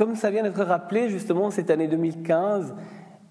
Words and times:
comme 0.00 0.16
ça 0.16 0.30
vient 0.30 0.42
d'être 0.42 0.62
rappelé, 0.62 1.10
justement, 1.10 1.50
cette 1.50 1.68
année 1.68 1.86
2015 1.86 2.74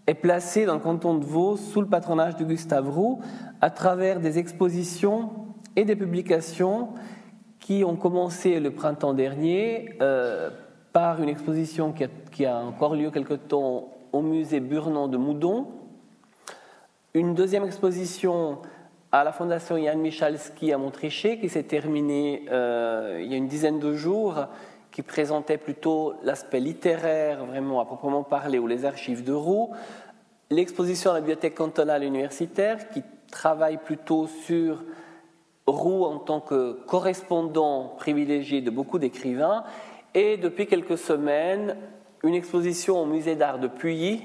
est 0.06 0.14
placée 0.14 0.68
dans 0.68 0.76
le 0.76 0.80
canton 0.80 1.16
de 1.16 1.26
Vaud 1.26 1.58
sous 1.58 1.82
le 1.82 1.88
patronage 1.88 2.36
de 2.36 2.46
Gustave 2.46 2.88
Roux 2.88 3.22
à 3.60 3.72
travers 3.72 4.20
des 4.20 4.38
expositions 4.38 5.32
et 5.76 5.84
des 5.84 5.96
publications 5.96 6.90
qui 7.60 7.84
ont 7.84 7.96
commencé 7.96 8.60
le 8.60 8.70
printemps 8.70 9.16
dernier 9.16 9.96
euh, 10.04 10.52
par 10.94 11.24
une 11.24 11.30
exposition 11.30 11.92
qui 12.32 12.46
a, 12.46 12.60
encore 12.60 12.94
lieu 12.94 13.10
quelque 13.10 13.34
temps 13.34 13.90
au 14.14 14.22
musée 14.22 14.60
Burnon 14.60 15.08
de 15.08 15.18
Moudon, 15.18 15.70
une 17.16 17.34
deuxième 17.34 17.64
exposition 17.64 18.60
à 19.12 19.24
la 19.24 19.32
Fondation 19.32 19.76
Yann 19.76 20.00
Michalski 20.00 20.72
à 20.72 20.78
Montrichet 20.78 21.40
qui 21.40 21.50
s'est 21.50 21.64
terminée 21.64 22.46
euh, 22.52 23.20
il 23.24 23.32
y 23.32 23.34
a 23.34 23.38
une 23.38 23.48
dizaine 23.48 23.80
de 23.80 23.96
jours, 23.96 24.46
qui 25.00 25.04
présentait 25.04 25.58
plutôt 25.58 26.16
l'aspect 26.24 26.60
littéraire, 26.60 27.46
vraiment 27.46 27.80
à 27.80 27.86
proprement 27.86 28.24
parler, 28.24 28.60
ou 28.60 28.68
les 28.68 28.84
archives 28.84 29.24
de 29.24 29.32
Roux, 29.32 29.70
l'exposition 30.50 31.12
à 31.12 31.14
la 31.14 31.20
bibliothèque 31.22 31.56
cantonale 31.56 32.04
universitaire 32.04 32.90
qui 32.90 33.02
travaille 33.32 33.78
plutôt 33.78 34.28
sur 34.28 34.84
Roux 35.68 36.04
en 36.04 36.20
tant 36.20 36.42
que 36.42 36.82
correspondant 36.86 37.94
privilégié 37.96 38.60
de 38.60 38.70
beaucoup 38.70 39.00
d'écrivains, 39.00 39.64
et 40.16 40.36
depuis 40.36 40.68
quelques 40.68 40.98
semaines, 40.98 41.78
une 42.26 42.34
exposition 42.34 43.02
au 43.02 43.06
musée 43.06 43.38
d'art 43.38 43.60
de 43.60 43.70
Puyi 43.70 44.22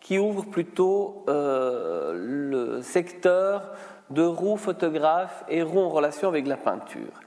qui 0.00 0.18
ouvre 0.18 0.44
plutôt 0.44 1.24
euh, 1.30 2.12
le 2.14 2.82
secteur 2.82 3.70
de 4.10 4.22
Roux 4.22 4.58
photographe 4.58 5.46
et 5.48 5.62
Roux 5.62 5.80
en 5.80 5.88
relation 5.88 6.28
avec 6.28 6.46
la 6.46 6.58
peinture. 6.58 7.22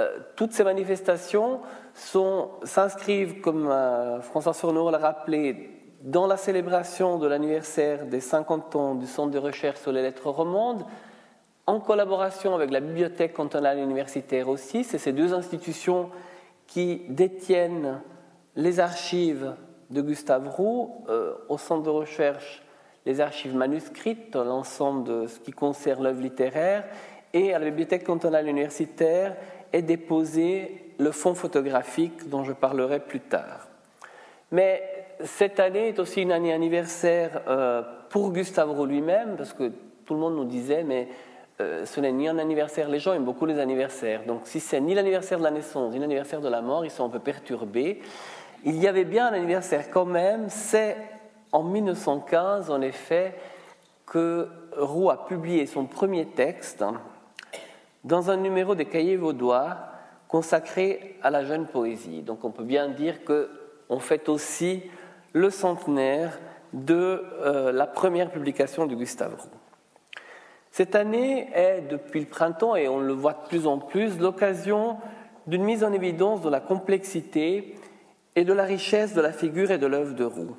Euh, 0.00 0.18
toutes 0.36 0.52
ces 0.52 0.64
manifestations 0.64 1.60
s'inscrivent, 1.94 3.40
comme 3.40 3.68
euh, 3.68 4.20
François 4.20 4.54
Sourneau 4.54 4.90
l'a 4.90 4.98
rappelé, 4.98 5.70
dans 6.02 6.26
la 6.26 6.36
célébration 6.36 7.18
de 7.18 7.26
l'anniversaire 7.26 8.06
des 8.06 8.20
50 8.20 8.76
ans 8.76 8.94
du 8.94 9.06
Centre 9.06 9.30
de 9.30 9.38
recherche 9.38 9.80
sur 9.80 9.92
les 9.92 10.02
lettres 10.02 10.30
romandes, 10.30 10.84
en 11.66 11.78
collaboration 11.78 12.54
avec 12.54 12.70
la 12.70 12.80
Bibliothèque 12.80 13.34
cantonale 13.34 13.78
universitaire 13.78 14.48
aussi. 14.48 14.82
C'est 14.82 14.98
ces 14.98 15.12
deux 15.12 15.34
institutions 15.34 16.10
qui 16.66 17.02
détiennent 17.08 18.00
les 18.56 18.80
archives 18.80 19.54
de 19.90 20.00
Gustave 20.00 20.48
Roux 20.48 21.04
euh, 21.08 21.34
au 21.48 21.58
centre 21.58 21.82
de 21.82 21.90
recherche 21.90 22.62
les 23.06 23.20
archives 23.20 23.56
manuscrites, 23.56 24.36
l'ensemble 24.36 25.04
de 25.04 25.26
ce 25.26 25.40
qui 25.40 25.52
concerne 25.52 26.04
l'œuvre 26.04 26.20
littéraire, 26.20 26.84
et 27.32 27.54
à 27.54 27.58
la 27.58 27.66
Bibliothèque 27.66 28.04
cantonale 28.04 28.48
universitaire 28.48 29.36
est 29.72 29.82
déposé 29.82 30.89
le 31.00 31.12
fonds 31.12 31.34
photographique 31.34 32.28
dont 32.28 32.44
je 32.44 32.52
parlerai 32.52 33.00
plus 33.00 33.20
tard. 33.20 33.68
Mais 34.52 34.82
cette 35.24 35.58
année 35.58 35.88
est 35.88 35.98
aussi 35.98 36.22
une 36.22 36.32
année 36.32 36.52
anniversaire 36.52 37.40
euh, 37.48 37.82
pour 38.10 38.32
Gustave 38.32 38.70
Roux 38.70 38.84
lui-même, 38.84 39.36
parce 39.36 39.54
que 39.54 39.72
tout 40.04 40.14
le 40.14 40.20
monde 40.20 40.36
nous 40.36 40.44
disait, 40.44 40.84
mais 40.84 41.08
euh, 41.60 41.86
ce 41.86 42.00
n'est 42.00 42.12
ni 42.12 42.28
un 42.28 42.38
anniversaire, 42.38 42.88
les 42.88 42.98
gens 42.98 43.14
aiment 43.14 43.24
beaucoup 43.24 43.46
les 43.46 43.58
anniversaires, 43.58 44.24
donc 44.26 44.42
si 44.44 44.60
c'est 44.60 44.80
ni 44.80 44.94
l'anniversaire 44.94 45.38
de 45.38 45.44
la 45.44 45.50
naissance, 45.50 45.92
ni 45.92 45.98
l'anniversaire 45.98 46.42
de 46.42 46.48
la 46.48 46.60
mort, 46.60 46.84
ils 46.84 46.90
sont 46.90 47.06
un 47.06 47.10
peu 47.10 47.18
perturbés. 47.18 48.00
Il 48.64 48.76
y 48.76 48.86
avait 48.86 49.04
bien 49.06 49.28
un 49.28 49.32
anniversaire 49.32 49.90
quand 49.90 50.04
même, 50.04 50.50
c'est 50.50 50.96
en 51.50 51.62
1915 51.62 52.70
en 52.70 52.82
effet 52.82 53.34
que 54.04 54.48
Roux 54.76 55.10
a 55.10 55.24
publié 55.24 55.64
son 55.64 55.86
premier 55.86 56.26
texte 56.26 56.84
dans 58.04 58.30
un 58.30 58.36
numéro 58.36 58.74
des 58.74 58.84
Cahiers 58.84 59.16
Vaudois 59.16 59.89
consacré 60.30 61.16
à 61.22 61.30
la 61.30 61.44
jeune 61.44 61.66
poésie. 61.66 62.22
Donc 62.22 62.44
on 62.44 62.50
peut 62.50 62.64
bien 62.64 62.88
dire 62.88 63.16
qu'on 63.24 63.98
fête 63.98 64.28
aussi 64.28 64.82
le 65.32 65.50
centenaire 65.50 66.38
de 66.72 67.24
euh, 67.40 67.72
la 67.72 67.86
première 67.86 68.30
publication 68.30 68.86
de 68.86 68.94
Gustave 68.94 69.34
Roux. 69.34 69.58
Cette 70.70 70.94
année 70.94 71.48
est, 71.52 71.82
depuis 71.90 72.20
le 72.20 72.26
printemps, 72.26 72.76
et 72.76 72.86
on 72.88 73.00
le 73.00 73.12
voit 73.12 73.32
de 73.32 73.48
plus 73.48 73.66
en 73.66 73.78
plus, 73.78 74.20
l'occasion 74.20 74.98
d'une 75.48 75.64
mise 75.64 75.82
en 75.82 75.92
évidence 75.92 76.42
de 76.42 76.48
la 76.48 76.60
complexité 76.60 77.74
et 78.36 78.44
de 78.44 78.52
la 78.52 78.62
richesse 78.62 79.14
de 79.14 79.20
la 79.20 79.32
figure 79.32 79.72
et 79.72 79.78
de 79.78 79.86
l'œuvre 79.86 80.14
de 80.14 80.24
Roux. 80.24 80.56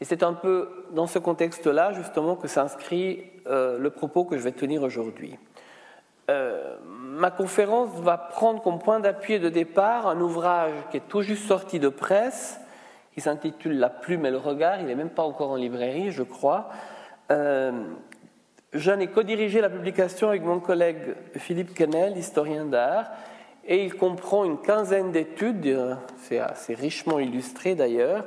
Et 0.00 0.04
c'est 0.04 0.22
un 0.22 0.32
peu 0.32 0.68
dans 0.92 1.08
ce 1.08 1.18
contexte-là, 1.18 1.92
justement, 1.92 2.36
que 2.36 2.46
s'inscrit 2.46 3.24
euh, 3.48 3.78
le 3.78 3.90
propos 3.90 4.24
que 4.24 4.38
je 4.38 4.42
vais 4.42 4.52
tenir 4.52 4.84
aujourd'hui. 4.84 5.36
Euh, 6.30 6.76
ma 6.82 7.30
conférence 7.30 7.90
va 8.00 8.18
prendre 8.18 8.62
comme 8.62 8.78
point 8.78 9.00
d'appui 9.00 9.34
et 9.34 9.38
de 9.38 9.48
départ 9.48 10.06
un 10.06 10.20
ouvrage 10.20 10.74
qui 10.90 10.98
est 10.98 11.08
tout 11.08 11.22
juste 11.22 11.46
sorti 11.46 11.78
de 11.78 11.88
presse, 11.88 12.60
qui 13.14 13.20
s'intitule 13.20 13.78
La 13.78 13.88
plume 13.88 14.26
et 14.26 14.30
le 14.30 14.36
regard. 14.36 14.80
Il 14.80 14.86
n'est 14.86 14.94
même 14.94 15.10
pas 15.10 15.22
encore 15.22 15.50
en 15.50 15.56
librairie, 15.56 16.10
je 16.10 16.22
crois. 16.22 16.68
Euh, 17.30 17.72
J'en 18.74 19.00
ai 19.00 19.06
co-dirigé 19.06 19.62
la 19.62 19.70
publication 19.70 20.28
avec 20.28 20.42
mon 20.42 20.60
collègue 20.60 21.14
Philippe 21.36 21.72
Kennel, 21.72 22.18
historien 22.18 22.66
d'art, 22.66 23.06
et 23.64 23.82
il 23.82 23.94
comprend 23.94 24.44
une 24.44 24.58
quinzaine 24.58 25.10
d'études, 25.10 25.96
c'est 26.18 26.38
assez 26.38 26.74
richement 26.74 27.18
illustré 27.18 27.74
d'ailleurs, 27.74 28.26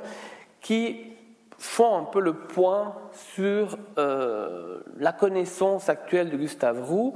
qui 0.60 1.12
font 1.58 1.96
un 1.96 2.02
peu 2.02 2.20
le 2.20 2.32
point 2.34 2.96
sur 3.12 3.78
euh, 3.98 4.80
la 4.98 5.12
connaissance 5.12 5.88
actuelle 5.88 6.28
de 6.28 6.36
Gustave 6.36 6.82
Roux. 6.82 7.14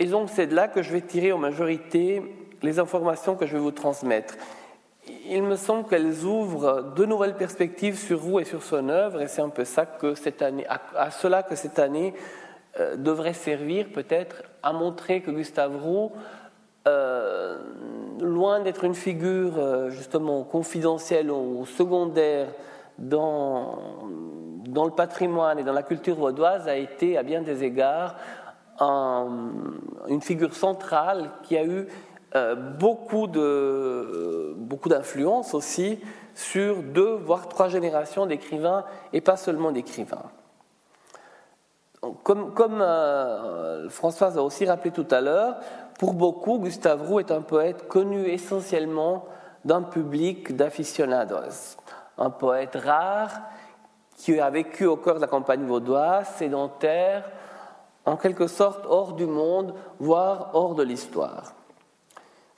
Et 0.00 0.06
donc 0.06 0.28
c'est 0.32 0.46
de 0.46 0.54
là 0.54 0.68
que 0.68 0.82
je 0.82 0.92
vais 0.92 1.00
tirer 1.00 1.32
en 1.32 1.38
majorité 1.38 2.22
les 2.62 2.78
informations 2.78 3.34
que 3.34 3.46
je 3.46 3.54
vais 3.54 3.58
vous 3.58 3.72
transmettre. 3.72 4.34
Il 5.28 5.42
me 5.42 5.56
semble 5.56 5.88
qu'elles 5.88 6.24
ouvrent 6.24 6.92
de 6.94 7.04
nouvelles 7.04 7.34
perspectives 7.34 7.98
sur 7.98 8.22
Roux 8.22 8.40
et 8.40 8.44
sur 8.44 8.62
son 8.62 8.88
œuvre, 8.88 9.22
et 9.22 9.26
c'est 9.26 9.42
un 9.42 9.48
peu 9.48 9.64
ça 9.64 9.86
que 9.86 10.14
à, 10.96 11.10
cela 11.10 11.42
que 11.42 11.56
cette 11.56 11.78
année 11.78 12.14
euh, 12.78 12.96
devrait 12.96 13.32
servir 13.32 13.88
peut-être 13.92 14.42
à 14.62 14.72
montrer 14.72 15.20
que 15.22 15.30
Gustave 15.30 15.76
Roux, 15.82 16.12
euh, 16.86 17.58
loin 18.20 18.60
d'être 18.60 18.84
une 18.84 18.94
figure 18.94 19.58
euh, 19.58 19.90
justement 19.90 20.44
confidentielle 20.44 21.30
ou 21.30 21.66
secondaire 21.66 22.48
dans, 22.98 23.78
dans 24.66 24.84
le 24.84 24.92
patrimoine 24.92 25.58
et 25.58 25.64
dans 25.64 25.72
la 25.72 25.82
culture 25.82 26.16
vaudoise, 26.16 26.68
a 26.68 26.76
été 26.76 27.16
à 27.18 27.22
bien 27.22 27.42
des 27.42 27.64
égards 27.64 28.16
une 28.80 30.20
figure 30.20 30.54
centrale 30.54 31.30
qui 31.42 31.56
a 31.56 31.64
eu 31.64 31.88
euh, 32.34 32.54
beaucoup 32.54 33.26
de 33.26 34.54
beaucoup 34.56 34.88
d'influence 34.88 35.54
aussi 35.54 35.98
sur 36.34 36.82
deux 36.82 37.14
voire 37.14 37.48
trois 37.48 37.68
générations 37.68 38.26
d'écrivains 38.26 38.84
et 39.12 39.20
pas 39.20 39.36
seulement 39.36 39.72
d'écrivains. 39.72 40.30
Comme, 42.22 42.54
comme 42.54 42.80
euh, 42.80 43.88
Françoise 43.88 44.38
a 44.38 44.42
aussi 44.42 44.64
rappelé 44.66 44.92
tout 44.92 45.06
à 45.10 45.20
l'heure, 45.20 45.56
pour 45.98 46.14
beaucoup, 46.14 46.58
Gustave 46.58 47.02
Roux 47.02 47.18
est 47.18 47.32
un 47.32 47.40
poète 47.40 47.88
connu 47.88 48.26
essentiellement 48.26 49.24
d'un 49.64 49.82
public 49.82 50.54
d'aficionados, 50.54 51.76
un 52.16 52.30
poète 52.30 52.76
rare 52.76 53.40
qui 54.16 54.38
a 54.38 54.48
vécu 54.50 54.86
au 54.86 54.96
cœur 54.96 55.16
de 55.16 55.20
la 55.20 55.26
campagne 55.26 55.64
vaudoise, 55.64 56.28
sédentaire, 56.36 57.24
en 58.08 58.16
quelque 58.16 58.46
sorte 58.46 58.86
hors 58.88 59.12
du 59.12 59.26
monde, 59.26 59.74
voire 59.98 60.50
hors 60.54 60.74
de 60.74 60.82
l'histoire. 60.82 61.52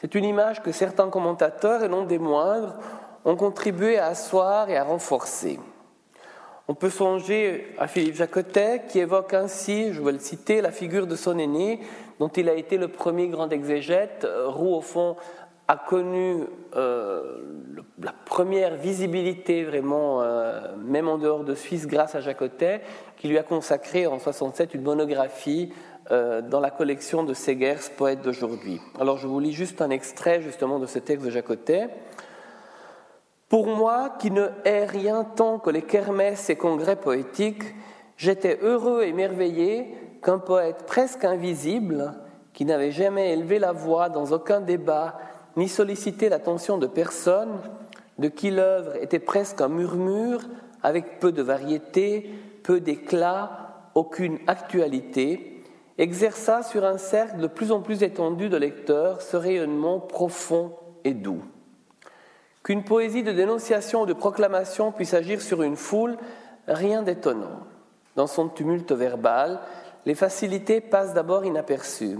C'est 0.00 0.14
une 0.14 0.24
image 0.24 0.62
que 0.62 0.72
certains 0.72 1.10
commentateurs, 1.10 1.82
et 1.82 1.88
non 1.88 2.04
des 2.04 2.18
moindres, 2.18 2.76
ont 3.24 3.36
contribué 3.36 3.98
à 3.98 4.06
asseoir 4.06 4.70
et 4.70 4.76
à 4.76 4.84
renforcer. 4.84 5.58
On 6.68 6.74
peut 6.74 6.88
songer 6.88 7.74
à 7.78 7.88
Philippe 7.88 8.14
Jacotet 8.14 8.84
qui 8.88 9.00
évoque 9.00 9.34
ainsi, 9.34 9.92
je 9.92 10.00
vais 10.00 10.12
le 10.12 10.20
citer, 10.20 10.60
la 10.60 10.70
figure 10.70 11.08
de 11.08 11.16
son 11.16 11.36
aîné, 11.36 11.80
dont 12.20 12.28
il 12.28 12.48
a 12.48 12.54
été 12.54 12.76
le 12.76 12.88
premier 12.88 13.26
grand 13.26 13.50
exégète. 13.50 14.26
Roux, 14.46 14.76
au 14.76 14.80
fond, 14.80 15.16
a 15.70 15.76
connu 15.76 16.47
euh, 16.75 17.22
la 18.03 18.12
première 18.12 18.75
visibilité 18.75 19.62
vraiment, 19.62 20.21
euh, 20.21 20.74
même 20.77 21.06
en 21.06 21.16
dehors 21.16 21.44
de 21.44 21.54
Suisse, 21.54 21.86
grâce 21.86 22.16
à 22.16 22.21
Jacotet, 22.21 22.80
qui 23.16 23.28
lui 23.28 23.39
a 23.39 23.44
consacré 23.44 24.09
en 24.09 24.18
67 24.18 24.74
une 24.74 24.83
monographie 24.83 25.72
euh, 26.10 26.42
dans 26.42 26.59
la 26.59 26.72
collection 26.72 27.22
de 27.22 27.34
Segers, 27.34 27.92
poète 27.97 28.21
d'aujourd'hui. 28.21 28.80
Alors 28.98 29.18
je 29.18 29.28
vous 29.28 29.39
lis 29.39 29.53
juste 29.53 29.80
un 29.80 29.91
extrait 29.91 30.41
justement 30.42 30.80
de 30.80 30.86
ce 30.86 30.98
texte 30.98 31.24
de 31.24 31.30
Jacotet. 31.30 31.89
Pour 33.48 33.68
moi, 33.68 34.16
qui 34.18 34.33
ne 34.33 34.48
hais 34.65 34.86
rien 34.86 35.22
tant 35.22 35.60
que 35.60 35.71
les 35.71 35.83
kermesses 35.83 36.50
et 36.50 36.56
congrès 36.56 36.97
poétiques, 36.97 37.62
j'étais 38.16 38.59
heureux 38.60 39.04
et 39.04 39.12
merveillé 39.12 39.94
qu'un 40.21 40.41
poète 40.41 40.84
presque 40.89 41.24
invisible, 41.24 42.15
qui 42.54 42.65
n'avait 42.65 42.91
jamais 42.91 43.33
élevé 43.33 43.60
la 43.60 43.71
voix 43.71 44.09
dans 44.09 44.33
aucun 44.33 44.60
débat, 44.60 45.16
ni 45.56 45.68
sollicité 45.68 46.28
l'attention 46.28 46.78
de 46.78 46.86
personne, 46.86 47.60
de 48.18 48.28
qui 48.28 48.50
l'œuvre 48.50 48.97
était 48.97 49.18
presque 49.18 49.60
un 49.60 49.68
murmure, 49.68 50.42
avec 50.82 51.18
peu 51.18 51.32
de 51.32 51.42
variété, 51.42 52.30
peu 52.62 52.80
d'éclat, 52.80 53.91
aucune 53.94 54.38
actualité, 54.47 55.62
exerça 55.98 56.62
sur 56.62 56.84
un 56.84 56.98
cercle 56.98 57.38
de 57.38 57.47
plus 57.47 57.72
en 57.72 57.80
plus 57.80 58.02
étendu 58.02 58.48
de 58.48 58.56
lecteurs 58.56 59.20
ce 59.20 59.36
rayonnement 59.36 60.00
profond 60.00 60.72
et 61.04 61.12
doux. 61.12 61.42
Qu'une 62.62 62.84
poésie 62.84 63.22
de 63.22 63.32
dénonciation 63.32 64.03
ou 64.03 64.06
de 64.06 64.12
proclamation 64.12 64.92
puisse 64.92 65.14
agir 65.14 65.41
sur 65.41 65.62
une 65.62 65.76
foule, 65.76 66.16
rien 66.68 67.03
d'étonnant. 67.03 67.60
Dans 68.16 68.26
son 68.26 68.48
tumulte 68.48 68.92
verbal, 68.92 69.60
les 70.06 70.14
facilités 70.14 70.80
passent 70.80 71.14
d'abord 71.14 71.44
inaperçues. 71.44 72.18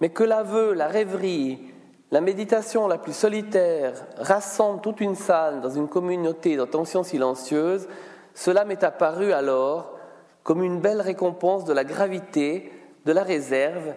Mais 0.00 0.10
que 0.10 0.24
l'aveu, 0.24 0.74
la 0.74 0.88
rêverie, 0.88 1.71
la 2.12 2.20
méditation 2.20 2.86
la 2.86 2.98
plus 2.98 3.14
solitaire 3.14 3.94
rassemble 4.18 4.82
toute 4.82 5.00
une 5.00 5.14
salle 5.14 5.62
dans 5.62 5.70
une 5.70 5.88
communauté 5.88 6.56
d'attention 6.56 7.02
silencieuse, 7.02 7.88
cela 8.34 8.66
m'est 8.66 8.84
apparu 8.84 9.32
alors 9.32 9.98
comme 10.42 10.62
une 10.62 10.78
belle 10.78 11.00
récompense 11.00 11.64
de 11.64 11.72
la 11.72 11.84
gravité, 11.84 12.70
de 13.06 13.12
la 13.12 13.22
réserve 13.22 13.94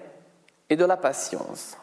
et 0.69 0.77
de 0.77 0.85
la 0.85 0.95
patience. 0.95 1.77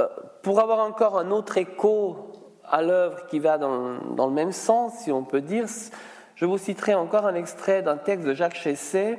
Euh, 0.00 0.06
pour 0.42 0.60
avoir 0.60 0.78
encore 0.80 1.18
un 1.18 1.32
autre 1.32 1.58
écho 1.58 2.32
à 2.64 2.80
l'œuvre 2.80 3.26
qui 3.26 3.40
va 3.40 3.58
dans, 3.58 3.98
le 4.26 4.32
même 4.32 4.52
sens, 4.52 4.94
si 4.98 5.10
on 5.10 5.24
peut 5.24 5.40
dire, 5.40 5.66
je 6.36 6.44
vous 6.44 6.58
citerai 6.58 6.94
encore 6.94 7.26
un 7.26 7.34
extrait 7.34 7.82
d'un 7.82 7.96
texte 7.96 8.24
de 8.24 8.34
Jacques 8.34 8.54
Chesset, 8.54 9.18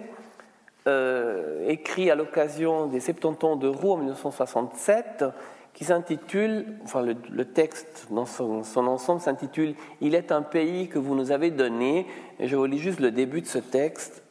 euh, 0.87 1.67
écrit 1.67 2.09
à 2.09 2.15
l'occasion 2.15 2.87
des 2.87 2.99
70 2.99 3.45
ans 3.45 3.55
de 3.55 3.67
Roux 3.67 3.91
en 3.91 3.97
1967, 3.97 5.25
qui 5.73 5.85
s'intitule, 5.85 6.65
enfin 6.83 7.01
le, 7.03 7.45
texte 7.45 8.07
dans 8.09 8.25
son, 8.25 8.63
ensemble 8.75 9.21
s'intitule 9.21 9.75
Il 10.01 10.15
est 10.15 10.31
un 10.31 10.41
pays 10.41 10.89
que 10.89 10.99
vous 10.99 11.15
nous 11.15 11.31
avez 11.31 11.51
donné, 11.51 12.07
et 12.39 12.47
je 12.47 12.55
vous 12.55 12.65
lis 12.65 12.79
juste 12.79 12.99
le 12.99 13.11
début 13.11 13.41
de 13.41 13.45
ce 13.45 13.59
texte, 13.59 14.23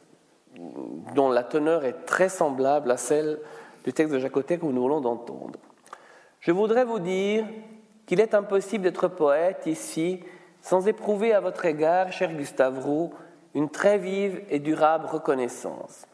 dont 1.15 1.29
la 1.29 1.43
teneur 1.43 1.85
est 1.85 2.05
très 2.05 2.29
semblable 2.29 2.91
à 2.91 2.97
celle 2.97 3.39
du 3.85 3.93
texte 3.93 4.13
de 4.13 4.19
Jacotet 4.19 4.57
que 4.57 4.65
nous 4.65 4.81
voulons 4.81 5.01
d'entendre. 5.01 5.57
Je 6.41 6.51
voudrais 6.51 6.85
vous 6.85 6.99
dire 6.99 7.45
qu'il 8.05 8.19
est 8.19 8.33
impossible 8.33 8.83
d'être 8.83 9.07
poète 9.07 9.67
ici 9.67 10.19
sans 10.61 10.87
éprouver 10.87 11.33
à 11.33 11.39
votre 11.39 11.65
égard, 11.65 12.11
cher 12.11 12.33
Gustave 12.33 12.79
Roux, 12.79 13.13
une 13.55 13.69
très 13.69 13.97
vive 13.97 14.43
et 14.49 14.59
durable 14.59 15.05
reconnaissance. 15.05 16.05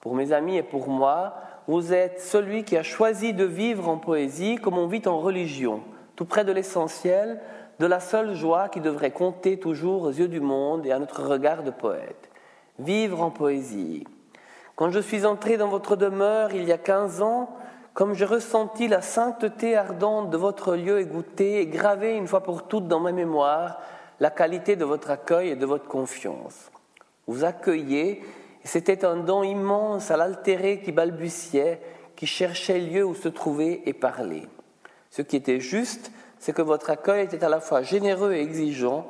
Pour 0.00 0.14
mes 0.14 0.32
amis 0.32 0.56
et 0.56 0.62
pour 0.62 0.88
moi, 0.88 1.34
vous 1.68 1.92
êtes 1.92 2.20
celui 2.20 2.64
qui 2.64 2.76
a 2.76 2.82
choisi 2.82 3.34
de 3.34 3.44
vivre 3.44 3.88
en 3.88 3.98
poésie 3.98 4.56
comme 4.56 4.78
on 4.78 4.86
vit 4.86 5.06
en 5.06 5.18
religion, 5.18 5.82
tout 6.16 6.24
près 6.24 6.44
de 6.44 6.52
l'essentiel, 6.52 7.40
de 7.78 7.86
la 7.86 8.00
seule 8.00 8.34
joie 8.34 8.68
qui 8.68 8.80
devrait 8.80 9.10
compter 9.10 9.58
toujours 9.58 10.04
aux 10.04 10.10
yeux 10.10 10.28
du 10.28 10.40
monde 10.40 10.86
et 10.86 10.92
à 10.92 10.98
notre 10.98 11.22
regard 11.22 11.62
de 11.62 11.70
poète. 11.70 12.30
Vivre 12.78 13.22
en 13.22 13.30
poésie. 13.30 14.04
Quand 14.74 14.90
je 14.90 15.00
suis 15.00 15.26
entré 15.26 15.58
dans 15.58 15.68
votre 15.68 15.96
demeure 15.96 16.54
il 16.54 16.64
y 16.64 16.72
a 16.72 16.78
quinze 16.78 17.20
ans, 17.20 17.50
comme 17.92 18.14
j'ai 18.14 18.24
ressenti 18.24 18.88
la 18.88 19.02
sainteté 19.02 19.76
ardente 19.76 20.30
de 20.30 20.38
votre 20.38 20.76
lieu 20.76 21.04
goûté 21.04 21.60
et 21.60 21.66
gravé 21.66 22.16
une 22.16 22.26
fois 22.26 22.42
pour 22.42 22.66
toutes 22.68 22.88
dans 22.88 23.00
ma 23.00 23.12
mémoire 23.12 23.80
la 24.20 24.30
qualité 24.30 24.76
de 24.76 24.84
votre 24.84 25.10
accueil 25.10 25.50
et 25.50 25.56
de 25.56 25.66
votre 25.66 25.88
confiance. 25.88 26.70
Vous 27.26 27.44
accueillez 27.44 28.22
c'était 28.70 29.04
un 29.04 29.16
don 29.16 29.42
immense 29.42 30.12
à 30.12 30.16
l'altéré 30.16 30.80
qui 30.80 30.92
balbutiait, 30.92 31.80
qui 32.14 32.28
cherchait 32.28 32.78
lieu 32.78 33.04
où 33.04 33.16
se 33.16 33.26
trouver 33.26 33.82
et 33.86 33.92
parler. 33.92 34.46
Ce 35.10 35.22
qui 35.22 35.34
était 35.34 35.58
juste, 35.58 36.12
c'est 36.38 36.52
que 36.52 36.62
votre 36.62 36.88
accueil 36.88 37.24
était 37.24 37.42
à 37.42 37.48
la 37.48 37.58
fois 37.58 37.82
généreux 37.82 38.32
et 38.32 38.40
exigeant, 38.40 39.08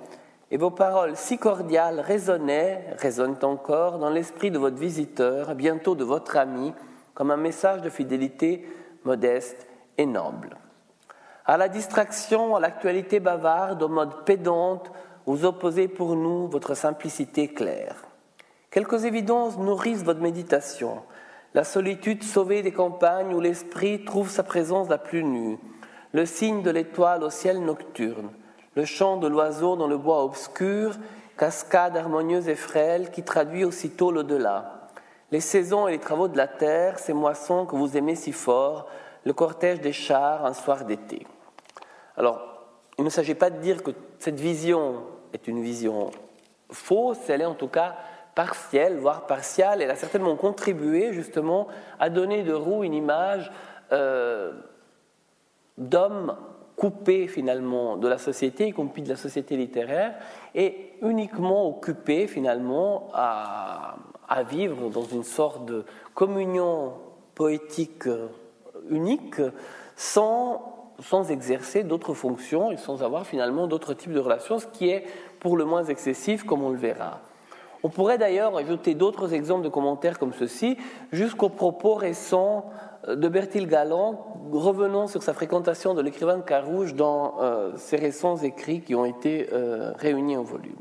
et 0.51 0.57
vos 0.57 0.71
paroles 0.71 1.15
si 1.15 1.37
cordiales 1.37 2.01
résonnaient, 2.01 2.87
résonnent 2.97 3.37
encore, 3.43 3.99
dans 3.99 4.09
l'esprit 4.09 4.51
de 4.51 4.59
votre 4.59 4.79
visiteur, 4.79 5.55
bientôt 5.55 5.95
de 5.95 6.05
votre 6.05 6.39
ami, 6.39 6.73
comme 7.13 7.31
un 7.31 7.37
message 7.37 7.83
de 7.83 7.91
fidélité 7.91 8.67
modeste 9.05 9.67
et 9.99 10.07
noble. 10.07 10.57
À 11.45 11.59
la 11.59 11.69
distraction, 11.69 12.57
à 12.57 12.61
l'actualité 12.61 13.21
bavarde, 13.21 13.83
au 13.83 13.89
mode 13.89 14.25
pédante, 14.25 14.91
vous 15.27 15.45
opposez 15.45 15.87
pour 15.87 16.17
nous 16.17 16.49
votre 16.49 16.73
simplicité 16.73 17.49
claire. 17.49 18.10
Quelques 18.71 19.05
évidences 19.05 19.59
nourrissent 19.59 20.05
votre 20.05 20.21
méditation. 20.21 21.03
La 21.55 21.65
solitude 21.65 22.23
sauvée 22.23 22.63
des 22.63 22.71
campagnes 22.71 23.35
où 23.35 23.41
l'esprit 23.41 24.05
trouve 24.05 24.31
sa 24.31 24.45
présence 24.45 24.89
la 24.89 24.99
plus 24.99 25.25
nue, 25.25 25.59
le 26.13 26.25
signe 26.25 26.63
de 26.63 26.71
l'étoile 26.71 27.25
au 27.25 27.31
ciel 27.31 27.65
nocturne, 27.65 28.31
le 28.77 28.85
chant 28.85 29.17
de 29.17 29.27
l'oiseau 29.27 29.75
dans 29.75 29.89
le 29.89 29.99
bois 29.99 30.23
obscur, 30.23 30.95
cascade 31.37 31.97
harmonieuse 31.97 32.49
et 32.49 32.55
frêle 32.55 33.11
qui 33.11 33.25
traduit 33.25 33.65
aussitôt 33.65 34.13
l'au-delà, 34.13 34.89
les 35.33 35.41
saisons 35.41 35.89
et 35.89 35.93
les 35.93 35.99
travaux 35.99 36.29
de 36.29 36.37
la 36.37 36.47
terre, 36.47 37.01
ces 37.01 37.13
moissons 37.13 37.67
que 37.67 37.75
vous 37.75 37.97
aimez 37.97 38.15
si 38.15 38.31
fort, 38.31 38.87
le 39.25 39.33
cortège 39.33 39.81
des 39.81 39.93
chars 39.93 40.47
un 40.47 40.55
soir 40.55 40.85
d'été. 40.85 41.27
Alors, 42.17 42.41
il 42.99 43.05
ne 43.05 43.11
s'agit 43.11 43.35
pas 43.35 43.51
de 43.51 43.59
dire 43.59 43.83
que 43.83 43.91
cette 44.21 44.39
vision 44.39 45.03
est 45.33 45.49
une 45.49 45.61
vision 45.61 46.13
fausse, 46.71 47.29
elle 47.29 47.41
est 47.41 47.47
en 47.47 47.55
tout 47.55 47.69
cas 47.69 47.97
partielle, 48.35 48.99
voire 48.99 49.27
partiale. 49.27 49.83
Elle 49.83 49.91
a 49.91 49.97
certainement 49.97 50.37
contribué 50.37 51.13
justement 51.13 51.69
à 51.99 52.11
donner 52.11 52.43
de 52.43 52.53
Roux 52.53 52.85
une 52.85 52.95
image 52.95 53.51
euh, 53.93 54.53
d'homme 55.79 56.37
coupé 56.77 57.27
finalement 57.29 57.99
de 57.99 58.09
la 58.09 58.17
société, 58.17 58.69
y 58.69 58.73
compris 58.73 59.03
de 59.03 59.09
la 59.11 59.17
société 59.17 59.57
littéraire, 59.57 60.15
et 60.55 60.93
uniquement 61.03 61.69
occupé 61.69 62.27
finalement 62.27 63.09
à, 63.13 63.97
vivre 64.49 64.89
dans 64.89 65.03
une 65.03 65.25
sorte 65.25 65.67
de 65.67 65.85
communion 66.15 66.95
poétique 67.35 68.09
unique 68.89 69.43
sans, 69.97 70.93
sans 71.01 71.31
exercer 71.31 71.83
d'autres 71.83 72.15
fonctions 72.15 72.71
et 72.71 72.79
sans 72.79 73.03
avoir 73.03 73.27
finalement 73.27 73.67
d'autres 73.67 73.93
types 73.93 74.13
de 74.13 74.21
relations, 74.21 74.59
ce 74.59 74.67
qui 74.67 74.89
est 74.89 75.05
pour 75.41 75.59
le 75.59 75.67
moins 75.67 75.85
excessif, 75.85 76.45
comme 76.45 76.63
on 76.63 76.71
le 76.71 76.79
verra. 76.79 77.21
On 77.83 77.89
pourrait 77.89 78.19
d'ailleurs 78.19 78.57
ajouter 78.57 78.95
d'autres 78.95 79.33
exemples 79.33 79.65
de 79.65 79.69
commentaires 79.69 80.19
comme 80.19 80.33
ceci, 80.33 80.77
jusqu'aux 81.13 81.49
propos 81.49 81.95
récents 81.95 82.71
euh, 83.09 83.17
de 83.17 83.29
Bertil 83.29 83.67
Galland, 83.67 84.27
revenant 84.53 85.07
sur 85.07 85.23
sa 85.23 85.33
fréquentation 85.33 85.95
de 85.95 86.03
l'écrivain 86.03 86.39
de 86.39 86.43
Carouge 86.43 86.95
dans 86.95 87.41
euh, 87.41 87.73
ses 87.77 87.97
récents 87.97 88.37
écrits 88.37 88.83
qui 88.83 88.95
ont 88.95 89.07
été 89.07 89.49
euh, 89.53 89.93
réunis 89.97 90.37
en 90.37 90.43
volume. 90.43 90.77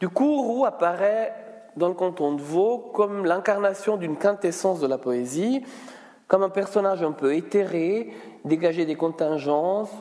Du 0.00 0.08
coup, 0.08 0.42
Roux 0.42 0.64
apparaît 0.64 1.34
dans 1.76 1.88
le 1.88 1.94
canton 1.94 2.34
de 2.34 2.42
Vaud 2.42 2.90
comme 2.92 3.24
l'incarnation 3.24 3.96
d'une 3.96 4.16
quintessence 4.16 4.80
de 4.80 4.86
la 4.86 4.98
poésie, 4.98 5.62
comme 6.28 6.42
un 6.42 6.50
personnage 6.50 7.02
un 7.02 7.12
peu 7.12 7.34
éthéré, 7.34 8.12
dégagé 8.44 8.84
des 8.84 8.94
contingences, 8.94 9.92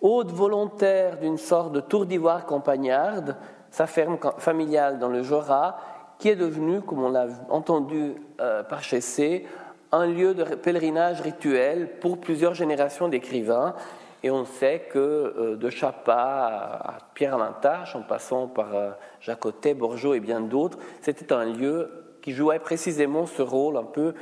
hôte 0.00 0.30
volontaire 0.30 1.18
d'une 1.18 1.38
sorte 1.38 1.72
de 1.72 1.80
tour 1.80 2.06
d'ivoire 2.06 2.46
campagnarde, 2.46 3.36
sa 3.74 3.88
ferme 3.88 4.18
familiale 4.38 5.00
dans 5.00 5.08
le 5.08 5.24
Jura, 5.24 5.76
qui 6.18 6.28
est 6.28 6.36
devenue, 6.36 6.80
comme 6.80 7.02
on 7.02 7.08
l'a 7.08 7.26
entendu 7.48 8.14
euh, 8.40 8.62
par 8.62 8.84
Chessé, 8.84 9.48
un 9.90 10.06
lieu 10.06 10.32
de 10.32 10.44
pèlerinage 10.44 11.20
rituel 11.20 11.98
pour 11.98 12.20
plusieurs 12.20 12.54
générations 12.54 13.08
d'écrivains. 13.08 13.74
Et 14.22 14.30
on 14.30 14.44
sait 14.44 14.86
que 14.92 14.98
euh, 14.98 15.56
de 15.56 15.70
Chapa 15.70 16.78
à 16.84 16.98
Pierre 17.14 17.34
Alintache, 17.34 17.96
en 17.96 18.02
passant 18.02 18.46
par 18.46 18.76
euh, 18.76 18.90
Jacotet, 19.20 19.74
Borgeot 19.74 20.14
et 20.14 20.20
bien 20.20 20.40
d'autres, 20.40 20.78
c'était 21.00 21.32
un 21.32 21.44
lieu 21.44 21.90
qui 22.22 22.30
jouait 22.30 22.60
précisément 22.60 23.26
ce 23.26 23.42
rôle 23.42 23.76
un 23.76 23.82
peu 23.82 24.14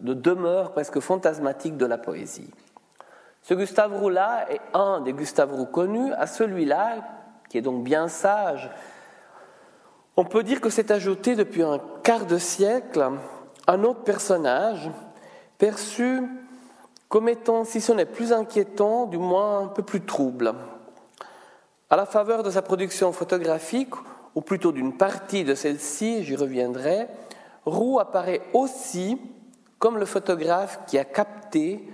de 0.00 0.12
demeure 0.12 0.72
presque 0.72 0.98
fantasmatique 0.98 1.76
de 1.76 1.86
la 1.86 1.98
poésie. 1.98 2.50
Ce 3.42 3.54
Gustave 3.54 3.96
Roux-là 3.96 4.46
est 4.50 4.60
un 4.74 5.00
des 5.02 5.12
Gustave 5.12 5.52
Roux 5.52 5.66
connus, 5.66 6.12
à 6.14 6.26
celui-là 6.26 6.96
qui 7.48 7.58
est 7.58 7.62
donc 7.62 7.82
bien 7.82 8.08
sage, 8.08 8.70
on 10.18 10.24
peut 10.24 10.42
dire 10.42 10.60
que 10.60 10.68
c'est 10.68 10.90
ajouté 10.90 11.36
depuis 11.36 11.62
un 11.62 11.80
quart 12.02 12.26
de 12.26 12.38
siècle 12.38 13.08
un 13.68 13.84
autre 13.84 14.02
personnage 14.02 14.90
perçu 15.58 16.22
comme 17.08 17.28
étant, 17.28 17.62
si 17.62 17.80
ce 17.80 17.92
n'est 17.92 18.04
plus 18.04 18.32
inquiétant, 18.32 19.06
du 19.06 19.16
moins 19.16 19.60
un 19.60 19.66
peu 19.68 19.84
plus 19.84 20.00
trouble. 20.00 20.54
À 21.88 21.96
la 21.96 22.04
faveur 22.04 22.42
de 22.42 22.50
sa 22.50 22.62
production 22.62 23.12
photographique, 23.12 23.94
ou 24.34 24.40
plutôt 24.40 24.72
d'une 24.72 24.96
partie 24.96 25.44
de 25.44 25.54
celle-ci, 25.54 26.24
j'y 26.24 26.34
reviendrai, 26.34 27.06
Roux 27.64 28.00
apparaît 28.00 28.42
aussi 28.54 29.20
comme 29.78 29.98
le 29.98 30.04
photographe 30.04 30.80
qui 30.88 30.98
a 30.98 31.04
capté, 31.04 31.88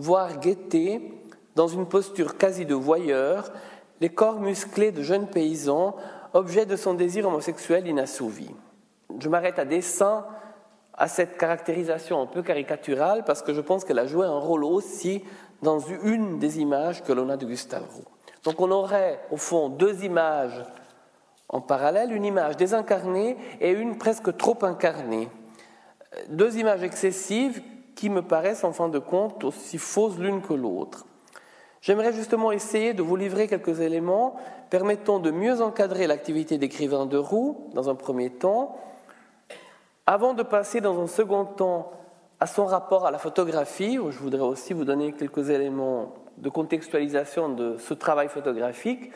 voire 0.00 0.40
guetté, 0.40 1.14
dans 1.54 1.68
une 1.68 1.86
posture 1.86 2.36
quasi 2.36 2.66
de 2.66 2.74
voyeur, 2.74 3.52
les 4.00 4.08
corps 4.08 4.40
musclés 4.40 4.90
de 4.90 5.02
jeunes 5.02 5.28
paysans, 5.28 5.94
objet 6.38 6.66
de 6.66 6.76
son 6.76 6.94
désir 6.94 7.26
homosexuel 7.26 7.86
inassouvi. 7.86 8.48
Je 9.18 9.28
m'arrête 9.28 9.58
à 9.58 9.64
dessein 9.64 10.24
à 10.94 11.08
cette 11.08 11.36
caractérisation 11.36 12.22
un 12.22 12.26
peu 12.26 12.42
caricaturale 12.42 13.24
parce 13.24 13.42
que 13.42 13.52
je 13.52 13.60
pense 13.60 13.84
qu'elle 13.84 13.98
a 13.98 14.06
joué 14.06 14.24
un 14.24 14.38
rôle 14.38 14.64
aussi 14.64 15.24
dans 15.62 15.80
une 15.80 16.38
des 16.38 16.60
images 16.60 17.02
que 17.02 17.12
l'on 17.12 17.28
a 17.28 17.36
de 17.36 17.44
Gustave 17.44 17.84
Roux. 17.92 18.04
Donc 18.44 18.60
on 18.60 18.70
aurait 18.70 19.20
au 19.32 19.36
fond 19.36 19.68
deux 19.68 20.04
images 20.04 20.64
en 21.48 21.60
parallèle, 21.60 22.12
une 22.12 22.24
image 22.24 22.56
désincarnée 22.56 23.36
et 23.60 23.70
une 23.70 23.98
presque 23.98 24.36
trop 24.36 24.58
incarnée. 24.62 25.28
Deux 26.28 26.56
images 26.58 26.84
excessives 26.84 27.62
qui 27.96 28.10
me 28.10 28.22
paraissent 28.22 28.64
en 28.64 28.72
fin 28.72 28.88
de 28.88 29.00
compte 29.00 29.42
aussi 29.42 29.78
fausses 29.78 30.18
l'une 30.18 30.40
que 30.40 30.54
l'autre. 30.54 31.04
J'aimerais 31.80 32.12
justement 32.12 32.52
essayer 32.52 32.92
de 32.92 33.02
vous 33.02 33.16
livrer 33.16 33.46
quelques 33.46 33.80
éléments 33.80 34.36
permettant 34.70 35.20
de 35.20 35.30
mieux 35.30 35.62
encadrer 35.62 36.06
l'activité 36.06 36.58
d'écrivain 36.58 37.06
de 37.06 37.16
Roux 37.16 37.68
dans 37.74 37.88
un 37.88 37.94
premier 37.94 38.30
temps, 38.30 38.76
avant 40.06 40.34
de 40.34 40.42
passer 40.42 40.80
dans 40.80 41.00
un 41.00 41.06
second 41.06 41.44
temps 41.44 41.92
à 42.40 42.46
son 42.46 42.66
rapport 42.66 43.06
à 43.06 43.10
la 43.10 43.18
photographie, 43.18 43.98
où 43.98 44.10
je 44.10 44.18
voudrais 44.18 44.42
aussi 44.42 44.72
vous 44.72 44.84
donner 44.84 45.12
quelques 45.12 45.50
éléments 45.50 46.14
de 46.36 46.48
contextualisation 46.48 47.48
de 47.48 47.76
ce 47.78 47.94
travail 47.94 48.28
photographique, 48.28 49.10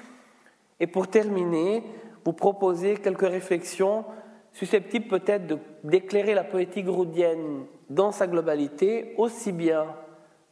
et 0.80 0.86
pour 0.86 1.08
terminer, 1.08 1.84
vous 2.24 2.32
proposer 2.32 2.96
quelques 2.96 3.28
réflexions 3.28 4.04
susceptibles 4.52 5.08
peut-être 5.08 5.58
d'éclairer 5.84 6.34
la 6.34 6.44
poétique 6.44 6.88
roudienne 6.88 7.64
dans 7.90 8.12
sa 8.12 8.26
globalité, 8.26 9.14
aussi 9.18 9.52
bien 9.52 9.86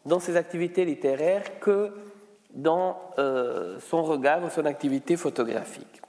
dans 0.04 0.20
ses 0.20 0.36
activités 0.36 0.84
littéraires 0.84 1.60
que 1.60 1.92
dans 2.50 2.98
euh, 3.18 3.78
son 3.80 4.02
regard 4.02 4.42
ou 4.44 4.50
son 4.50 4.66
activité 4.66 5.16
photographique. 5.16 6.02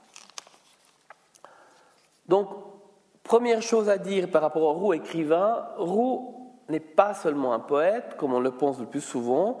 Donc, 2.26 2.48
Première 3.22 3.62
chose 3.62 3.88
à 3.88 3.98
dire 3.98 4.28
par 4.28 4.42
rapport 4.42 4.62
au 4.62 4.72
Roux 4.72 4.92
écrivain, 4.94 5.66
Roux 5.78 6.52
n'est 6.68 6.80
pas 6.80 7.14
seulement 7.14 7.52
un 7.52 7.60
poète, 7.60 8.16
comme 8.16 8.34
on 8.34 8.40
le 8.40 8.50
pense 8.50 8.78
le 8.80 8.86
plus 8.86 9.00
souvent, 9.00 9.58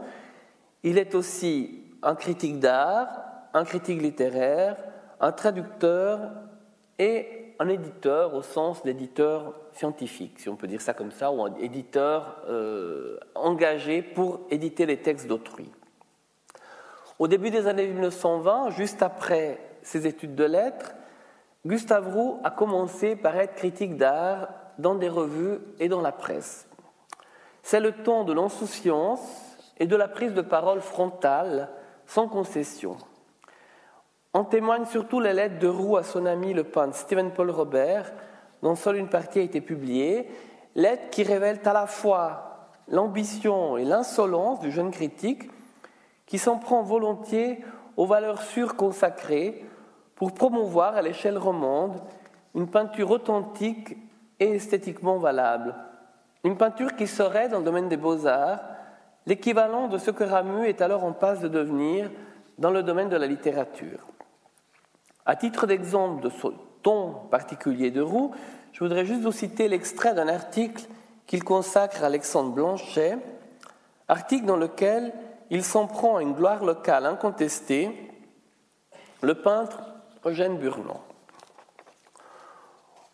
il 0.82 0.98
est 0.98 1.14
aussi 1.14 1.84
un 2.02 2.14
critique 2.14 2.58
d'art, 2.58 3.22
un 3.54 3.64
critique 3.64 4.02
littéraire, 4.02 4.76
un 5.20 5.32
traducteur 5.32 6.32
et 6.98 7.54
un 7.60 7.68
éditeur 7.68 8.34
au 8.34 8.42
sens 8.42 8.82
d'éditeur 8.82 9.54
scientifique, 9.74 10.38
si 10.38 10.48
on 10.48 10.56
peut 10.56 10.66
dire 10.66 10.80
ça 10.80 10.94
comme 10.94 11.10
ça, 11.10 11.30
ou 11.32 11.44
un 11.44 11.54
éditeur 11.56 12.42
euh, 12.48 13.18
engagé 13.34 14.02
pour 14.02 14.40
éditer 14.50 14.86
les 14.86 14.98
textes 14.98 15.26
d'autrui. 15.26 15.70
Au 17.18 17.28
début 17.28 17.50
des 17.50 17.66
années 17.66 17.86
1920, 17.86 18.70
juste 18.70 19.02
après 19.02 19.58
ses 19.82 20.06
études 20.06 20.34
de 20.34 20.44
lettres, 20.44 20.92
Gustave 21.64 22.12
Roux 22.12 22.40
a 22.42 22.50
commencé 22.50 23.14
par 23.14 23.36
être 23.36 23.54
critique 23.54 23.96
d'art 23.96 24.48
dans 24.78 24.94
des 24.94 25.08
revues 25.08 25.58
et 25.78 25.88
dans 25.88 26.00
la 26.00 26.12
presse. 26.12 26.66
C'est 27.62 27.80
le 27.80 27.92
temps 27.92 28.24
de 28.24 28.32
l'insouciance 28.32 29.20
et 29.78 29.86
de 29.86 29.96
la 29.96 30.08
prise 30.08 30.34
de 30.34 30.42
parole 30.42 30.80
frontale, 30.80 31.70
sans 32.06 32.28
concession. 32.28 32.96
En 34.32 34.44
témoignent 34.44 34.86
surtout 34.86 35.20
les 35.20 35.32
lettres 35.32 35.58
de 35.58 35.68
Roux 35.68 35.96
à 35.96 36.02
son 36.02 36.26
ami 36.26 36.54
le 36.54 36.64
peintre 36.64 36.96
Stephen 36.96 37.30
Paul 37.30 37.50
Robert, 37.50 38.12
dont 38.62 38.74
seule 38.74 38.96
une 38.96 39.08
partie 39.08 39.40
a 39.40 39.42
été 39.42 39.60
publiée, 39.60 40.28
lettres 40.74 41.10
qui 41.10 41.22
révèlent 41.22 41.60
à 41.64 41.72
la 41.72 41.86
fois 41.86 42.68
l'ambition 42.88 43.76
et 43.76 43.84
l'insolence 43.84 44.60
du 44.60 44.70
jeune 44.70 44.90
critique 44.90 45.50
qui 46.26 46.38
s'en 46.38 46.58
prend 46.58 46.82
volontiers 46.82 47.64
aux 47.96 48.06
valeurs 48.06 48.42
sûres 48.42 48.76
consacrées, 48.76 49.64
pour 50.22 50.34
promouvoir 50.34 50.94
à 50.94 51.02
l'échelle 51.02 51.36
romande 51.36 52.00
une 52.54 52.68
peinture 52.68 53.10
authentique 53.10 53.96
et 54.38 54.54
esthétiquement 54.54 55.18
valable. 55.18 55.74
Une 56.44 56.56
peinture 56.56 56.94
qui 56.94 57.08
serait, 57.08 57.48
dans 57.48 57.58
le 57.58 57.64
domaine 57.64 57.88
des 57.88 57.96
beaux-arts, 57.96 58.60
l'équivalent 59.26 59.88
de 59.88 59.98
ce 59.98 60.12
que 60.12 60.22
Ramu 60.22 60.68
est 60.68 60.80
alors 60.80 61.02
en 61.02 61.12
passe 61.12 61.40
de 61.40 61.48
devenir 61.48 62.08
dans 62.56 62.70
le 62.70 62.84
domaine 62.84 63.08
de 63.08 63.16
la 63.16 63.26
littérature. 63.26 64.06
À 65.26 65.34
titre 65.34 65.66
d'exemple 65.66 66.22
de 66.22 66.28
ton 66.82 67.12
particulier 67.30 67.90
de 67.90 68.00
Roux, 68.00 68.32
je 68.72 68.80
voudrais 68.80 69.04
juste 69.04 69.22
vous 69.22 69.32
citer 69.32 69.68
l'extrait 69.68 70.14
d'un 70.14 70.28
article 70.28 70.84
qu'il 71.26 71.44
consacre 71.44 72.02
à 72.02 72.06
Alexandre 72.06 72.52
Blanchet, 72.52 73.18
article 74.08 74.46
dans 74.46 74.56
lequel 74.56 75.12
il 75.50 75.62
s'en 75.62 75.86
prend 75.86 76.16
à 76.16 76.22
une 76.22 76.34
gloire 76.34 76.64
locale 76.64 77.06
incontestée, 77.06 78.10
le 79.20 79.34
peintre 79.34 79.82
Eugène 80.24 80.58
Burland. 80.58 81.00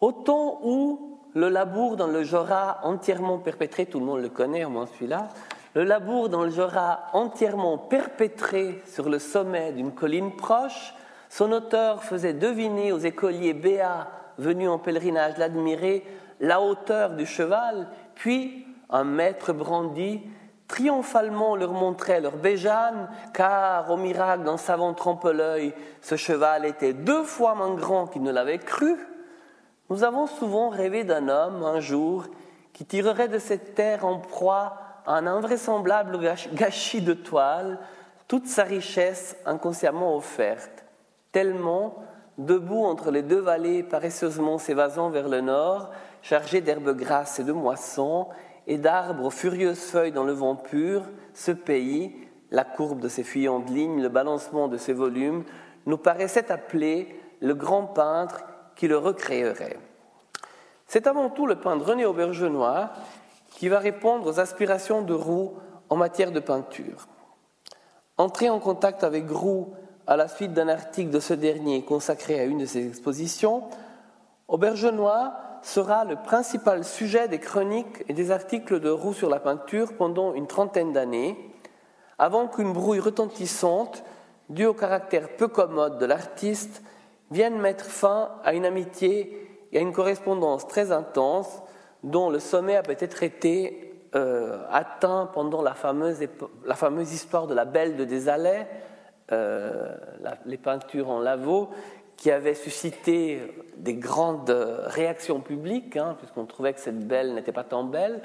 Au 0.00 0.12
temps 0.12 0.60
où 0.62 1.18
le 1.34 1.48
labour 1.48 1.96
dans 1.96 2.06
le 2.06 2.22
Jura 2.22 2.78
entièrement 2.84 3.38
perpétré, 3.38 3.86
tout 3.86 3.98
le 3.98 4.06
monde 4.06 4.20
le 4.20 4.28
connaît, 4.28 4.64
au 4.64 4.70
moins 4.70 4.86
celui-là, 4.86 5.28
le 5.74 5.84
labour 5.84 6.28
dans 6.28 6.44
le 6.44 6.50
Jura 6.50 7.06
entièrement 7.12 7.78
perpétré 7.78 8.82
sur 8.86 9.08
le 9.08 9.18
sommet 9.18 9.72
d'une 9.72 9.92
colline 9.92 10.34
proche, 10.34 10.94
son 11.28 11.52
auteur 11.52 12.04
faisait 12.04 12.32
deviner 12.32 12.92
aux 12.92 12.98
écoliers 12.98 13.54
béats 13.54 14.08
venus 14.38 14.68
en 14.68 14.78
pèlerinage 14.78 15.36
l'admirer 15.36 16.04
la 16.40 16.60
hauteur 16.60 17.10
du 17.10 17.26
cheval, 17.26 17.88
puis 18.14 18.66
un 18.90 19.04
maître 19.04 19.52
brandi 19.52 20.22
triomphalement 20.68 21.56
leur 21.56 21.72
montrait 21.72 22.20
leur 22.20 22.36
béjane, 22.36 23.08
car 23.32 23.90
au 23.90 23.96
miracle 23.96 24.44
d'un 24.44 24.58
savant 24.58 24.92
trompe-l'œil, 24.92 25.72
ce 26.02 26.16
cheval 26.16 26.66
était 26.66 26.92
deux 26.92 27.24
fois 27.24 27.54
moins 27.54 27.74
grand 27.74 28.06
qu'il 28.06 28.22
ne 28.22 28.30
l'avait 28.30 28.58
cru. 28.58 28.94
Nous 29.88 30.04
avons 30.04 30.26
souvent 30.26 30.68
rêvé 30.68 31.04
d'un 31.04 31.28
homme, 31.28 31.64
un 31.64 31.80
jour, 31.80 32.26
qui 32.74 32.84
tirerait 32.84 33.28
de 33.28 33.38
cette 33.38 33.74
terre 33.74 34.04
en 34.04 34.18
proie 34.18 34.76
un 35.06 35.26
invraisemblable 35.26 36.18
gâchis 36.52 37.00
de 37.00 37.14
toile, 37.14 37.78
toute 38.28 38.46
sa 38.46 38.64
richesse 38.64 39.36
inconsciemment 39.46 40.14
offerte, 40.14 40.77
tellement, 41.38 41.94
debout 42.36 42.84
entre 42.84 43.12
les 43.12 43.22
deux 43.22 43.38
vallées 43.38 43.84
paresseusement 43.84 44.58
s'évasant 44.58 45.08
vers 45.08 45.28
le 45.28 45.40
nord, 45.40 45.92
chargé 46.20 46.60
d'herbes 46.60 46.96
grasses 46.96 47.38
et 47.38 47.44
de 47.44 47.52
moissons, 47.52 48.26
et 48.66 48.76
d'arbres 48.76 49.30
furieuses 49.30 49.84
feuilles 49.84 50.10
dans 50.10 50.24
le 50.24 50.32
vent 50.32 50.56
pur, 50.56 51.04
ce 51.34 51.52
pays, 51.52 52.12
la 52.50 52.64
courbe 52.64 52.98
de 52.98 53.06
ses 53.06 53.22
fuyantes 53.22 53.70
lignes, 53.70 54.02
le 54.02 54.08
balancement 54.08 54.66
de 54.66 54.76
ses 54.76 54.92
volumes, 54.92 55.44
nous 55.86 55.96
paraissait 55.96 56.50
appeler 56.50 57.16
le 57.38 57.54
grand 57.54 57.84
peintre 57.84 58.42
qui 58.74 58.88
le 58.88 58.98
recréerait. 58.98 59.78
C'est 60.88 61.06
avant 61.06 61.30
tout 61.30 61.46
le 61.46 61.60
peintre 61.60 61.84
René 61.84 62.04
Aubergenois 62.04 62.90
qui 63.52 63.68
va 63.68 63.78
répondre 63.78 64.26
aux 64.26 64.40
aspirations 64.40 65.02
de 65.02 65.14
Roux 65.14 65.54
en 65.88 65.94
matière 65.94 66.32
de 66.32 66.40
peinture. 66.40 67.06
Entré 68.16 68.50
en 68.50 68.58
contact 68.58 69.04
avec 69.04 69.30
Roux 69.30 69.72
à 70.08 70.16
la 70.16 70.26
suite 70.26 70.54
d'un 70.54 70.68
article 70.68 71.10
de 71.10 71.20
ce 71.20 71.34
dernier 71.34 71.84
consacré 71.84 72.40
à 72.40 72.44
une 72.44 72.58
de 72.58 72.64
ses 72.66 72.88
expositions, 72.88 73.64
Aubergenois 74.48 75.34
sera 75.62 76.06
le 76.06 76.16
principal 76.16 76.82
sujet 76.82 77.28
des 77.28 77.38
chroniques 77.38 78.04
et 78.08 78.14
des 78.14 78.30
articles 78.30 78.80
de 78.80 78.88
Roux 78.88 79.12
sur 79.12 79.28
la 79.28 79.38
peinture 79.38 79.92
pendant 79.98 80.32
une 80.32 80.46
trentaine 80.46 80.94
d'années, 80.94 81.36
avant 82.18 82.48
qu'une 82.48 82.72
brouille 82.72 83.00
retentissante, 83.00 84.02
due 84.48 84.64
au 84.64 84.72
caractère 84.72 85.36
peu 85.36 85.46
commode 85.46 85.98
de 85.98 86.06
l'artiste, 86.06 86.82
vienne 87.30 87.58
mettre 87.58 87.84
fin 87.84 88.30
à 88.44 88.54
une 88.54 88.64
amitié 88.64 89.68
et 89.72 89.78
à 89.78 89.82
une 89.82 89.92
correspondance 89.92 90.66
très 90.66 90.90
intense 90.90 91.62
dont 92.02 92.30
le 92.30 92.38
sommet 92.38 92.76
a 92.76 92.82
peut-être 92.82 93.22
été 93.22 94.08
euh, 94.14 94.64
atteint 94.70 95.28
pendant 95.34 95.60
la 95.60 95.74
fameuse, 95.74 96.22
histoire 97.12 97.46
de 97.46 97.52
la 97.52 97.66
Belle 97.66 97.96
de 97.96 98.06
Desalais, 98.06 98.66
euh, 99.32 99.94
les 100.46 100.56
peintures 100.58 101.10
en 101.10 101.20
lavaux, 101.20 101.70
qui 102.16 102.32
avait 102.32 102.54
suscité 102.54 103.40
des 103.76 103.94
grandes 103.94 104.50
réactions 104.50 105.40
publiques, 105.40 105.96
hein, 105.96 106.16
puisqu'on 106.18 106.46
trouvait 106.46 106.72
que 106.72 106.80
cette 106.80 107.06
belle 107.06 107.34
n'était 107.34 107.52
pas 107.52 107.62
tant 107.62 107.84
belle, 107.84 108.22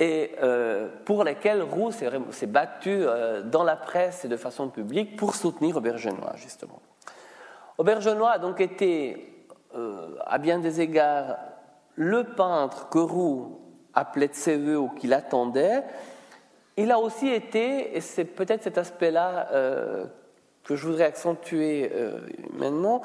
et 0.00 0.32
euh, 0.42 0.88
pour 1.04 1.24
lesquelles 1.24 1.62
Roux 1.62 1.90
s'est 1.90 2.46
battu 2.46 2.90
euh, 2.90 3.42
dans 3.42 3.64
la 3.64 3.76
presse 3.76 4.24
et 4.24 4.28
de 4.28 4.36
façon 4.36 4.68
publique 4.68 5.16
pour 5.16 5.34
soutenir 5.34 5.76
Aubergenois, 5.76 6.32
justement. 6.36 6.80
Aubergenois 7.78 8.32
a 8.32 8.38
donc 8.38 8.60
été, 8.60 9.46
euh, 9.74 10.16
à 10.26 10.38
bien 10.38 10.58
des 10.58 10.80
égards, 10.80 11.36
le 11.94 12.24
peintre 12.24 12.88
que 12.88 12.98
Roux 12.98 13.60
appelait 13.92 14.28
de 14.28 14.34
ses 14.34 14.56
voeux 14.56 14.78
ou 14.78 14.88
qu'il 14.88 15.12
attendait. 15.12 15.82
Il 16.78 16.90
a 16.92 16.98
aussi 16.98 17.28
été, 17.28 17.96
et 17.96 18.00
c'est 18.00 18.24
peut-être 18.24 18.62
cet 18.62 18.78
aspect-là 18.78 19.48
que 20.70 20.76
je 20.76 20.86
voudrais 20.86 21.04
accentuer 21.04 21.90
maintenant, 22.52 23.02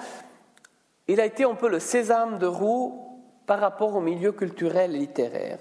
il 1.07 1.19
a 1.19 1.25
été 1.25 1.43
un 1.43 1.55
peu 1.55 1.67
le 1.67 1.79
sésame 1.79 2.37
de 2.37 2.45
Roux 2.45 3.01
par 3.47 3.59
rapport 3.59 3.95
au 3.95 4.01
milieu 4.01 4.31
culturel 4.31 4.95
et 4.95 4.99
littéraire. 4.99 5.57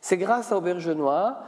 C'est 0.00 0.16
grâce 0.16 0.50
à 0.50 0.56
Aubergenois 0.56 1.38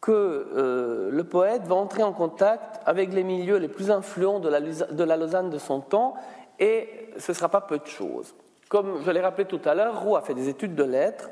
que 0.00 0.12
euh, 0.12 1.10
le 1.10 1.24
poète 1.24 1.62
va 1.66 1.76
entrer 1.76 2.02
en 2.02 2.12
contact 2.12 2.80
avec 2.84 3.12
les 3.12 3.24
milieux 3.24 3.56
les 3.56 3.68
plus 3.68 3.90
influents 3.90 4.38
de 4.38 4.48
la, 4.48 5.16
Lausanne 5.16 5.50
de 5.50 5.58
son 5.58 5.80
temps, 5.80 6.14
et 6.58 7.08
ce 7.16 7.32
ne 7.32 7.34
sera 7.34 7.48
pas 7.48 7.60
peu 7.60 7.78
de 7.78 7.86
choses. 7.86 8.34
Comme 8.68 9.02
je 9.04 9.10
l'ai 9.10 9.20
rappelé 9.20 9.46
tout 9.46 9.60
à 9.64 9.74
l'heure, 9.74 10.02
Roux 10.02 10.16
a 10.16 10.22
fait 10.22 10.34
des 10.34 10.48
études 10.48 10.74
de 10.74 10.84
lettres. 10.84 11.30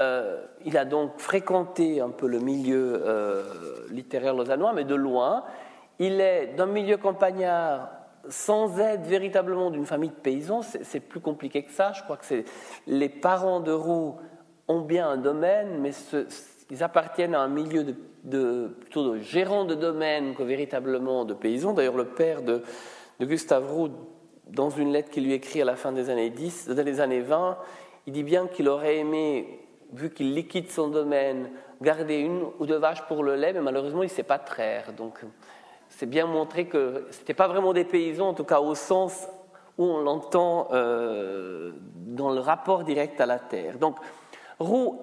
Euh, 0.00 0.44
il 0.64 0.76
a 0.78 0.84
donc 0.84 1.18
fréquenté 1.18 2.00
un 2.00 2.10
peu 2.10 2.26
le 2.26 2.38
milieu 2.38 3.02
euh, 3.04 3.42
littéraire 3.90 4.34
lausannois, 4.34 4.72
mais 4.72 4.84
de 4.84 4.94
loin. 4.94 5.44
Il 5.98 6.20
est 6.20 6.54
d'un 6.56 6.66
milieu 6.66 6.96
campagnard 6.96 7.90
sans 8.28 8.78
être 8.78 9.06
véritablement 9.06 9.70
d'une 9.70 9.86
famille 9.86 10.10
de 10.10 10.14
paysans, 10.14 10.62
c'est 10.62 11.00
plus 11.00 11.20
compliqué 11.20 11.62
que 11.62 11.70
ça. 11.70 11.92
Je 11.92 12.02
crois 12.02 12.16
que 12.16 12.42
les 12.86 13.08
parents 13.08 13.60
de 13.60 13.72
Roux 13.72 14.16
ont 14.68 14.80
bien 14.80 15.08
un 15.08 15.16
domaine, 15.16 15.78
mais 15.80 15.92
ils 16.70 16.82
appartiennent 16.82 17.34
à 17.34 17.40
un 17.40 17.48
milieu 17.48 17.84
de, 18.24 18.66
plutôt 18.80 19.14
de 19.14 19.18
gérants 19.18 19.64
de 19.64 19.74
domaine 19.74 20.34
que 20.34 20.42
véritablement 20.42 21.24
de 21.24 21.34
paysans. 21.34 21.72
D'ailleurs, 21.72 21.96
le 21.96 22.06
père 22.06 22.42
de, 22.42 22.62
de 23.20 23.26
Gustave 23.26 23.70
Roux, 23.72 23.90
dans 24.48 24.70
une 24.70 24.92
lettre 24.92 25.10
qu'il 25.10 25.24
lui 25.24 25.32
écrit 25.32 25.62
à 25.62 25.64
la 25.64 25.76
fin 25.76 25.92
des 25.92 26.10
années 26.10 26.30
10, 26.30 26.68
des 26.68 27.00
années 27.00 27.20
20, 27.20 27.58
il 28.06 28.12
dit 28.12 28.22
bien 28.22 28.46
qu'il 28.46 28.68
aurait 28.68 28.98
aimé, 28.98 29.60
vu 29.92 30.10
qu'il 30.10 30.34
liquide 30.34 30.70
son 30.70 30.88
domaine, 30.88 31.50
garder 31.80 32.18
une 32.18 32.44
ou 32.58 32.66
deux 32.66 32.76
vaches 32.76 33.02
pour 33.06 33.22
le 33.22 33.36
lait, 33.36 33.52
mais 33.52 33.60
malheureusement, 33.60 34.02
il 34.02 34.06
ne 34.06 34.10
sait 34.10 34.22
pas 34.22 34.38
traire. 34.38 34.92
Donc, 34.92 35.20
c'est 35.88 36.06
bien 36.06 36.26
montré 36.26 36.66
que 36.66 37.06
ce 37.10 37.18
n'était 37.18 37.34
pas 37.34 37.48
vraiment 37.48 37.72
des 37.72 37.84
paysans, 37.84 38.28
en 38.28 38.34
tout 38.34 38.44
cas 38.44 38.60
au 38.60 38.74
sens 38.74 39.28
où 39.78 39.84
on 39.84 40.00
l'entend 40.00 40.68
euh, 40.72 41.72
dans 41.96 42.30
le 42.30 42.40
rapport 42.40 42.84
direct 42.84 43.20
à 43.20 43.26
la 43.26 43.38
terre. 43.38 43.78
Donc, 43.78 43.96
Roux 44.58 45.00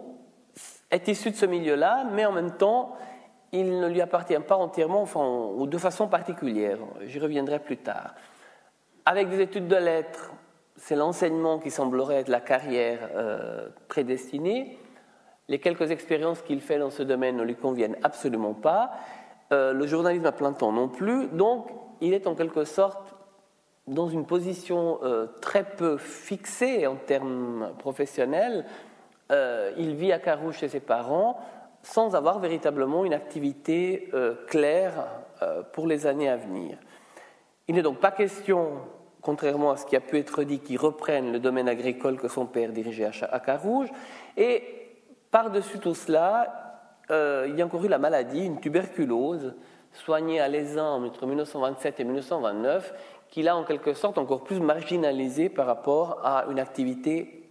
est 0.89 1.07
issu 1.07 1.31
de 1.31 1.35
ce 1.35 1.45
milieu-là, 1.45 2.05
mais 2.11 2.25
en 2.25 2.31
même 2.31 2.51
temps, 2.51 2.95
il 3.51 3.79
ne 3.79 3.87
lui 3.87 4.01
appartient 4.01 4.39
pas 4.39 4.55
entièrement, 4.55 5.01
enfin, 5.01 5.23
ou 5.55 5.67
de 5.67 5.77
façon 5.77 6.07
particulière. 6.07 6.79
J'y 7.01 7.19
reviendrai 7.19 7.59
plus 7.59 7.77
tard. 7.77 8.15
Avec 9.05 9.29
des 9.29 9.41
études 9.41 9.67
de 9.67 9.75
lettres, 9.75 10.31
c'est 10.75 10.95
l'enseignement 10.95 11.59
qui 11.59 11.69
semblerait 11.69 12.21
être 12.21 12.29
la 12.29 12.41
carrière 12.41 13.09
euh, 13.15 13.69
prédestinée. 13.87 14.79
Les 15.49 15.59
quelques 15.59 15.91
expériences 15.91 16.41
qu'il 16.41 16.61
fait 16.61 16.79
dans 16.79 16.89
ce 16.89 17.03
domaine 17.03 17.37
ne 17.37 17.43
lui 17.43 17.55
conviennent 17.55 17.97
absolument 18.01 18.53
pas. 18.53 18.91
Euh, 19.53 19.71
le 19.71 19.85
journalisme 19.85 20.25
à 20.25 20.33
plein 20.33 20.51
temps 20.51 20.71
non 20.71 20.89
plus. 20.89 21.27
Donc, 21.27 21.67
il 22.01 22.13
est 22.13 22.27
en 22.27 22.35
quelque 22.35 22.65
sorte 22.65 23.15
dans 23.87 24.09
une 24.09 24.25
position 24.25 24.99
euh, 25.03 25.27
très 25.41 25.63
peu 25.63 25.97
fixée 25.97 26.87
en 26.87 26.95
termes 26.95 27.71
professionnels. 27.79 28.65
il 29.77 29.95
vit 29.95 30.11
à 30.11 30.19
Carouge 30.19 30.57
chez 30.57 30.69
ses 30.69 30.79
parents 30.81 31.39
sans 31.81 32.15
avoir 32.15 32.39
véritablement 32.39 33.03
une 33.03 33.13
activité 33.13 34.09
claire 34.47 35.07
pour 35.73 35.87
les 35.87 36.05
années 36.05 36.29
à 36.29 36.37
venir. 36.37 36.77
Il 37.67 37.75
n'est 37.75 37.81
donc 37.81 37.99
pas 37.99 38.11
question 38.11 38.73
contrairement 39.23 39.71
à 39.71 39.77
ce 39.77 39.85
qui 39.85 39.95
a 39.95 40.01
pu 40.01 40.19
être 40.19 40.43
dit, 40.43 40.59
qu'il 40.59 40.77
reprenne 40.77 41.31
le 41.31 41.39
domaine 41.39 41.67
agricole 41.67 42.17
que 42.17 42.27
son 42.27 42.45
père 42.45 42.71
dirigeait 42.71 43.09
à 43.31 43.39
Carouge. 43.39 43.87
Et 44.37 44.63
par-dessus 45.31 45.79
tout 45.79 45.95
cela, 45.95 46.62
euh, 47.13 47.45
il 47.47 47.55
y 47.55 47.61
a 47.61 47.65
encore 47.65 47.85
eu 47.85 47.87
la 47.87 47.99
maladie, 47.99 48.45
une 48.45 48.59
tuberculose, 48.59 49.53
soignée 49.93 50.39
à 50.39 50.47
l'Aisin 50.47 50.85
entre 50.85 51.25
1927 51.25 51.99
et 51.99 52.03
1929, 52.03 52.93
qui 53.29 53.43
l'a 53.43 53.55
en 53.55 53.63
quelque 53.63 53.93
sorte 53.93 54.17
encore 54.17 54.43
plus 54.43 54.59
marginalisé 54.59 55.49
par 55.49 55.67
rapport 55.67 56.19
à 56.23 56.45
une 56.49 56.59
activité 56.59 57.47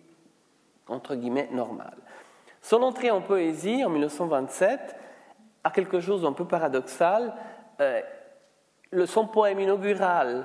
entre 0.88 1.14
guillemets 1.14 1.48
normale. 1.52 1.96
Son 2.60 2.82
entrée 2.82 3.10
en 3.10 3.20
poésie 3.20 3.84
en 3.84 3.90
1927 3.90 4.96
a 5.64 5.70
quelque 5.70 6.00
chose 6.00 6.22
d'un 6.22 6.32
peu 6.32 6.44
paradoxal. 6.44 7.34
Euh, 7.80 8.00
son 9.06 9.26
poème 9.26 9.60
inaugural, 9.60 10.44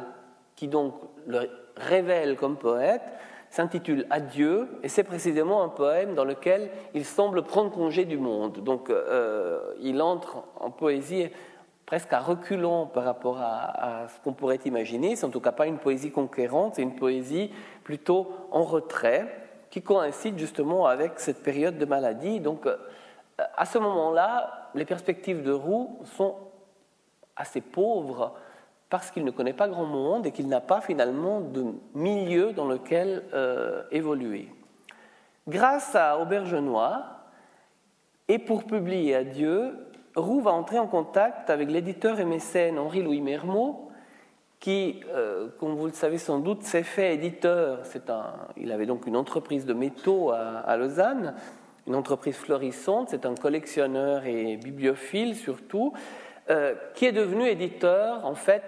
qui 0.55 0.67
donc 0.67 0.93
le 1.25 1.50
révèle 1.75 2.36
comme 2.38 2.57
poète, 2.57 3.03
s'intitule 3.50 4.06
Adieu, 4.10 4.68
et 4.84 4.89
c'est 4.89 5.04
précisément 5.04 5.63
un 5.63 5.70
poème 5.70 6.16
dans 6.16 6.25
lequel 6.25 6.70
il 6.94 7.06
semble 7.06 7.44
prendre 7.44 7.72
congé 7.72 8.06
du 8.06 8.18
monde. 8.18 8.63
Donc 8.63 8.89
euh, 8.89 9.60
il 9.80 10.01
entre 10.01 10.44
en 10.60 10.72
poésie 10.72 11.30
presque 11.86 12.12
à 12.12 12.20
reculons 12.20 12.86
par 12.86 13.06
rapport 13.06 13.39
à, 13.39 14.08
ce 14.10 14.20
qu'on 14.22 14.34
pourrait 14.34 14.60
imaginer. 14.66 15.16
C'est 15.16 15.25
en 15.25 15.30
tout 15.30 15.39
cas 15.39 15.54
pas 15.54 15.68
une 15.68 15.77
poésie 15.77 16.12
conquérante, 16.12 16.75
c'est 16.75 16.82
une 16.82 16.96
poésie 16.96 17.51
plutôt 17.84 18.30
en 18.51 18.63
retrait, 18.63 19.25
qui 19.70 19.82
coïncide 19.82 20.38
justement 20.38 20.86
avec 20.86 21.20
cette 21.20 21.42
période 21.44 21.77
de 21.77 21.86
maladie. 21.86 22.39
Donc 22.42 22.66
euh, 22.66 22.75
à 23.56 23.66
ce 23.66 23.77
moment-là, 23.77 24.70
les 24.75 24.86
perspectives 24.86 25.44
de 25.44 25.51
Roux 25.51 26.00
sont 26.04 26.36
assez 27.36 27.62
pauvres 27.62 28.34
parce 28.89 29.12
qu'il 29.12 29.25
ne 29.25 29.32
connaît 29.32 29.53
pas 29.53 29.67
grand 29.67 29.86
monde 29.86 30.25
et 30.25 30.32
qu'il 30.32 30.48
n'a 30.48 30.62
pas 30.62 30.82
finalement 30.82 31.41
de 31.41 31.65
milieu 31.94 32.53
dans 32.53 32.67
lequel 32.67 33.24
euh, 33.34 33.84
évoluer. 33.91 34.50
Grâce 35.48 35.96
à 35.96 36.20
Aubergenois, 36.20 37.03
et 38.29 38.40
pour 38.40 38.66
publier 38.66 39.16
Adieu, 39.16 39.74
Roux 40.16 40.42
va 40.42 40.51
entrer 40.51 40.79
en 40.79 40.88
contact 40.88 41.50
avec 41.50 41.70
l'éditeur 41.70 42.20
et 42.20 42.25
mécène 42.25 42.77
Henri-Louis 42.77 43.22
Mermot, 43.22 43.90
qui, 44.59 45.01
euh, 45.14 45.50
comme 45.59 45.75
vous 45.75 45.85
le 45.85 45.94
savez 45.94 46.18
sans 46.18 46.40
doute, 46.40 46.64
s'est 46.64 46.83
fait 46.83 47.14
éditeur. 47.14 47.83
Un, 48.09 48.33
il 48.57 48.72
avait 48.72 48.85
donc 48.85 49.05
une 49.05 49.16
entreprise 49.16 49.66
de 49.66 49.74
métaux 49.74 50.31
à, 50.31 50.75
Lausanne, 50.77 51.35
une 51.85 51.96
entreprise 51.96 52.35
florissante. 52.35 53.09
C'est 53.09 53.25
un 53.25 53.35
collectionneur 53.35 54.25
et 54.25 54.57
bibliophile 54.57 55.35
surtout, 55.35 55.94
euh, 56.50 56.74
qui 56.96 57.05
est 57.05 57.11
devenu 57.11 57.48
éditeur 57.48 58.25
en 58.25 58.35
fait 58.35 58.64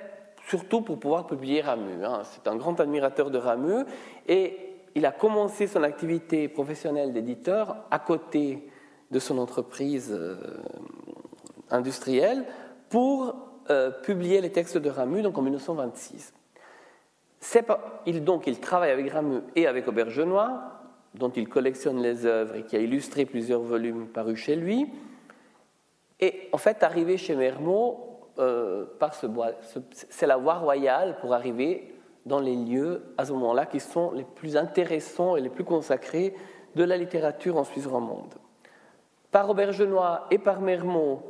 surtout 0.49 0.81
pour 0.81 0.99
pouvoir 0.99 1.27
publier 1.27 1.61
Ramu. 1.61 2.03
Hein. 2.03 2.21
C'est 2.23 2.47
un 2.47 2.55
grand 2.55 2.79
admirateur 2.79 3.29
de 3.29 3.37
Ramu 3.37 3.85
et 4.27 4.57
il 4.95 5.05
a 5.05 5.11
commencé 5.11 5.67
son 5.67 5.83
activité 5.83 6.47
professionnelle 6.47 7.13
d'éditeur 7.13 7.77
à 7.91 7.99
côté 7.99 8.67
de 9.11 9.19
son 9.19 9.37
entreprise 9.37 10.11
euh, 10.11 10.35
industrielle 11.69 12.45
pour 12.89 13.35
euh, 13.69 13.91
publier 13.91 14.41
les 14.41 14.51
textes 14.51 14.77
de 14.77 14.89
Ramu 14.89 15.21
donc 15.21 15.37
en 15.37 15.43
1926. 15.43 16.33
il, 18.07 18.23
donc, 18.23 18.47
il 18.47 18.59
travaille 18.59 18.91
avec 18.91 19.11
Ramu 19.11 19.41
et 19.55 19.67
avec 19.67 19.87
Aubergenois, 19.87 20.63
dont 21.13 21.29
il 21.29 21.47
collectionne 21.47 22.01
les 22.01 22.25
œuvres 22.25 22.55
et 22.55 22.63
qui 22.63 22.75
a 22.75 22.79
illustré 22.79 23.25
plusieurs 23.25 23.61
volumes 23.61 24.07
parus 24.07 24.39
chez 24.39 24.55
lui. 24.55 24.87
Et 26.19 26.49
en 26.51 26.57
fait, 26.57 26.83
arrivé 26.83 27.17
chez 27.17 27.35
Mermot, 27.35 28.18
euh, 28.39 28.85
par 28.99 29.13
ce 29.13 29.27
bois. 29.27 29.51
C'est 29.91 30.27
la 30.27 30.37
voie 30.37 30.55
royale 30.55 31.17
pour 31.19 31.33
arriver 31.33 31.95
dans 32.25 32.39
les 32.39 32.55
lieux 32.55 33.13
à 33.17 33.25
ce 33.25 33.33
moment-là 33.33 33.65
qui 33.65 33.79
sont 33.79 34.11
les 34.11 34.23
plus 34.23 34.57
intéressants 34.57 35.35
et 35.35 35.41
les 35.41 35.49
plus 35.49 35.63
consacrés 35.63 36.35
de 36.75 36.83
la 36.83 36.97
littérature 36.97 37.57
en 37.57 37.63
Suisse 37.63 37.87
romande. 37.87 38.35
Par 39.31 39.49
Aubergenois 39.49 40.27
et 40.31 40.37
par 40.37 40.61
Mermont, 40.61 41.21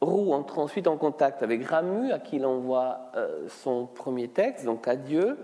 Roux 0.00 0.32
entre 0.32 0.58
ensuite 0.58 0.86
en 0.86 0.96
contact 0.96 1.42
avec 1.42 1.62
Ramu, 1.66 2.10
à 2.10 2.18
qui 2.18 2.36
il 2.36 2.46
envoie 2.46 3.10
euh, 3.16 3.46
son 3.48 3.86
premier 3.86 4.28
texte, 4.28 4.64
donc 4.64 4.88
Adieu. 4.88 5.36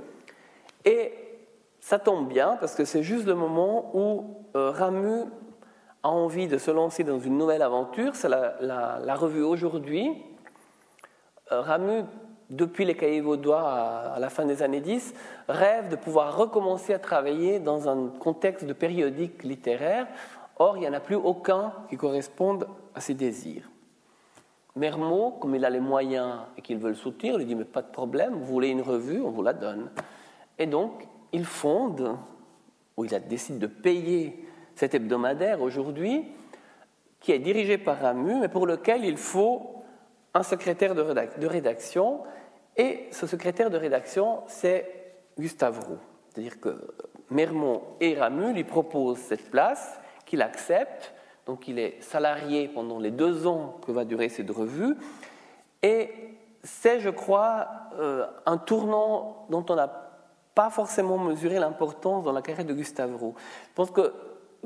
Et 0.86 1.12
ça 1.80 1.98
tombe 1.98 2.26
bien 2.26 2.56
parce 2.58 2.74
que 2.74 2.86
c'est 2.86 3.02
juste 3.02 3.26
le 3.26 3.34
moment 3.34 3.90
où 3.94 4.38
euh, 4.56 4.70
Ramu 4.70 5.24
a 6.02 6.08
envie 6.08 6.48
de 6.48 6.56
se 6.56 6.70
lancer 6.70 7.04
dans 7.04 7.18
une 7.18 7.36
nouvelle 7.36 7.60
aventure. 7.60 8.14
C'est 8.14 8.30
la, 8.30 9.14
revue 9.14 9.42
Aujourd'hui, 9.42 10.10
Ramu, 11.50 12.04
depuis 12.50 12.84
les 12.84 12.96
cahiers 12.96 13.20
vaudois 13.20 13.62
à 13.62 14.18
la 14.18 14.30
fin 14.30 14.44
des 14.44 14.62
années 14.62 14.80
10, 14.80 15.14
rêve 15.48 15.88
de 15.88 15.96
pouvoir 15.96 16.36
recommencer 16.36 16.92
à 16.94 16.98
travailler 16.98 17.58
dans 17.58 17.88
un 17.88 18.08
contexte 18.08 18.64
de 18.64 18.72
périodique 18.72 19.42
littéraire. 19.42 20.06
Or, 20.58 20.76
il 20.76 20.80
n'y 20.80 20.88
en 20.88 20.92
a 20.92 21.00
plus 21.00 21.16
aucun 21.16 21.72
qui 21.88 21.96
corresponde 21.96 22.66
à 22.94 23.00
ses 23.00 23.14
désirs. 23.14 23.68
Mermot, 24.74 25.32
comme 25.40 25.54
il 25.54 25.64
a 25.64 25.70
les 25.70 25.80
moyens 25.80 26.40
et 26.56 26.62
qu'il 26.62 26.78
veut 26.78 26.90
le 26.90 26.94
soutenir, 26.94 27.38
lui 27.38 27.46
dit 27.46 27.54
Mais 27.54 27.64
pas 27.64 27.82
de 27.82 27.90
problème, 27.90 28.34
vous 28.34 28.44
voulez 28.44 28.68
une 28.68 28.82
revue, 28.82 29.22
on 29.22 29.30
vous 29.30 29.42
la 29.42 29.52
donne. 29.52 29.90
Et 30.58 30.66
donc, 30.66 31.06
il 31.32 31.44
fonde, 31.44 32.16
ou 32.96 33.04
il 33.04 33.22
décide 33.28 33.58
de 33.58 33.66
payer 33.66 34.44
cet 34.74 34.94
hebdomadaire 34.94 35.62
aujourd'hui, 35.62 36.24
qui 37.20 37.32
est 37.32 37.38
dirigé 37.38 37.78
par 37.78 37.98
Ramu, 38.00 38.40
mais 38.40 38.48
pour 38.48 38.66
lequel 38.66 39.04
il 39.04 39.16
faut 39.16 39.75
un 40.36 40.42
secrétaire 40.42 40.94
de, 40.94 41.46
rédaction, 41.46 42.20
et 42.76 43.08
ce 43.10 43.26
secrétaire 43.26 43.70
de 43.70 43.78
rédaction, 43.78 44.42
c'est 44.46 45.14
Gustave 45.38 45.80
Roux. 45.80 45.98
C'est-à-dire 46.28 46.60
que 46.60 46.76
Mermont 47.30 47.82
et 48.00 48.14
Ramu 48.14 48.52
lui 48.52 48.64
proposent 48.64 49.18
cette 49.18 49.50
place, 49.50 49.98
qu'il 50.26 50.42
accepte, 50.42 51.14
donc 51.46 51.68
il 51.68 51.78
est 51.78 52.02
salarié 52.02 52.68
pendant 52.68 52.98
les 52.98 53.10
deux 53.10 53.46
ans 53.46 53.78
que 53.86 53.92
va 53.92 54.04
durer 54.04 54.28
cette 54.28 54.50
revue, 54.50 54.96
et 55.82 56.10
c'est, 56.62 57.00
je 57.00 57.10
crois, 57.10 57.68
euh, 57.98 58.26
un 58.44 58.58
tournant 58.58 59.46
dont 59.48 59.64
on 59.70 59.74
n'a 59.74 59.88
pas 60.54 60.68
forcément 60.68 61.16
mesuré 61.16 61.58
l'importance 61.58 62.24
dans 62.24 62.32
la 62.32 62.42
carrière 62.42 62.66
de 62.66 62.74
Gustave 62.74 63.16
Roux. 63.16 63.34
Je 63.70 63.74
pense 63.74 63.90
que 63.90 64.12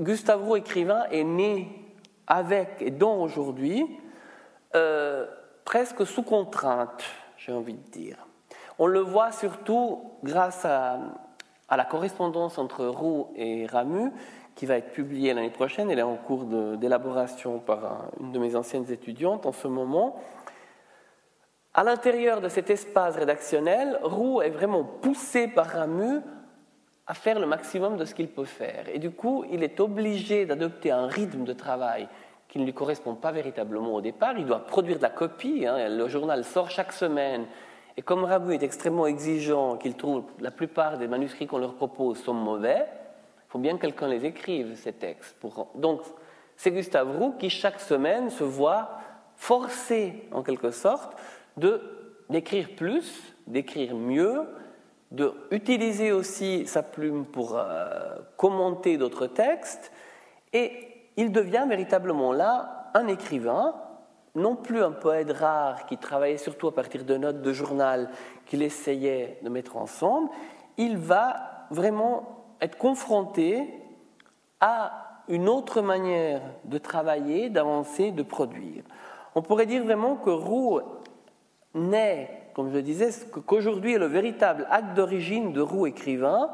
Gustave 0.00 0.42
Roux, 0.42 0.56
écrivain, 0.56 1.04
est 1.12 1.24
né 1.24 1.94
avec 2.26 2.80
et 2.80 2.90
dont 2.90 3.22
aujourd'hui 3.22 3.86
euh, 4.74 5.26
presque 5.70 6.04
sous 6.04 6.24
contrainte, 6.24 7.04
j'ai 7.36 7.52
envie 7.52 7.74
de 7.74 7.90
dire. 7.92 8.16
On 8.80 8.88
le 8.88 8.98
voit 8.98 9.30
surtout 9.30 10.00
grâce 10.24 10.64
à, 10.64 10.98
la 11.70 11.84
correspondance 11.84 12.58
entre 12.58 12.86
Roux 12.86 13.28
et 13.36 13.66
Ramu, 13.66 14.10
qui 14.56 14.66
va 14.66 14.78
être 14.78 14.90
publiée 14.90 15.32
l'année 15.32 15.50
prochaine. 15.50 15.88
Elle 15.88 16.00
est 16.00 16.02
en 16.02 16.16
cours 16.16 16.46
d'élaboration 16.76 17.60
par 17.60 18.10
une 18.18 18.32
de 18.32 18.40
mes 18.40 18.56
anciennes 18.56 18.90
étudiantes 18.90 19.46
en 19.46 19.52
ce 19.52 19.68
moment. 19.68 20.20
À 21.72 21.84
l'intérieur 21.84 22.40
de 22.40 22.48
cet 22.48 22.68
espace 22.68 23.14
rédactionnel, 23.14 24.00
Roux 24.02 24.42
est 24.42 24.50
vraiment 24.50 24.82
poussé 24.82 25.46
par 25.46 25.66
Ramu 25.66 26.20
à 27.06 27.14
faire 27.14 27.38
le 27.38 27.46
maximum 27.46 27.96
de 27.96 28.04
ce 28.04 28.16
qu'il 28.16 28.26
peut 28.26 28.44
faire. 28.44 28.86
Et 28.92 28.98
du 28.98 29.12
coup, 29.12 29.44
il 29.52 29.62
est 29.62 29.78
obligé 29.78 30.46
d'adopter 30.46 30.90
un 30.90 31.06
rythme 31.06 31.44
de 31.44 31.52
travail 31.52 32.08
qui 32.50 32.58
ne 32.58 32.64
lui 32.64 32.74
correspond 32.74 33.14
pas 33.14 33.30
véritablement 33.30 33.94
au 33.94 34.00
départ. 34.00 34.36
Il 34.36 34.44
doit 34.44 34.66
produire 34.66 34.98
de 34.98 35.02
la 35.02 35.08
copie. 35.08 35.64
Hein. 35.66 35.88
Le 35.88 36.08
journal 36.08 36.44
sort 36.44 36.68
chaque 36.68 36.92
semaine. 36.92 37.46
Et 37.96 38.02
comme 38.02 38.24
Rabu 38.24 38.54
est 38.54 38.62
extrêmement 38.62 39.06
exigeant, 39.06 39.76
qu'il 39.76 39.94
trouve 39.94 40.24
la 40.40 40.50
plupart 40.50 40.98
des 40.98 41.06
manuscrits 41.06 41.46
qu'on 41.46 41.58
leur 41.58 41.74
propose 41.74 42.18
sont 42.18 42.34
mauvais, 42.34 42.86
il 42.86 43.50
faut 43.50 43.58
bien 43.58 43.76
que 43.76 43.82
quelqu'un 43.82 44.08
les 44.08 44.24
écrive, 44.26 44.74
ces 44.74 44.92
textes. 44.92 45.36
Donc, 45.76 46.00
c'est 46.56 46.72
Gustave 46.72 47.16
Roux 47.16 47.34
qui, 47.38 47.50
chaque 47.50 47.80
semaine, 47.80 48.30
se 48.30 48.44
voit 48.44 48.90
forcé, 49.36 50.28
en 50.32 50.42
quelque 50.42 50.70
sorte, 50.70 51.16
d'écrire 52.28 52.68
plus, 52.76 53.34
d'écrire 53.46 53.94
mieux, 53.94 54.42
d'utiliser 55.10 56.12
aussi 56.12 56.66
sa 56.66 56.82
plume 56.82 57.24
pour 57.24 57.56
euh, 57.56 58.16
commenter 58.36 58.96
d'autres 58.96 59.26
textes, 59.26 59.90
et 60.52 60.89
il 61.20 61.32
devient 61.32 61.66
véritablement 61.68 62.32
là 62.32 62.90
un 62.94 63.06
écrivain, 63.06 63.74
non 64.34 64.56
plus 64.56 64.82
un 64.82 64.90
poète 64.90 65.30
rare 65.30 65.84
qui 65.84 65.98
travaillait 65.98 66.38
surtout 66.38 66.68
à 66.68 66.74
partir 66.74 67.04
de 67.04 67.16
notes 67.18 67.42
de 67.42 67.52
journal 67.52 68.08
qu'il 68.46 68.62
essayait 68.62 69.38
de 69.42 69.50
mettre 69.50 69.76
ensemble, 69.76 70.30
il 70.78 70.96
va 70.96 71.66
vraiment 71.70 72.46
être 72.62 72.78
confronté 72.78 73.68
à 74.60 75.24
une 75.28 75.46
autre 75.46 75.82
manière 75.82 76.40
de 76.64 76.78
travailler, 76.78 77.50
d'avancer, 77.50 78.12
de 78.12 78.22
produire. 78.22 78.82
On 79.34 79.42
pourrait 79.42 79.66
dire 79.66 79.84
vraiment 79.84 80.16
que 80.16 80.30
Roux 80.30 80.80
naît, 81.74 82.50
comme 82.54 82.70
je 82.70 82.76
le 82.76 82.82
disais, 82.82 83.10
qu'aujourd'hui 83.46 83.92
est 83.92 83.98
le 83.98 84.06
véritable 84.06 84.66
acte 84.70 84.94
d'origine 84.94 85.52
de 85.52 85.60
Roux 85.60 85.86
écrivain, 85.86 86.50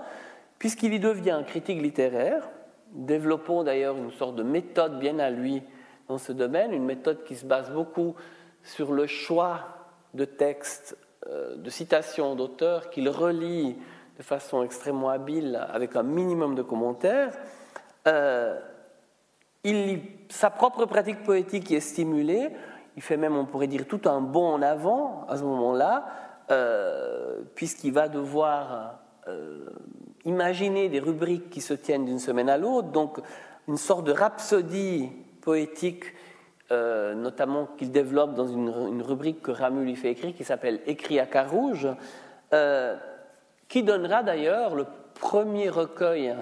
puisqu'il 0.59 0.92
y 0.92 0.98
devient 0.98 1.40
critique 1.46 1.81
littéraire, 1.81 2.48
développant 2.92 3.64
d'ailleurs 3.64 3.96
une 3.96 4.12
sorte 4.12 4.37
de 4.37 4.42
méthode 4.42 4.99
bien 4.99 5.18
à 5.18 5.31
lui 5.31 5.62
dans 6.09 6.18
ce 6.18 6.33
domaine, 6.33 6.72
une 6.72 6.85
méthode 6.85 7.25
qui 7.25 7.35
se 7.35 7.44
base 7.44 7.70
beaucoup 7.70 8.14
sur 8.62 8.92
le 8.92 9.07
choix 9.07 9.61
de 10.14 10.25
textes, 10.25 10.96
euh, 11.29 11.57
de 11.57 11.70
citations 11.70 12.35
d'auteurs 12.35 12.90
qu'il 12.90 13.09
relie 13.09 13.77
de 14.16 14.22
façon 14.22 14.62
extrêmement 14.62 15.11
habile 15.11 15.66
avec 15.70 15.96
un 15.96 16.03
minimum 16.03 16.55
de 16.55 16.62
commentaires. 16.62 17.33
Euh, 18.07 18.59
sa 20.29 20.51
propre 20.51 20.85
pratique 20.87 21.22
poétique 21.25 21.72
est 21.72 21.81
stimulée. 21.81 22.51
Il 22.96 23.03
fait 23.03 23.16
même, 23.16 23.37
on 23.37 23.44
pourrait 23.44 23.66
dire, 23.66 23.87
tout 23.87 24.01
un 24.07 24.20
bond 24.20 24.46
en 24.46 24.62
avant 24.62 25.27
à 25.29 25.37
ce 25.37 25.42
moment-là, 25.42 26.07
euh, 26.51 27.42
puisqu'il 27.55 27.92
va 27.92 28.09
devoir 28.09 29.01
imaginer 30.26 30.88
des 30.88 31.00
rubriques 31.00 31.48
qui 31.48 31.60
se 31.60 31.72
tiennent 31.72 32.04
d'une 32.04 32.18
semaine 32.18 32.50
à 32.50 32.58
l'autre, 32.58 32.88
donc 32.88 33.18
une 33.66 33.78
sorte 33.78 34.04
de 34.04 34.12
rhapsodie 34.12 35.08
poétique, 35.40 36.04
euh, 36.70 37.14
notamment 37.14 37.68
qu'il 37.78 37.90
développe 37.90 38.34
dans 38.34 38.46
une, 38.46 39.02
rubrique 39.02 39.40
que 39.40 39.52
Ramu 39.52 39.84
lui 39.84 39.96
fait 39.96 40.10
écrire, 40.10 40.34
qui 40.34 40.44
s'appelle 40.44 40.80
Écrit 40.86 41.18
à 41.18 41.26
Carouge, 41.26 41.88
qui 43.68 43.82
donnera 43.82 44.22
d'ailleurs 44.22 44.74
le 44.74 44.86
premier 45.14 45.68
recueil 45.68 46.34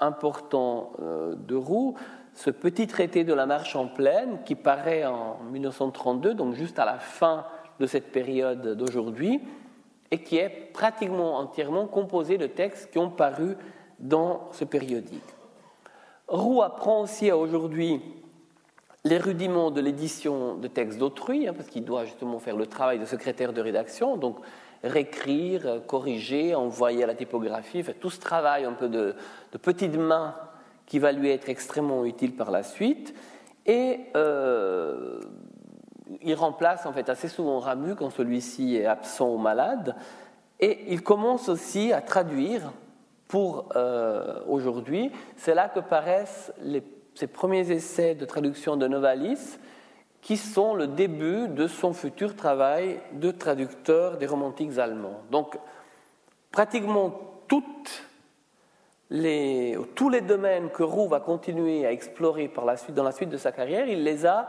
important 0.00 0.92
de 0.98 1.54
Roux, 1.54 1.94
ce 2.36 2.50
petit 2.50 2.86
traité 2.86 3.24
de 3.24 3.32
la 3.32 3.46
marche 3.46 3.74
en 3.76 3.86
plaine 3.86 4.38
qui 4.44 4.54
paraît 4.54 5.06
en 5.06 5.38
1932, 5.50 6.34
donc 6.34 6.54
juste 6.54 6.78
à 6.78 6.84
la 6.84 6.98
fin 6.98 7.46
de 7.80 7.86
cette 7.86 8.12
période 8.12 8.76
d'aujourd'hui, 8.76 9.40
et 10.16 10.22
qui 10.22 10.38
est 10.38 10.48
pratiquement 10.72 11.36
entièrement 11.38 11.86
composé 11.86 12.38
de 12.38 12.46
textes 12.46 12.90
qui 12.90 12.98
ont 12.98 13.10
paru 13.10 13.56
dans 13.98 14.48
ce 14.52 14.64
périodique. 14.64 15.22
Roux 16.26 16.62
apprend 16.62 17.02
aussi 17.02 17.28
à 17.30 17.36
aujourd'hui 17.36 18.00
les 19.04 19.18
rudiments 19.18 19.70
de 19.70 19.80
l'édition 19.80 20.56
de 20.56 20.66
textes 20.68 20.98
d'autrui, 20.98 21.46
hein, 21.46 21.52
parce 21.54 21.68
qu'il 21.68 21.84
doit 21.84 22.06
justement 22.06 22.38
faire 22.38 22.56
le 22.56 22.66
travail 22.66 22.98
de 22.98 23.04
secrétaire 23.04 23.52
de 23.52 23.60
rédaction, 23.60 24.16
donc 24.16 24.38
réécrire, 24.82 25.82
corriger, 25.86 26.54
envoyer 26.54 27.04
à 27.04 27.06
la 27.06 27.14
typographie, 27.14 27.82
faire 27.82 27.94
tout 28.00 28.10
ce 28.10 28.18
travail 28.18 28.64
un 28.64 28.72
peu 28.72 28.88
de, 28.88 29.14
de 29.52 29.58
petites 29.58 29.96
mains 29.96 30.34
qui 30.86 30.98
va 30.98 31.12
lui 31.12 31.30
être 31.30 31.48
extrêmement 31.48 32.04
utile 32.04 32.34
par 32.34 32.50
la 32.50 32.62
suite. 32.62 33.14
Et 33.66 34.00
euh, 34.16 35.20
il 36.22 36.34
remplace 36.34 36.86
en 36.86 36.92
fait 36.92 37.08
assez 37.08 37.28
souvent 37.28 37.58
Ramu 37.58 37.94
quand 37.94 38.10
celui-ci 38.10 38.76
est 38.76 38.86
absent 38.86 39.28
ou 39.28 39.38
malade. 39.38 39.96
Et 40.60 40.92
il 40.92 41.02
commence 41.02 41.48
aussi 41.48 41.92
à 41.92 42.00
traduire 42.00 42.72
pour 43.28 43.68
euh, 43.76 44.40
aujourd'hui. 44.48 45.10
C'est 45.36 45.54
là 45.54 45.68
que 45.68 45.80
paraissent 45.80 46.52
ses 47.14 47.26
premiers 47.26 47.70
essais 47.70 48.14
de 48.14 48.24
traduction 48.24 48.76
de 48.76 48.86
Novalis, 48.86 49.58
qui 50.22 50.36
sont 50.36 50.74
le 50.74 50.86
début 50.86 51.48
de 51.48 51.66
son 51.66 51.92
futur 51.92 52.34
travail 52.34 53.00
de 53.12 53.30
traducteur 53.30 54.16
des 54.16 54.26
romantiques 54.26 54.78
allemands. 54.78 55.20
Donc, 55.30 55.58
pratiquement 56.50 57.12
tous 59.08 60.08
les 60.08 60.20
domaines 60.20 60.70
que 60.70 60.82
Roux 60.82 61.08
va 61.08 61.20
continuer 61.20 61.86
à 61.86 61.92
explorer 61.92 62.48
par 62.48 62.64
la 62.64 62.76
suite, 62.76 62.94
dans 62.94 63.04
la 63.04 63.12
suite 63.12 63.30
de 63.30 63.36
sa 63.36 63.52
carrière, 63.52 63.86
il 63.86 64.02
les 64.02 64.26
a 64.26 64.48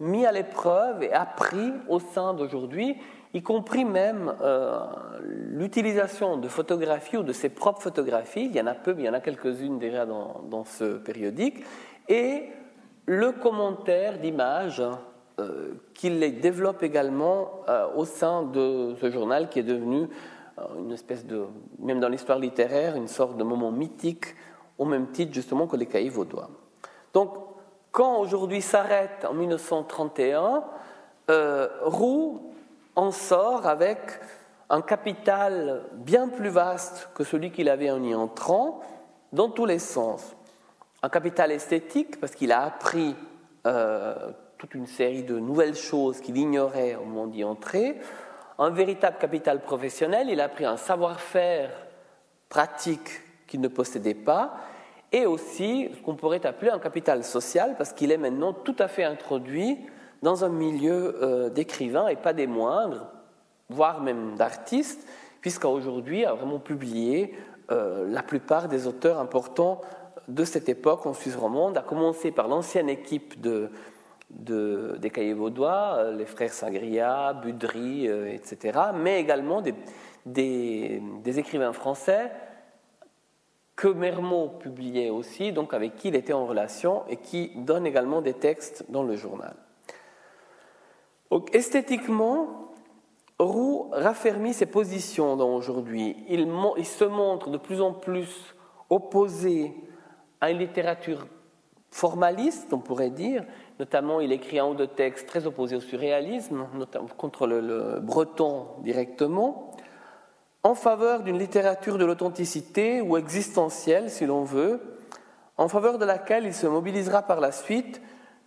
mis 0.00 0.26
à 0.26 0.32
l'épreuve 0.32 1.02
et 1.02 1.12
appris 1.12 1.72
au 1.88 1.98
sein 1.98 2.34
d'aujourd'hui, 2.34 2.96
y 3.34 3.42
compris 3.42 3.84
même 3.84 4.34
euh, 4.40 4.78
l'utilisation 5.22 6.36
de 6.36 6.48
photographies 6.48 7.16
ou 7.16 7.22
de 7.22 7.32
ses 7.32 7.48
propres 7.48 7.82
photographies, 7.82 8.46
il 8.46 8.56
y 8.56 8.60
en 8.60 8.66
a 8.66 8.74
peu, 8.74 8.94
mais 8.94 9.02
il 9.02 9.06
y 9.06 9.08
en 9.08 9.14
a 9.14 9.20
quelques-unes 9.20 9.78
déjà 9.78 10.06
dans, 10.06 10.64
ce 10.64 10.98
périodique, 10.98 11.64
et 12.08 12.44
le 13.06 13.32
commentaire 13.32 14.18
d'images 14.18 14.82
euh, 15.40 15.72
qu'il 15.94 16.40
développe 16.40 16.82
également 16.82 17.62
euh, 17.68 17.86
au 17.96 18.04
sein 18.04 18.44
de 18.44 18.94
ce 19.00 19.10
journal 19.10 19.48
qui 19.48 19.58
est 19.58 19.64
devenu 19.64 20.08
une 20.76 20.90
espèce 20.90 21.24
de, 21.24 21.44
même 21.78 22.00
dans 22.00 22.08
l'histoire 22.08 22.38
littéraire, 22.38 22.96
une 22.96 23.06
sorte 23.06 23.36
de 23.36 23.44
moment 23.44 23.70
mythique, 23.70 24.34
au 24.76 24.84
même 24.84 25.08
titre 25.08 25.32
justement 25.32 25.68
que 25.68 25.76
les 25.76 25.86
cahiers 25.86 26.08
vaudois. 26.08 26.50
Donc, 27.12 27.32
quand 27.92 28.18
aujourd'hui 28.18 28.62
s'arrête 28.62 29.26
en 29.28 29.34
1931, 29.34 30.64
euh, 31.30 31.68
Roux 31.82 32.52
en 32.96 33.10
sort 33.10 33.66
avec 33.66 33.98
un 34.70 34.82
capital 34.82 35.82
bien 35.92 36.28
plus 36.28 36.48
vaste 36.48 37.08
que 37.14 37.24
celui 37.24 37.50
qu'il 37.50 37.68
avait 37.68 37.90
en 37.90 38.02
y 38.02 38.14
entrant, 38.14 38.80
dans 39.32 39.48
tous 39.48 39.66
les 39.66 39.78
sens. 39.78 40.36
Un 41.02 41.08
capital 41.08 41.52
esthétique, 41.52 42.20
parce 42.20 42.34
qu'il 42.34 42.52
a 42.52 42.64
appris 42.64 43.14
euh, 43.66 44.14
toute 44.58 44.74
une 44.74 44.86
série 44.86 45.22
de 45.22 45.38
nouvelles 45.38 45.76
choses 45.76 46.20
qu'il 46.20 46.36
ignorait 46.36 46.96
au 46.96 47.04
moment 47.04 47.26
d'y 47.26 47.44
entrer, 47.44 47.98
un 48.58 48.70
véritable 48.70 49.18
capital 49.18 49.60
professionnel, 49.60 50.28
il 50.30 50.40
a 50.40 50.48
pris 50.48 50.64
un 50.64 50.76
savoir-faire 50.76 51.70
pratique 52.48 53.46
qu'il 53.46 53.60
ne 53.60 53.68
possédait 53.68 54.14
pas, 54.14 54.56
et 55.12 55.26
aussi 55.26 55.90
ce 55.94 56.02
qu'on 56.02 56.14
pourrait 56.14 56.44
appeler 56.44 56.70
un 56.70 56.78
capital 56.78 57.24
social, 57.24 57.74
parce 57.76 57.92
qu'il 57.92 58.12
est 58.12 58.18
maintenant 58.18 58.52
tout 58.52 58.76
à 58.78 58.88
fait 58.88 59.04
introduit 59.04 59.78
dans 60.22 60.44
un 60.44 60.48
milieu 60.48 61.16
euh, 61.22 61.50
d'écrivains, 61.50 62.08
et 62.08 62.16
pas 62.16 62.32
des 62.32 62.46
moindres, 62.46 63.06
voire 63.70 64.02
même 64.02 64.34
d'artistes, 64.36 65.06
puisqu'à 65.40 65.68
aujourd'hui 65.68 66.24
a 66.24 66.34
vraiment 66.34 66.58
publié 66.58 67.34
euh, 67.70 68.06
la 68.08 68.22
plupart 68.22 68.68
des 68.68 68.86
auteurs 68.86 69.18
importants 69.18 69.80
de 70.26 70.44
cette 70.44 70.68
époque 70.68 71.06
en 71.06 71.14
Suisse 71.14 71.36
romande, 71.36 71.78
à 71.78 71.82
commencer 71.82 72.30
par 72.30 72.48
l'ancienne 72.48 72.88
équipe 72.88 73.40
de 73.40 73.70
des 74.30 75.08
cahiers 75.08 75.32
vaudois, 75.32 75.94
euh, 75.96 76.14
les 76.14 76.26
frères 76.26 76.52
Sagria, 76.52 77.32
Budry, 77.32 78.06
etc., 78.06 78.78
mais 78.94 79.20
également 79.20 79.62
des, 80.26 81.38
écrivains 81.38 81.72
français 81.72 82.30
que 83.78 83.86
Mermot 83.86 84.48
publiait 84.58 85.08
aussi, 85.08 85.52
donc 85.52 85.72
avec 85.72 85.94
qui 85.94 86.08
il 86.08 86.16
était 86.16 86.32
en 86.32 86.46
relation 86.46 87.04
et 87.08 87.16
qui 87.16 87.52
donnent 87.54 87.86
également 87.86 88.20
des 88.20 88.34
textes 88.34 88.84
dans 88.88 89.04
le 89.04 89.14
journal. 89.14 89.54
Esthétiquement, 91.52 92.72
Roux 93.38 93.88
raffermit 93.92 94.52
ses 94.52 94.66
positions 94.66 95.36
dans 95.36 95.54
aujourd'hui. 95.54 96.16
Il, 96.28 96.48
il, 96.76 96.84
se 96.84 97.04
montre 97.04 97.50
de 97.50 97.56
plus 97.56 97.80
en 97.80 97.92
plus 97.92 98.52
opposé 98.90 99.72
à 100.40 100.50
une 100.50 100.58
littérature 100.58 101.28
formaliste, 101.88 102.72
on 102.72 102.80
pourrait 102.80 103.10
dire, 103.10 103.44
Notamment, 103.78 104.20
il 104.20 104.32
écrit 104.32 104.58
un 104.58 104.66
ou 104.66 104.74
deux 104.74 104.88
textes 104.88 105.28
très 105.28 105.46
opposés 105.46 105.76
au 105.76 105.80
surréalisme, 105.80 106.66
notamment 106.74 107.06
contre 107.16 107.46
le, 107.46 108.00
breton 108.00 108.66
directement, 108.82 109.67
en 110.68 110.74
faveur 110.74 111.22
d'une 111.22 111.38
littérature 111.38 111.96
de 111.96 112.04
l'authenticité 112.04 113.00
ou 113.00 113.16
existentielle, 113.16 114.10
si 114.10 114.26
l'on 114.26 114.44
veut, 114.44 114.80
en 115.56 115.66
faveur 115.66 115.96
de 115.96 116.04
laquelle 116.04 116.44
il 116.44 116.52
se 116.52 116.66
mobilisera 116.66 117.22
par 117.22 117.40
la 117.40 117.52
suite, 117.52 118.02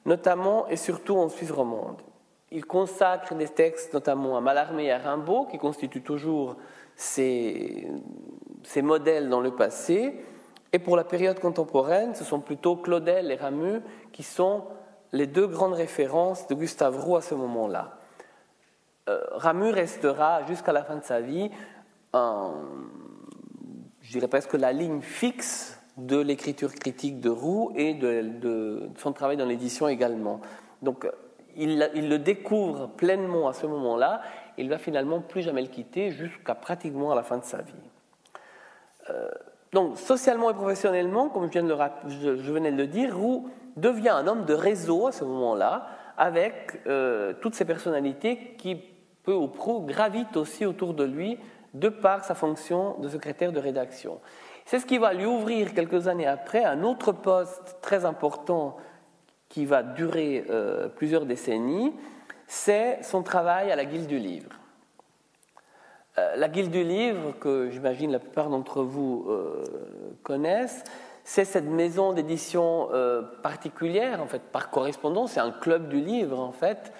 notamment 0.05 0.67
et 0.67 0.75
surtout 0.75 1.17
en 1.17 1.29
Suisse 1.29 1.49
romande. 1.49 1.99
Il 2.51 2.65
consacre 2.65 3.33
des 3.33 3.47
textes 3.47 3.95
notamment 3.95 4.37
à 4.37 4.41
Mallarmé 4.41 4.85
et 4.85 4.91
à 4.91 4.99
Rimbaud, 4.99 5.47
qui 5.49 5.57
constituent 5.57 6.03
toujours 6.03 6.57
ses, 6.95 7.87
modèles 8.83 9.27
dans 9.27 9.41
le 9.41 9.55
passé. 9.55 10.13
Et 10.73 10.77
pour 10.77 10.95
la 10.95 11.03
période 11.03 11.39
contemporaine, 11.39 12.13
ce 12.13 12.23
sont 12.23 12.39
plutôt 12.39 12.75
Claudel 12.75 13.31
et 13.31 13.35
Ramu 13.35 13.81
qui 14.11 14.21
sont 14.21 14.65
les 15.11 15.25
deux 15.25 15.47
grandes 15.47 15.73
références 15.73 16.45
de 16.47 16.53
Gustave 16.53 16.99
Roux 16.99 17.15
à 17.15 17.21
ce 17.21 17.33
moment-là. 17.33 17.97
Euh, 19.09 19.19
Ramu 19.31 19.71
restera 19.71 20.43
jusqu'à 20.43 20.71
la 20.71 20.83
fin 20.83 20.97
de 20.97 21.03
sa 21.03 21.19
vie, 21.19 21.49
je 22.13 24.11
dirais 24.11 24.27
presque 24.27 24.53
la 24.53 24.73
ligne 24.73 25.01
fixe 25.01 25.79
de 25.97 26.17
l'écriture 26.17 26.73
critique 26.73 27.19
de 27.19 27.29
Roux 27.29 27.71
et 27.75 27.93
de, 27.93 28.89
son 28.97 29.13
travail 29.13 29.37
dans 29.37 29.45
l'édition 29.45 29.87
également. 29.87 30.41
Donc 30.81 31.07
il, 31.55 31.79
le 31.79 32.17
découvre 32.17 32.87
pleinement 32.87 33.47
à 33.47 33.53
ce 33.53 33.67
moment-là, 33.67 34.21
il 34.57 34.69
va 34.69 34.77
finalement 34.77 35.19
plus 35.19 35.41
jamais 35.41 35.61
le 35.61 35.67
quitter 35.67 36.11
jusqu'à 36.11 36.55
pratiquement 36.55 37.11
à 37.11 37.15
la 37.15 37.23
fin 37.23 37.37
de 37.37 37.43
sa 37.43 37.61
vie. 37.61 37.73
Euh, 39.09 39.29
donc 39.73 39.97
socialement 39.97 40.49
et 40.49 40.53
professionnellement, 40.53 41.29
comme 41.29 41.49
je, 41.51 42.51
venais 42.51 42.71
de 42.71 42.77
le 42.77 42.87
dire, 42.87 43.15
Roux 43.15 43.49
devient 43.77 44.09
un 44.09 44.27
homme 44.27 44.45
de 44.45 44.53
réseau 44.53 45.07
à 45.07 45.11
ce 45.11 45.23
moment-là, 45.23 45.87
avec 46.17 46.81
euh, 46.87 47.33
toutes 47.41 47.55
ces 47.55 47.65
personnalités 47.65 48.55
qui, 48.57 48.81
peu 49.23 49.33
ou 49.33 49.47
prou, 49.47 49.81
gravitent 49.81 50.35
aussi 50.35 50.65
autour 50.65 50.93
de 50.93 51.03
lui 51.03 51.37
de 51.73 51.89
par 51.89 52.23
sa 52.23 52.35
fonction 52.35 52.97
de 52.99 53.07
secrétaire 53.09 53.51
de 53.51 53.59
rédaction. 53.59 54.19
C'est 54.65 54.79
ce 54.79 54.85
qui 54.85 54.97
va 54.97 55.13
lui 55.13 55.25
ouvrir 55.25 55.73
quelques 55.73 56.07
années 56.07 56.27
après 56.27 56.63
un 56.63 56.83
autre 56.83 57.11
poste 57.11 57.77
très 57.81 58.05
important 58.05 58.77
qui 59.49 59.65
va 59.65 59.83
durer 59.83 60.45
euh, 60.49 60.87
plusieurs 60.87 61.25
décennies, 61.25 61.93
c'est 62.47 63.01
son 63.03 63.23
travail 63.23 63.71
à 63.71 63.75
la 63.75 63.85
Guilde 63.85 64.07
du 64.07 64.19
Livre. 64.19 64.51
Euh, 66.17 66.35
la 66.35 66.47
Guilde 66.47 66.71
du 66.71 66.83
Livre, 66.83 67.33
que 67.39 67.69
j'imagine 67.69 68.11
la 68.11 68.19
plupart 68.19 68.49
d'entre 68.49 68.83
vous 68.83 69.27
connaissent, 70.23 70.83
c'est 71.23 71.45
cette 71.45 71.65
maison 71.65 72.13
d'édition 72.13 72.89
euh, 72.91 73.21
particulière, 73.43 74.21
en 74.21 74.27
fait, 74.27 74.41
par 74.41 74.69
correspondance, 74.69 75.33
c'est 75.33 75.39
un 75.39 75.51
club 75.51 75.87
du 75.87 76.01
livre, 76.01 76.39
en 76.39 76.51
fait, 76.51 76.91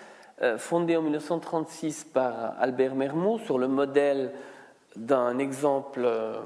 euh, 0.41 0.57
fondé 0.57 0.95
en 0.95 1.01
1936 1.01 2.05
par 2.05 2.53
Albert 2.59 2.95
Mermoux 2.95 3.39
sur 3.39 3.57
le 3.57 3.67
modèle 3.67 4.31
d'un 4.95 5.37
exemple, 5.39 6.01
euh, 6.03 6.41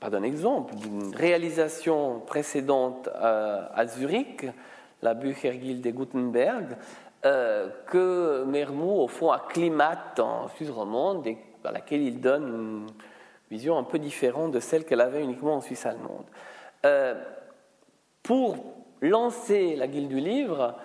pas 0.00 0.10
d'un 0.10 0.22
exemple, 0.22 0.74
d'une 0.76 1.14
réalisation 1.14 2.20
précédente 2.20 3.08
à, 3.14 3.86
Zurich, 3.86 4.46
la 5.02 5.14
Büchergilde 5.14 5.80
de 5.80 5.90
Gutenberg, 5.90 6.76
que 7.22 8.44
Mermoux, 8.44 9.00
au 9.00 9.08
fond, 9.08 9.30
acclimate 9.30 10.20
en 10.20 10.48
Suisse 10.48 10.70
romande 10.70 11.26
et 11.26 11.38
à 11.64 11.72
laquelle 11.72 12.02
il 12.02 12.20
donne 12.20 12.46
une 12.48 12.86
vision 13.50 13.78
un 13.78 13.84
peu 13.84 13.98
différente 13.98 14.52
de 14.52 14.60
celle 14.60 14.84
qu'elle 14.84 15.00
avait 15.00 15.22
uniquement 15.22 15.56
en 15.56 15.60
Suisse 15.60 15.86
allemande. 15.86 16.24
Euh, 16.84 17.14
pour 18.22 18.56
lancer 19.00 19.76
la 19.76 19.86
Guilde 19.86 20.08
du 20.08 20.20
Livre, 20.20 20.76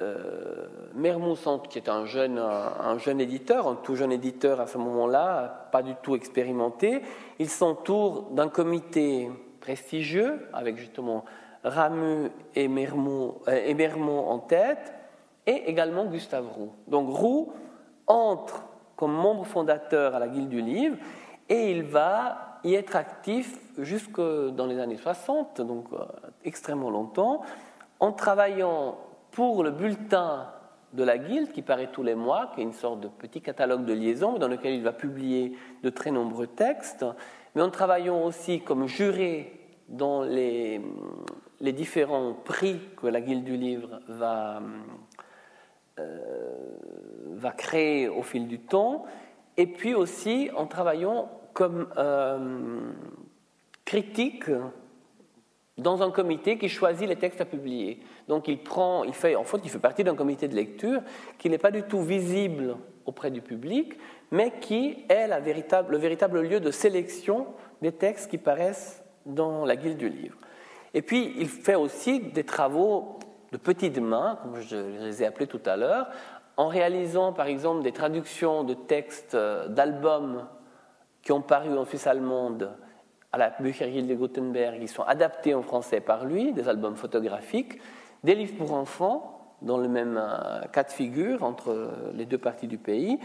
euh, 0.00 0.66
qui 1.68 1.78
est 1.78 1.88
un 1.88 2.04
jeune, 2.04 2.38
un 2.38 2.98
jeune 2.98 3.20
éditeur, 3.20 3.66
un 3.66 3.76
tout 3.76 3.96
jeune 3.96 4.12
éditeur 4.12 4.60
à 4.60 4.66
ce 4.66 4.78
moment-là, 4.78 5.68
pas 5.72 5.82
du 5.82 5.94
tout 6.02 6.14
expérimenté, 6.14 7.02
il 7.38 7.48
s'entoure 7.48 8.30
d'un 8.32 8.48
comité 8.48 9.30
prestigieux, 9.60 10.48
avec 10.52 10.76
justement 10.76 11.24
Ramu 11.64 12.30
et 12.54 12.68
Mermont, 12.68 13.36
euh, 13.48 14.28
en 14.28 14.38
tête, 14.38 14.94
et 15.46 15.68
également 15.68 16.06
Gustave 16.06 16.46
Roux. 16.46 16.72
Donc 16.88 17.08
Roux 17.08 17.52
entre 18.06 18.64
comme 18.96 19.12
membre 19.12 19.44
fondateur 19.44 20.14
à 20.14 20.18
la 20.18 20.28
Guilde 20.28 20.48
du 20.48 20.60
Livre, 20.60 20.96
et 21.48 21.70
il 21.70 21.82
va 21.82 22.58
y 22.64 22.74
être 22.74 22.96
actif 22.96 23.58
jusque 23.78 24.20
dans 24.20 24.66
les 24.66 24.78
années 24.78 24.96
60, 24.96 25.60
donc 25.60 25.86
euh, 25.92 26.04
extrêmement 26.44 26.90
longtemps, 26.90 27.42
en 28.00 28.12
travaillant 28.12 28.98
pour 29.36 29.62
le 29.62 29.70
bulletin 29.70 30.48
de 30.94 31.04
la 31.04 31.18
Guilde 31.18 31.52
qui 31.52 31.60
paraît 31.60 31.90
tous 31.92 32.02
les 32.02 32.14
mois, 32.14 32.52
qui 32.54 32.62
est 32.62 32.64
une 32.64 32.72
sorte 32.72 33.00
de 33.00 33.08
petit 33.08 33.42
catalogue 33.42 33.84
de 33.84 33.92
liaison 33.92 34.38
dans 34.38 34.48
lequel 34.48 34.72
il 34.72 34.82
va 34.82 34.94
publier 34.94 35.52
de 35.82 35.90
très 35.90 36.10
nombreux 36.10 36.46
textes, 36.46 37.04
mais 37.54 37.60
en 37.60 37.68
travaillant 37.68 38.24
aussi 38.24 38.62
comme 38.62 38.86
juré 38.86 39.60
dans 39.90 40.22
les, 40.22 40.80
différents 41.60 42.32
prix 42.32 42.80
que 42.96 43.08
la 43.08 43.20
Guilde 43.20 43.44
du 43.44 43.58
Livre 43.58 44.00
va, 44.08 44.62
euh, 45.98 46.78
va 47.34 47.50
créer 47.50 48.08
au 48.08 48.22
fil 48.22 48.48
du 48.48 48.58
temps, 48.58 49.04
et 49.58 49.66
puis 49.66 49.94
aussi 49.94 50.48
en 50.56 50.66
travaillant 50.66 51.30
comme 51.52 51.88
euh, 51.98 52.90
critique 53.84 54.48
dans 55.78 56.02
un 56.02 56.10
comité 56.10 56.56
qui 56.58 56.68
choisit 56.68 57.08
les 57.08 57.16
textes 57.16 57.40
à 57.40 57.44
publier. 57.44 58.00
Donc 58.28 58.48
il 58.48 58.62
prend, 58.62 59.04
il 59.04 59.12
fait, 59.12 59.36
en 59.36 59.44
fait, 59.44 59.58
il 59.62 59.70
fait 59.70 59.78
partie 59.78 60.04
d'un 60.04 60.14
comité 60.14 60.48
de 60.48 60.54
lecture 60.54 61.02
qui 61.38 61.50
n'est 61.50 61.58
pas 61.58 61.70
du 61.70 61.82
tout 61.82 62.02
visible 62.02 62.76
auprès 63.04 63.30
du 63.30 63.42
public, 63.42 63.98
mais 64.30 64.52
qui 64.60 65.04
est 65.08 65.28
le 65.28 65.98
véritable 65.98 66.40
lieu 66.40 66.60
de 66.60 66.70
sélection 66.70 67.46
des 67.82 67.92
textes 67.92 68.30
qui 68.30 68.38
paraissent 68.38 69.04
dans 69.26 69.64
la 69.64 69.76
guilde 69.76 69.98
du 69.98 70.08
livre. 70.08 70.36
Et 70.94 71.02
puis 71.02 71.34
il 71.38 71.48
fait 71.48 71.74
aussi 71.74 72.20
des 72.20 72.44
travaux 72.44 73.18
de 73.52 73.58
petites 73.58 73.98
mains, 73.98 74.38
comme 74.42 74.60
je 74.60 74.76
les 74.76 75.22
ai 75.22 75.26
appelés 75.26 75.46
tout 75.46 75.60
à 75.66 75.76
l'heure, 75.76 76.08
en 76.56 76.68
réalisant 76.68 77.32
par 77.32 77.46
exemple 77.46 77.82
des 77.82 77.92
traductions 77.92 78.64
de 78.64 78.74
textes 78.74 79.34
euh, 79.34 79.68
d'albums 79.68 80.46
qui 81.22 81.32
ont 81.32 81.42
paru 81.42 81.76
en 81.76 81.84
Suisse 81.84 82.06
allemande 82.06 82.70
à 83.36 83.38
la 83.38 83.50
Büchergilde 83.60 84.08
de 84.08 84.14
Gutenberg, 84.14 84.80
qui 84.80 84.88
sont 84.88 85.02
adaptés 85.02 85.54
en 85.54 85.62
français 85.62 86.00
par 86.00 86.24
lui, 86.24 86.52
des 86.52 86.68
albums 86.68 86.96
photographiques, 86.96 87.78
des 88.24 88.34
livres 88.34 88.56
pour 88.56 88.72
enfants, 88.72 89.56
dans 89.62 89.78
le 89.78 89.88
même 89.88 90.18
euh, 90.18 90.62
cas 90.72 90.84
de 90.84 90.90
figure 90.90 91.42
entre 91.42 91.90
les 92.14 92.24
deux 92.24 92.38
parties 92.38 92.66
du 92.66 92.78
pays. 92.78 93.18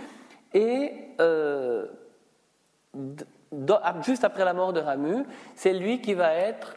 Et 0.54 0.92
euh, 1.22 1.88
juste 4.04 4.26
après 4.26 4.44
la 4.44 4.54
mort 4.54 4.74
de 4.74 4.82
Ramu, 4.82 5.24
c'est 5.56 5.74
lui 5.74 6.02
qui 6.02 6.14
va 6.14 6.34
être 6.34 6.76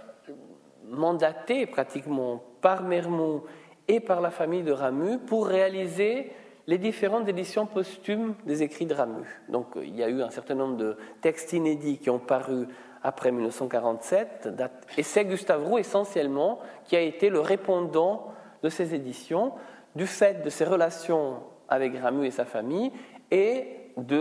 mandaté 0.89 1.67
pratiquement 1.67 2.43
par 2.61 2.85
Mermont 2.85 3.43
et 3.89 4.01
par 4.01 4.21
la 4.21 4.31
famille 4.31 4.63
de 4.63 4.73
Ramu 4.73 5.19
pour 5.19 5.47
réaliser 5.47 6.33
les 6.67 6.79
différentes 6.79 7.29
éditions 7.29 7.67
posthumes 7.67 8.35
des 8.47 8.63
écrits 8.63 8.87
de 8.87 8.95
Ramu. 8.95 9.25
Donc 9.49 9.77
il 9.77 9.97
y 9.97 10.03
a 10.03 10.09
eu 10.09 10.23
un 10.23 10.31
certain 10.31 10.55
nombre 10.55 10.77
de 10.77 10.97
textes 11.21 11.53
inédits 11.53 11.99
qui 11.99 12.11
ont 12.11 12.19
paru 12.19 12.67
après 13.05 13.31
1947, 13.31 14.49
et 14.97 15.03
c'est 15.03 15.27
Gustave 15.27 15.63
Roux 15.63 15.79
essentiellement 15.79 16.59
qui 16.85 16.97
a 16.97 17.01
été 17.01 17.29
le 17.29 17.41
répondant 17.41 18.33
de 18.63 18.71
ces 18.71 18.95
éditions, 18.95 19.53
du 19.95 20.07
fait 20.07 20.43
de 20.43 20.49
ses 20.49 20.65
relations 20.65 21.35
avec 21.69 21.97
Ramu 21.97 22.27
et 22.27 22.31
sa 22.31 22.47
famille, 22.47 22.91
et 23.31 23.67
de, 23.99 24.17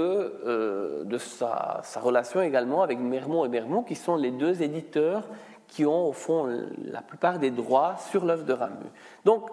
euh, 0.46 1.04
de 1.06 1.18
sa, 1.18 1.80
sa, 1.84 2.00
relation 2.02 2.42
également 2.42 2.84
avec 2.84 3.00
Mermont 3.00 3.46
et 3.46 3.50
Mermont, 3.50 3.84
qui 3.84 3.96
sont 3.96 4.18
les 4.18 4.32
deux 4.32 4.62
éditeurs 4.62 5.28
qui 5.68 5.86
ont 5.86 6.08
au 6.08 6.14
fond 6.14 6.48
la 6.84 7.02
plupart 7.02 7.40
des 7.40 7.50
droits 7.50 7.96
sur 7.98 8.26
l'œuvre 8.26 8.44
de 8.44 8.54
Ramu. 8.54 8.86
Donc 9.26 9.50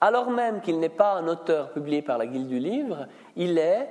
alors 0.00 0.30
même 0.30 0.60
qu'il 0.60 0.78
n'est 0.78 0.88
pas 0.88 1.14
un 1.14 1.26
auteur 1.26 1.72
publié 1.72 2.02
par 2.02 2.18
la 2.18 2.26
Guilde 2.26 2.48
du 2.48 2.60
Livre, 2.60 3.08
il 3.36 3.58
est 3.58 3.88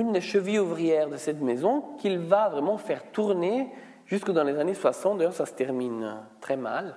une 0.00 0.12
des 0.12 0.20
chevilles 0.20 0.58
ouvrières 0.58 1.08
de 1.08 1.16
cette 1.16 1.40
maison 1.40 1.82
qu'il 1.98 2.18
va 2.18 2.48
vraiment 2.48 2.78
faire 2.78 3.10
tourner 3.12 3.70
jusque 4.06 4.30
dans 4.30 4.44
les 4.44 4.58
années 4.58 4.74
60. 4.74 5.18
D'ailleurs, 5.18 5.32
ça 5.32 5.46
se 5.46 5.52
termine 5.52 6.16
très 6.40 6.56
mal, 6.56 6.96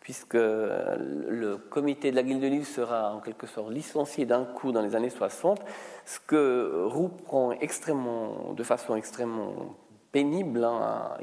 puisque 0.00 0.34
le 0.34 1.56
comité 1.70 2.10
de 2.10 2.16
la 2.16 2.22
Guilde 2.22 2.42
Livre 2.42 2.66
sera 2.66 3.14
en 3.14 3.20
quelque 3.20 3.46
sorte 3.46 3.70
licencié 3.70 4.26
d'un 4.26 4.44
coup 4.44 4.72
dans 4.72 4.82
les 4.82 4.96
années 4.96 5.10
60, 5.10 5.60
ce 6.04 6.18
que 6.20 6.84
Roux 6.86 7.08
prend 7.08 7.52
extrêmement, 7.52 8.52
de 8.52 8.62
façon 8.62 8.96
extrêmement 8.96 9.76
pénible. 10.10 10.64
Hein. 10.64 11.16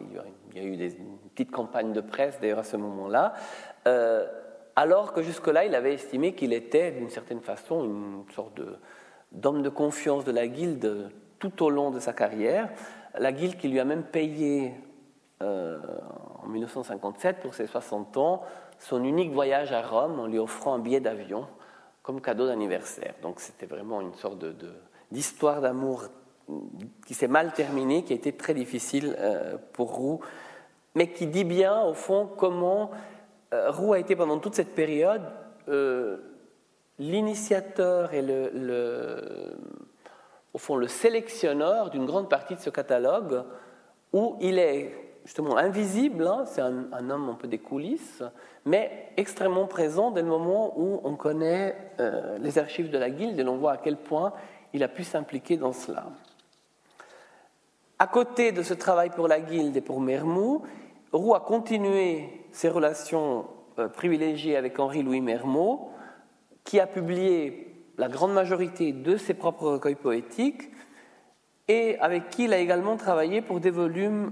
Il 0.54 0.58
y 0.58 0.66
a 0.66 0.68
eu 0.68 0.78
des 0.78 0.98
petites 1.36 1.52
campagnes 1.52 1.94
de 1.94 2.02
presse 2.02 2.40
d'ailleurs 2.40 2.60
à 2.60 2.64
ce 2.64 2.78
moment-là. 2.78 3.34
Euh, 3.88 4.28
alors 4.76 5.14
que 5.14 5.22
jusque-là, 5.22 5.66
il 5.66 5.76
avait 5.76 5.94
estimé 5.94 6.34
qu'il 6.34 6.54
était 6.54 6.92
d'une 6.92 7.10
certaine 7.10 7.42
façon 7.42 7.84
une 7.84 8.24
sorte 8.34 8.62
d'homme 9.32 9.62
de, 9.62 9.70
confiance 9.70 10.24
de 10.24 10.32
la 10.32 10.48
Guilde 10.48 11.12
tout 11.40 11.64
au 11.64 11.70
long 11.70 11.92
de 11.92 12.00
sa 12.00 12.14
carrière. 12.14 12.70
La 13.18 13.32
Guilde 13.32 13.58
qui 13.58 13.68
lui 13.68 13.80
a 13.80 13.86
même 13.86 14.04
payé 14.04 14.74
euh, 15.42 15.80
en 16.44 16.48
1957, 16.48 17.40
pour 17.40 17.54
ses 17.54 17.68
60 17.68 18.18
ans, 18.18 18.42
son 18.80 19.04
unique 19.04 19.32
voyage 19.32 19.72
à 19.72 19.82
Rome 19.82 20.20
en 20.20 20.28
lui 20.28 20.40
offrant 20.40 20.74
un 20.74 20.80
billet 20.80 21.00
d'avion 21.00 21.48
comme 22.04 22.22
cadeau 22.22 22.48
d'anniversaire. 22.48 23.14
Donc 23.22 23.40
c'était 23.40 23.66
vraiment 23.66 24.02
une 24.02 24.14
sorte 24.16 24.44
d'histoire 25.12 25.62
d'amour 25.62 26.06
qui 27.06 27.14
s'est 27.14 27.28
mal 27.28 27.54
terminée, 27.54 28.04
qui 28.04 28.14
a 28.14 28.16
été 28.16 28.34
très 28.34 28.54
difficile 28.54 29.16
euh, 29.20 29.58
pour 29.74 29.94
Roux, 29.94 30.20
mais 30.96 31.12
qui 31.12 31.28
dit 31.28 31.44
bien, 31.44 31.82
au 31.84 31.94
fond, 31.94 32.28
comment 32.38 32.92
euh, 33.54 33.72
Roux 33.72 33.94
a 33.94 34.00
été 34.00 34.16
pendant 34.16 34.40
toute 34.40 34.56
cette 34.56 34.76
période 34.76 35.24
l'initiateur 37.02 38.14
et 38.14 38.22
le, 38.22 39.58
au 40.54 40.60
fond 40.60 40.76
le 40.76 40.88
sélectionneur 40.88 41.90
d'une 41.90 42.06
grande 42.06 42.30
partie 42.30 42.54
de 42.54 42.60
ce 42.60 42.70
catalogue 42.70 43.44
où 44.14 44.38
il 44.40 44.60
est 44.60 44.94
justement 45.26 45.58
invisible, 45.58 46.28
hein, 46.28 46.44
c'est 46.46 46.62
un, 46.62 47.10
homme 47.10 47.30
un 47.30 47.34
peu 47.34 47.48
des 47.48 47.58
coulisses, 47.58 48.24
mais 48.66 49.10
extrêmement 49.18 49.66
présent 49.66 50.12
dès 50.12 50.22
le 50.22 50.28
moment 50.28 50.74
où 50.80 51.02
on 51.04 51.16
connaît 51.16 51.76
euh, 52.00 52.38
les 52.38 52.60
archives 52.60 52.92
de 52.92 52.98
la 52.98 53.10
guilde 53.10 53.40
et 53.40 53.44
l'on 53.44 53.58
voit 53.58 53.74
à 53.74 53.78
quel 53.78 53.98
point 53.98 54.34
il 54.74 54.84
a 54.84 54.88
pu 54.88 55.04
s'impliquer 55.04 55.58
dans 55.58 55.74
cela. 55.74 56.06
À 57.98 58.08
côté 58.08 58.52
de 58.52 58.62
ce 58.62 58.76
travail 58.76 59.10
pour 59.10 59.28
la 59.28 59.40
guilde 59.40 59.76
et 59.76 59.82
pour 59.82 60.02
Mermou, 60.02 60.64
Roux 61.12 61.34
a 61.34 61.40
continué 61.40 62.46
ses 62.52 62.70
relations 62.70 63.46
euh, 63.80 63.88
privilégiées 63.88 64.56
avec 64.56 64.80
Henri-Louis 64.80 65.22
Mermot, 65.22 65.92
qui 66.72 66.80
a 66.80 66.88
publié 66.88 67.68
la 67.98 68.08
grande 68.08 68.32
majorité 68.32 68.94
de 68.94 69.18
ses 69.18 69.34
propres 69.34 69.72
recueils 69.72 69.96
poétiques 69.96 70.72
et 71.68 72.00
avec 72.00 72.30
qui 72.30 72.46
il 72.46 72.54
a 72.54 72.60
également 72.60 72.96
travaillé 72.96 73.42
pour 73.42 73.60
des 73.60 73.72
volumes 73.72 74.32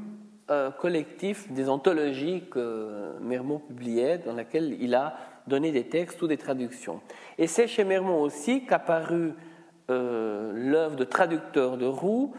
euh, 0.49 0.71
collectifs, 0.71 1.51
des 1.51 1.67
anthologies 1.67 2.45
que 2.49 3.11
Mermont 3.19 3.59
publiait, 3.59 4.19
dans 4.19 4.35
lesquelles 4.35 4.77
il 4.79 4.95
a 4.95 5.17
donné 5.47 5.73
des 5.73 5.89
textes 5.89 6.21
ou 6.21 6.27
des 6.27 6.37
traductions. 6.37 7.01
Et 7.37 7.45
c'est 7.45 7.67
chez 7.67 7.83
Mermont 7.83 8.21
aussi 8.21 8.65
qu'apparut 8.65 9.33
euh, 9.89 10.53
l'œuvre 10.55 10.95
de 10.95 11.03
traducteur 11.03 11.75
de 11.75 11.87
Roux, 11.87 12.31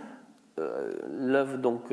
euh, 0.59 0.95
l'œuvre 1.11 1.59
donc 1.59 1.93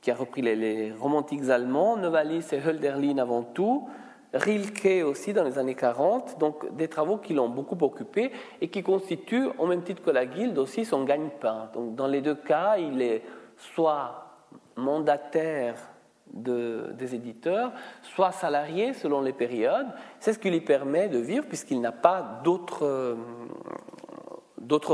qui 0.00 0.10
a 0.10 0.14
repris 0.14 0.40
les 0.40 0.90
romantiques 0.90 1.50
allemands, 1.50 1.98
Novalis 1.98 2.46
et 2.52 2.66
Hölderlin 2.66 3.18
avant 3.18 3.42
tout, 3.42 3.90
Rilke 4.34 5.04
aussi 5.04 5.32
dans 5.32 5.44
les 5.44 5.58
années 5.58 5.74
40, 5.74 6.38
donc 6.38 6.74
des 6.74 6.88
travaux 6.88 7.18
qui 7.18 7.34
l'ont 7.34 7.48
beaucoup 7.48 7.76
occupé 7.82 8.32
et 8.60 8.68
qui 8.68 8.82
constituent, 8.82 9.48
au 9.58 9.66
même 9.66 9.82
titre 9.82 10.02
que 10.02 10.10
la 10.10 10.24
Guilde, 10.24 10.56
aussi 10.58 10.84
son 10.84 11.04
gagne-pain. 11.04 11.70
Donc 11.74 11.94
dans 11.94 12.06
les 12.06 12.22
deux 12.22 12.34
cas, 12.34 12.76
il 12.78 13.02
est 13.02 13.22
soit 13.56 14.26
mandataire 14.76 15.76
des 16.26 17.14
éditeurs, 17.14 17.72
soit 18.00 18.32
salarié 18.32 18.94
selon 18.94 19.20
les 19.20 19.34
périodes. 19.34 19.88
C'est 20.18 20.32
ce 20.32 20.38
qui 20.38 20.50
lui 20.50 20.62
permet 20.62 21.08
de 21.08 21.18
vivre 21.18 21.44
puisqu'il 21.46 21.82
n'a 21.82 21.92
pas 21.92 22.40
d'autres 22.42 22.86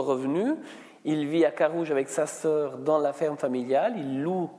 revenus. 0.00 0.54
Il 1.04 1.28
vit 1.28 1.44
à 1.44 1.52
Carouge 1.52 1.92
avec 1.92 2.08
sa 2.08 2.26
sœur 2.26 2.78
dans 2.78 2.98
la 2.98 3.12
ferme 3.12 3.36
familiale, 3.36 3.94
il 3.96 4.20
loue 4.20 4.50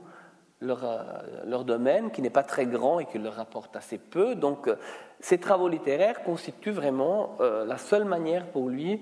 euh, 0.61 0.97
leur, 1.45 1.63
domaine, 1.63 2.11
qui 2.11 2.21
n'est 2.21 2.29
pas 2.29 2.43
très 2.43 2.65
grand 2.65 2.99
et 2.99 3.05
qui 3.05 3.17
leur 3.17 3.35
rapporte 3.35 3.77
assez 3.77 3.97
peu. 3.97 4.35
Donc, 4.35 4.67
euh, 4.67 4.75
ces 5.21 5.37
travaux 5.37 5.69
littéraires 5.69 6.21
constituent 6.23 6.71
vraiment 6.71 7.37
euh, 7.39 7.63
la 7.63 7.77
seule 7.77 8.03
manière 8.03 8.45
pour 8.47 8.67
lui 8.67 9.01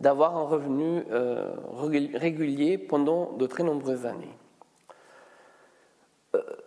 d'avoir 0.00 0.36
un 0.36 0.44
revenu 0.44 1.04
régulier 1.80 2.76
pendant 2.76 3.32
de 3.32 3.46
très 3.46 3.62
nombreuses 3.62 4.04
années. 4.04 4.34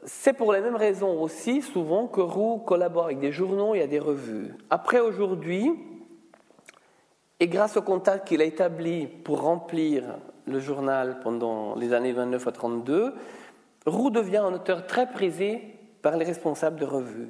C'est 0.04 0.34
pour 0.34 0.52
les 0.52 0.62
mêmes 0.62 0.76
raisons 0.76 1.22
aussi 1.22 1.62
souvent 1.62 2.08
que 2.08 2.22
Roux 2.22 2.58
collabore 2.58 3.06
avec 3.06 3.20
des 3.20 3.32
journaux 3.32 3.76
et 3.76 3.84
à 3.84 3.88
des 3.88 4.00
revues. 4.00 4.56
Après 4.72 5.00
aujourd'hui, 5.00 5.72
et 7.40 7.48
grâce 7.48 7.78
au 7.78 7.84
contact 7.84 8.28
qu'il 8.28 8.42
a 8.42 8.46
établi 8.46 9.06
pour 9.06 9.42
remplir 9.42 10.06
le 10.48 10.60
journal 10.60 11.20
pendant 11.22 11.76
les 11.76 11.94
années 11.94 12.14
29 12.14 12.48
à 12.48 12.52
32, 12.52 13.14
Roux 13.90 14.10
devient 14.10 14.38
un 14.38 14.54
auteur 14.54 14.88
très 14.88 15.08
prisé 15.08 15.80
par 16.02 16.18
les 16.18 16.26
responsables 16.26 16.80
de 16.80 16.86
revues. 16.86 17.30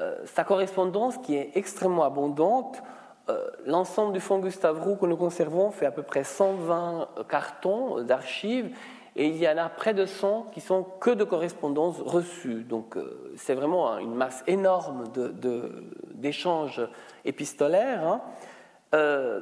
Euh, 0.00 0.16
sa 0.24 0.44
correspondance, 0.44 1.18
qui 1.18 1.36
est 1.36 1.52
extrêmement 1.54 2.04
abondante, 2.04 2.82
euh, 3.28 3.46
l'ensemble 3.64 4.12
du 4.12 4.20
fonds 4.20 4.38
Gustave 4.38 4.82
Roux 4.82 4.96
que 4.96 5.06
nous 5.06 5.16
conservons 5.16 5.70
fait 5.70 5.86
à 5.86 5.90
peu 5.90 6.02
près 6.02 6.24
120 6.24 7.08
cartons 7.28 8.02
d'archives 8.02 8.76
et 9.16 9.28
il 9.28 9.36
y 9.36 9.48
en 9.48 9.56
a 9.56 9.68
près 9.68 9.94
de 9.94 10.04
100 10.04 10.48
qui 10.52 10.60
sont 10.60 10.82
que 10.82 11.10
de 11.10 11.24
correspondances 11.24 12.00
reçues. 12.00 12.64
Donc 12.64 12.96
euh, 12.96 13.32
c'est 13.36 13.54
vraiment 13.54 13.96
une 13.98 14.14
masse 14.14 14.42
énorme 14.46 15.04
d'échanges 16.12 16.86
épistolaires 17.24 18.20
hein, 18.92 19.40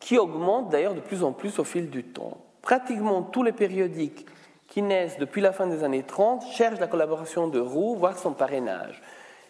qui 0.00 0.18
augmente 0.18 0.70
d'ailleurs 0.70 0.94
de 0.94 1.00
plus 1.00 1.22
en 1.22 1.32
plus 1.32 1.58
au 1.58 1.64
fil 1.64 1.90
du 1.90 2.04
temps. 2.04 2.38
Pratiquement 2.62 3.22
tous 3.22 3.42
les 3.42 3.52
périodiques 3.52 4.26
qui 4.74 4.82
naissent 4.82 5.18
depuis 5.18 5.40
la 5.40 5.52
fin 5.52 5.68
des 5.68 5.84
années 5.84 6.02
30 6.02 6.48
cherchent 6.50 6.80
la 6.80 6.88
collaboration 6.88 7.46
de 7.46 7.60
Roux, 7.60 7.94
voire 7.94 8.18
son 8.18 8.32
parrainage. 8.32 9.00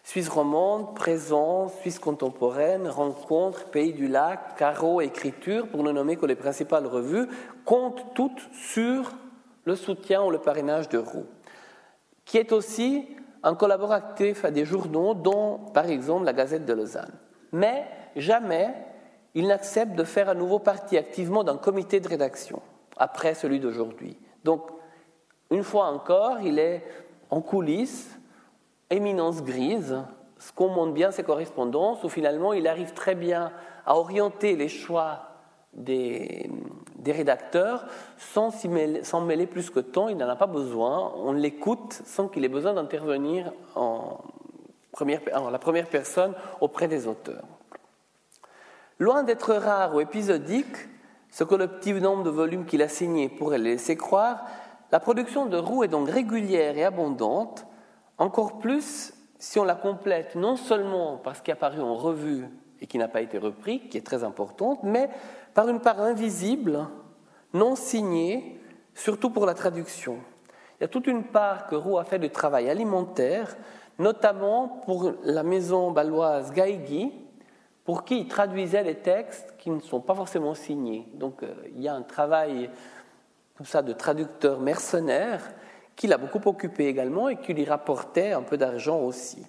Suisse 0.02 0.28
romande, 0.28 0.94
présence, 0.94 1.72
Suisse 1.80 1.98
contemporaine, 1.98 2.86
rencontre, 2.86 3.70
Pays 3.70 3.94
du 3.94 4.06
Lac, 4.06 4.56
Carreau, 4.58 5.00
Écriture, 5.00 5.66
pour 5.68 5.82
ne 5.82 5.92
nommer 5.92 6.16
que 6.16 6.26
les 6.26 6.34
principales 6.34 6.86
revues, 6.86 7.26
comptent 7.64 8.04
toutes 8.14 8.42
sur 8.52 9.12
le 9.64 9.76
soutien 9.76 10.22
ou 10.22 10.30
le 10.30 10.40
parrainage 10.40 10.90
de 10.90 10.98
Roux, 10.98 11.24
qui 12.26 12.36
est 12.36 12.52
aussi 12.52 13.08
un 13.42 13.54
collaborateur 13.54 14.36
à 14.42 14.50
des 14.50 14.66
journaux, 14.66 15.14
dont 15.14 15.56
par 15.72 15.88
exemple 15.88 16.26
la 16.26 16.34
Gazette 16.34 16.66
de 16.66 16.74
Lausanne. 16.74 17.14
Mais 17.50 17.86
jamais 18.14 18.74
il 19.34 19.46
n'accepte 19.46 19.94
de 19.94 20.04
faire 20.04 20.28
à 20.28 20.34
nouveau 20.34 20.58
partie 20.58 20.98
activement 20.98 21.44
d'un 21.44 21.56
comité 21.56 22.00
de 22.00 22.08
rédaction, 22.08 22.60
après 22.98 23.32
celui 23.32 23.58
d'aujourd'hui. 23.58 24.18
Donc 24.44 24.70
une 25.54 25.62
fois 25.62 25.86
encore, 25.86 26.40
il 26.42 26.58
est 26.58 26.84
en 27.30 27.40
coulisses, 27.40 28.18
éminence 28.90 29.42
grise, 29.42 30.02
ce 30.38 30.52
qu'on 30.52 30.68
montre 30.68 30.92
bien 30.92 31.10
ses 31.10 31.22
correspondances, 31.22 32.02
où 32.04 32.08
finalement 32.08 32.52
il 32.52 32.66
arrive 32.66 32.92
très 32.92 33.14
bien 33.14 33.52
à 33.86 33.96
orienter 33.96 34.56
les 34.56 34.68
choix 34.68 35.20
des, 35.72 36.50
rédacteurs 37.06 37.86
sans, 38.18 38.64
mêler, 38.66 39.04
sans 39.04 39.20
mêler 39.20 39.46
plus 39.46 39.70
que 39.70 39.80
temps, 39.80 40.08
il 40.08 40.16
n'en 40.16 40.28
a 40.28 40.36
pas 40.36 40.46
besoin, 40.46 41.12
on 41.16 41.32
l'écoute 41.32 42.00
sans 42.04 42.28
qu'il 42.28 42.44
ait 42.44 42.48
besoin 42.48 42.74
d'intervenir 42.74 43.52
en, 43.74 44.18
en 45.34 45.50
la 45.50 45.58
première 45.58 45.88
personne 45.88 46.34
auprès 46.60 46.88
des 46.88 47.06
auteurs. 47.06 47.44
Loin 48.98 49.22
d'être 49.22 49.54
rare 49.54 49.94
ou 49.94 50.00
épisodique, 50.00 50.76
ce 51.30 51.42
que 51.42 51.56
le 51.56 51.66
petit 51.66 51.92
nombre 51.94 52.22
de 52.22 52.30
volumes 52.30 52.64
qu'il 52.64 52.80
a 52.80 52.88
signés 52.88 53.28
pourrait 53.28 53.58
laisser 53.58 53.96
croire, 53.96 54.44
la 54.94 55.00
production 55.00 55.46
de 55.46 55.56
roux 55.56 55.82
est 55.82 55.88
donc 55.88 56.08
régulière 56.08 56.78
et 56.78 56.84
abondante, 56.84 57.66
encore 58.16 58.60
plus 58.60 59.12
si 59.40 59.58
on 59.58 59.64
la 59.64 59.74
complète 59.74 60.36
non 60.36 60.54
seulement 60.54 61.16
parce 61.16 61.42
est 61.44 61.50
apparu 61.50 61.80
en 61.80 61.96
revue 61.96 62.46
et 62.80 62.86
qui 62.86 62.96
n'a 62.98 63.08
pas 63.08 63.20
été 63.20 63.36
repris, 63.36 63.88
qui 63.88 63.98
est 63.98 64.06
très 64.06 64.22
importante, 64.22 64.84
mais 64.84 65.10
par 65.52 65.68
une 65.68 65.80
part 65.80 66.00
invisible, 66.00 66.86
non 67.54 67.74
signée, 67.74 68.60
surtout 68.94 69.30
pour 69.30 69.46
la 69.46 69.54
traduction. 69.54 70.18
Il 70.78 70.82
y 70.82 70.84
a 70.84 70.88
toute 70.88 71.08
une 71.08 71.24
part 71.24 71.66
que 71.66 71.74
Roux 71.74 71.98
a 71.98 72.04
fait 72.04 72.20
de 72.20 72.28
travail 72.28 72.70
alimentaire, 72.70 73.56
notamment 73.98 74.80
pour 74.86 75.10
la 75.24 75.42
maison 75.42 75.90
baloise 75.90 76.52
Gaïgui, 76.52 77.12
pour 77.84 78.04
qui 78.04 78.20
il 78.20 78.28
traduisait 78.28 78.84
les 78.84 78.94
textes 78.94 79.56
qui 79.58 79.70
ne 79.70 79.80
sont 79.80 80.00
pas 80.00 80.14
forcément 80.14 80.54
signés. 80.54 81.08
Donc 81.14 81.42
euh, 81.42 81.52
il 81.74 81.82
y 81.82 81.88
a 81.88 81.94
un 81.94 82.02
travail 82.02 82.70
comme 83.56 83.66
ça, 83.66 83.82
de 83.82 83.92
traducteur 83.92 84.60
mercenaire, 84.60 85.52
qui 85.96 86.06
l'a 86.06 86.18
beaucoup 86.18 86.40
occupé 86.48 86.86
également 86.86 87.28
et 87.28 87.36
qui 87.36 87.54
lui 87.54 87.64
rapportait 87.64 88.32
un 88.32 88.42
peu 88.42 88.56
d'argent 88.56 89.00
aussi. 89.00 89.46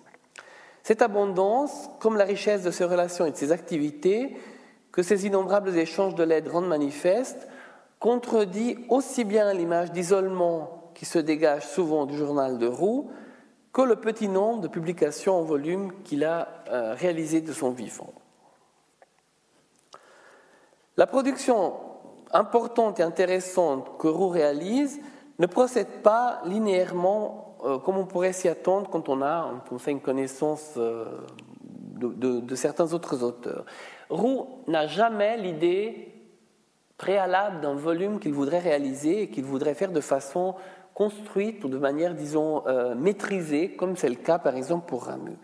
Cette 0.84 1.02
abondance, 1.02 1.90
comme 2.00 2.16
la 2.18 2.26
richesse 2.26 2.62
de 2.62 2.70
ses 2.70 2.86
relations 2.86 3.26
et 3.26 3.32
de 3.32 3.36
ses 3.36 3.52
activités, 3.52 4.38
que 4.92 5.02
ces 5.02 5.26
innombrables 5.26 5.76
échanges 5.76 6.14
de 6.16 6.24
l'aide 6.24 6.48
rendent 6.48 6.68
manifestes, 6.68 7.48
contredit 8.00 8.78
aussi 8.90 9.24
bien 9.24 9.52
l'image 9.54 9.92
d'isolement 9.92 10.92
qui 10.94 11.06
se 11.06 11.18
dégage 11.18 11.68
souvent 11.68 12.06
du 12.06 12.16
journal 12.16 12.60
de 12.60 12.68
Roux 12.68 13.10
que 13.74 13.82
le 13.82 13.98
petit 13.98 14.30
nombre 14.30 14.62
de 14.62 14.68
publications 14.68 15.38
en 15.38 15.42
volume 15.42 15.92
qu'il 16.04 16.24
a 16.24 16.64
euh, 16.70 16.94
réalisées 16.94 17.42
de 17.42 17.52
son 17.52 17.72
vivant. 17.72 18.14
La 20.98 21.08
production 21.08 21.74
importante 22.36 23.00
et 23.00 23.04
intéressante 23.04 23.98
que 23.98 24.08
Roux 24.08 24.30
réalise 24.30 25.00
ne 25.40 25.48
procède 25.48 26.02
pas 26.04 26.42
linéairement 26.46 27.58
euh, 27.64 27.80
comme 27.80 27.98
on 27.98 28.06
pourrait 28.06 28.34
s'y 28.34 28.48
attendre 28.48 28.90
quand 28.90 29.10
on 29.10 29.22
a 29.22 29.50
une 29.88 30.02
connaissance 30.02 30.74
euh, 30.78 31.06
de, 31.98 32.56
certains 32.56 32.94
autres 32.94 33.24
auteurs. 33.24 33.66
Roux 34.10 34.48
n'a 34.68 34.86
jamais 34.86 35.38
l'idée 35.38 36.12
préalable 36.98 37.62
d'un 37.62 37.74
volume 37.74 38.20
qu'il 38.20 38.34
voudrait 38.34 38.60
réaliser 38.60 39.24
et 39.24 39.30
qu'il 39.30 39.46
voudrait 39.46 39.74
faire 39.74 39.92
de 39.92 40.02
façon 40.02 40.56
construite 40.94 41.64
ou 41.64 41.70
de 41.70 41.78
manière, 41.78 42.14
disons, 42.14 42.64
euh, 42.68 42.96
maîtrisée, 42.96 43.76
comme 43.76 43.96
c'est 43.96 44.10
le 44.10 44.16
cas 44.16 44.40
par 44.40 44.56
exemple 44.56 44.88
pour 44.88 45.06
Ramu. 45.06 45.38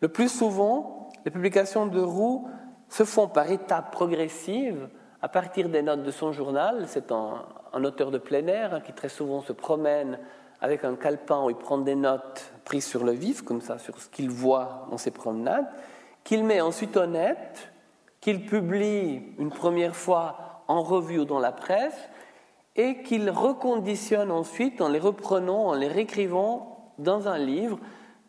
Le 0.00 0.08
plus 0.08 0.28
souvent, 0.28 1.10
les 1.24 1.30
publications 1.30 1.86
de 1.86 2.00
Roux 2.00 2.48
se 2.88 3.04
font 3.04 3.28
par 3.28 3.50
étapes 3.50 3.92
progressives 3.92 4.88
à 5.22 5.28
partir 5.28 5.68
des 5.68 5.82
notes 5.82 6.02
de 6.02 6.10
son 6.10 6.32
journal. 6.32 6.84
C'est 6.86 7.12
un, 7.12 7.44
auteur 7.72 8.10
de 8.10 8.18
plein 8.18 8.46
air 8.46 8.74
hein, 8.74 8.80
qui 8.80 8.92
très 8.92 9.08
souvent 9.08 9.42
se 9.42 9.52
promène 9.52 10.18
avec 10.60 10.84
un 10.84 10.96
calepin 10.96 11.44
où 11.44 11.50
il 11.50 11.56
prend 11.56 11.78
des 11.78 11.94
notes 11.94 12.52
prises 12.64 12.86
sur 12.86 13.04
le 13.04 13.12
vif, 13.12 13.42
comme 13.42 13.60
ça, 13.60 13.78
sur 13.78 14.00
ce 14.00 14.08
qu'il 14.08 14.30
voit 14.30 14.86
dans 14.90 14.98
ses 14.98 15.10
promenades, 15.10 15.66
qu'il 16.24 16.44
met 16.44 16.60
ensuite 16.60 16.96
en 16.96 17.06
net, 17.06 17.72
qu'il 18.20 18.44
publie 18.44 19.22
une 19.38 19.50
première 19.50 19.96
fois 19.96 20.62
en 20.68 20.82
revue 20.82 21.20
ou 21.20 21.24
dans 21.24 21.38
la 21.38 21.52
presse, 21.52 22.08
et 22.76 23.02
qu'il 23.02 23.30
reconditionne 23.30 24.30
ensuite 24.30 24.80
en 24.80 24.88
les 24.88 24.98
reprenant, 24.98 25.68
en 25.68 25.74
les 25.74 25.88
réécrivant 25.88 26.92
dans 26.98 27.28
un 27.28 27.38
livre 27.38 27.78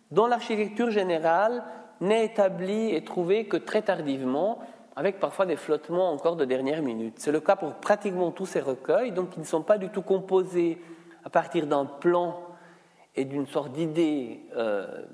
dont 0.10 0.28
l'architecture 0.28 0.89
générale 0.89 1.64
n'est 2.00 2.26
établie 2.26 2.96
et 2.96 3.04
trouvée 3.04 3.46
que 3.46 3.58
très 3.58 3.82
tardivement, 3.82 4.60
avec 4.96 5.20
parfois 5.20 5.46
des 5.46 5.56
flottements 5.56 6.12
encore 6.12 6.36
de 6.36 6.46
dernière 6.46 6.82
minute. 6.82 7.16
C'est 7.18 7.32
le 7.32 7.39
cas 7.39 7.56
pour 7.56 7.76
pratiquement 7.76 8.32
tous 8.32 8.46
ces 8.46 8.60
recueils, 8.60 9.12
donc 9.12 9.36
ils 9.36 9.42
ne 9.42 9.46
sont 9.46 9.64
pas 9.64 9.78
du 9.78 9.89
tout 9.89 10.02
composés 10.02 10.82
à 11.24 11.30
partir 11.30 11.68
d'un 11.68 11.86
plan 11.86 12.42
et 13.16 13.26
d'une 13.26 13.48
sorte 13.48 13.72
d'idée 13.72 14.42
euh, 14.56 15.06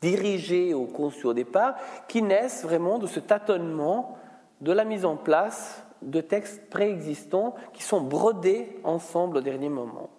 dirigée 0.00 0.74
ou 0.74 0.86
conçue 0.86 1.26
au 1.26 1.34
départ, 1.34 1.74
qui 2.08 2.22
naissent 2.22 2.64
vraiment 2.64 2.98
de 2.98 3.06
ce 3.06 3.20
tâtonnement 3.20 4.16
de 4.60 4.72
la 4.72 4.84
mise 4.84 5.04
en 5.04 5.16
place 5.16 5.84
de 6.02 6.20
textes 6.20 6.68
préexistants 6.70 7.54
qui 7.72 7.82
sont 7.82 8.00
brodés 8.00 8.80
ensemble 8.84 9.38
au 9.38 9.40
dernier 9.40 9.68
moment. 9.68 10.10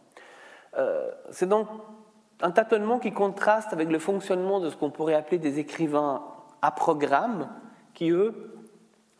Euh, 0.78 1.12
c'est 1.32 1.50
donc 1.50 1.68
un 2.42 2.52
tâtonnement 2.52 3.00
qui 3.00 3.12
contraste 3.12 3.74
avec 3.74 3.90
le 3.90 4.00
fonctionnement 4.00 4.60
de 4.60 4.70
ce 4.70 4.76
qu'on 4.76 4.92
pourrait 4.92 5.16
appeler 5.16 5.38
des 5.38 5.60
écrivains 5.60 6.24
à 6.62 6.72
programme, 6.72 7.50
qui 7.94 8.12
eux 8.12 8.61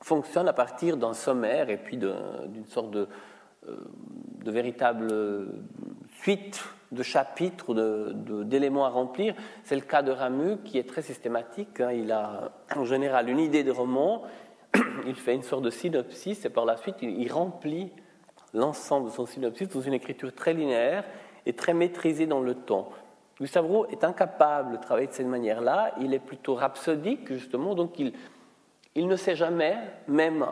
fonctionnent 0.02 0.48
à 0.48 0.54
partir 0.54 0.98
d'un 0.98 1.14
sommaire 1.14 1.70
et 1.70 1.78
puis 1.78 1.98
d'une 1.98 2.66
sorte 2.68 2.92
de, 2.92 3.08
euh, 3.68 3.78
de, 4.44 4.52
véritable 4.52 5.08
suite 6.22 6.64
de 6.92 7.04
chapitres, 7.04 7.74
d'éléments 8.44 8.86
à 8.86 8.90
remplir. 8.90 9.34
C'est 9.64 9.76
le 9.76 9.82
cas 9.82 10.02
de 10.02 10.12
Ramu 10.12 10.58
qui 10.66 10.78
est 10.78 10.88
très 10.88 11.02
systématique. 11.02 11.80
Hein. 11.80 11.92
Il 11.92 12.12
a 12.12 12.52
en 12.76 12.84
général 12.84 13.30
une 13.30 13.40
idée 13.40 13.64
de 13.64 13.72
roman, 13.72 14.24
il 15.06 15.16
fait 15.16 15.36
une 15.36 15.44
sorte 15.44 15.64
de 15.64 15.70
synopsis 15.70 16.44
et 16.44 16.50
par 16.50 16.66
la 16.66 16.78
suite 16.78 16.98
il 17.02 17.32
remplit 17.32 17.92
l'ensemble 18.54 19.10
de 19.10 19.14
son 19.14 19.26
synopsis 19.26 19.70
dans 19.70 19.82
une 19.82 19.94
écriture 19.94 20.34
très 20.34 20.54
linéaire 20.54 21.06
et 21.46 21.54
très 21.54 21.74
maîtrisée 21.74 22.28
dans 22.28 22.42
le 22.42 22.56
temps. 22.56 22.90
Gustave 23.40 23.66
Roux 23.66 23.86
est 23.86 24.04
incapable 24.04 24.74
de 24.74 24.78
travailler 24.78 25.08
de 25.08 25.14
cette 25.14 25.28
manière-là, 25.28 25.94
il 26.00 26.14
est 26.14 26.20
plutôt 26.20 26.56
rhapsodique 26.56 27.32
justement, 27.34 27.74
donc 27.74 27.98
il, 27.98 28.14
il 28.96 29.08
ne 29.08 29.16
sait 29.16 29.36
jamais, 29.36 29.78
même 30.08 30.46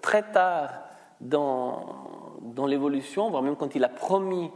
très 0.00 0.22
tard 0.22 0.70
dans, 1.20 2.66
l'évolution, 2.66 3.30
voire 3.30 3.42
même 3.42 3.56
quand 3.56 3.74
il 3.74 3.84
a 3.84 3.88
promis 3.88 4.50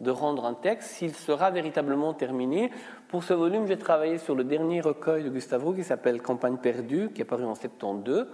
de 0.00 0.10
rendre 0.10 0.44
un 0.44 0.54
texte, 0.54 0.90
s'il 0.90 1.14
sera 1.14 1.50
véritablement 1.50 2.12
terminé. 2.14 2.70
Pour 3.08 3.24
ce 3.24 3.32
volume, 3.32 3.66
j'ai 3.66 3.78
travaillé 3.78 4.18
sur 4.18 4.34
le 4.34 4.44
dernier 4.44 4.80
recueil 4.80 5.24
de 5.24 5.30
Gustave 5.30 5.64
Roux 5.64 5.74
qui 5.74 5.84
s'appelle 5.84 6.20
Campagne 6.20 6.56
perdue, 6.56 7.10
qui 7.14 7.22
est 7.22 7.26
paru 7.26 7.44
en 7.44 7.54
72. 7.54 8.26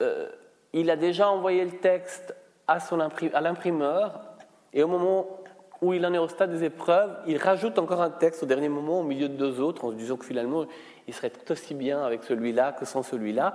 Euh, 0.00 0.28
il 0.72 0.90
a 0.90 0.96
déjà 0.96 1.28
envoyé 1.28 1.64
le 1.64 1.72
texte 1.78 2.34
à, 2.66 2.80
son 2.80 3.00
à 3.00 3.40
l'imprimeur, 3.40 4.20
et 4.72 4.82
au 4.82 4.88
moment 4.88 5.26
où 5.80 5.92
il 5.92 6.04
en 6.04 6.12
est 6.12 6.18
au 6.18 6.28
stade 6.28 6.50
des 6.50 6.64
épreuves, 6.64 7.16
il 7.26 7.38
rajoute 7.38 7.78
encore 7.78 8.02
un 8.02 8.10
texte 8.10 8.42
au 8.42 8.46
dernier 8.46 8.68
moment, 8.68 9.00
au 9.00 9.04
milieu 9.04 9.28
de 9.28 9.36
deux 9.36 9.60
autres, 9.60 9.84
en 9.84 9.90
se 9.90 9.96
disant 9.96 10.16
que 10.16 10.24
finalement, 10.24 10.66
il 11.08 11.14
serait 11.14 11.30
tout 11.30 11.50
aussi 11.50 11.74
bien 11.74 12.02
avec 12.02 12.22
celui-là 12.22 12.72
que 12.72 12.84
sans 12.84 13.02
celui-là, 13.02 13.54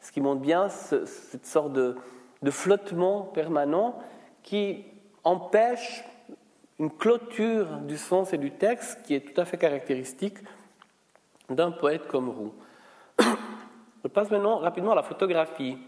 ce 0.00 0.10
qui 0.10 0.20
montre 0.20 0.40
bien 0.40 0.68
cette 0.70 1.46
sorte 1.46 1.72
de, 1.72 1.96
de 2.42 2.50
flottement 2.50 3.22
permanent 3.22 3.98
qui 4.42 4.84
empêche 5.22 6.02
une 6.78 6.90
clôture 6.90 7.66
du 7.78 7.98
sens 7.98 8.32
et 8.32 8.38
du 8.38 8.50
texte 8.50 9.02
qui 9.02 9.14
est 9.14 9.20
tout 9.20 9.40
à 9.40 9.44
fait 9.44 9.58
caractéristique 9.58 10.38
d'un 11.50 11.70
poète 11.70 12.06
comme 12.06 12.30
Roux. 12.30 12.54
Je 14.02 14.08
passe 14.08 14.30
maintenant 14.30 14.58
rapidement 14.58 14.92
à 14.92 14.96
la 14.96 15.02
photographie. 15.02 15.78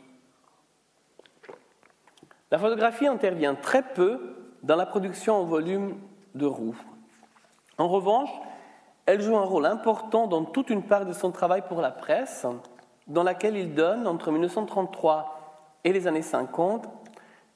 La 2.51 2.59
photographie 2.59 3.07
intervient 3.07 3.55
très 3.55 3.83
peu 3.83 4.37
dans 4.62 4.77
la 4.77 4.87
production 4.87 5.37
en 5.37 5.45
volume 5.45 5.99
de 6.35 6.47
Roux. 6.47 6.77
En 7.79 7.89
revanche, 7.89 8.31
elle 9.07 9.21
joue 9.21 9.37
un 9.37 9.45
rôle 9.45 9.67
important 9.67 10.27
dans 10.27 10.45
toute 10.45 10.69
une 10.69 10.83
part 10.83 11.07
de 11.07 11.13
son 11.13 11.31
travail 11.31 11.63
pour 11.69 11.81
la 11.81 11.93
presse, 11.93 12.45
dans 13.07 13.23
laquelle 13.23 13.57
il 13.57 13.73
donne, 13.73 14.07
entre 14.07 14.33
1933 14.33 15.79
et 15.85 15.93
les 15.93 16.09
années 16.09 16.23
50, 16.23 16.89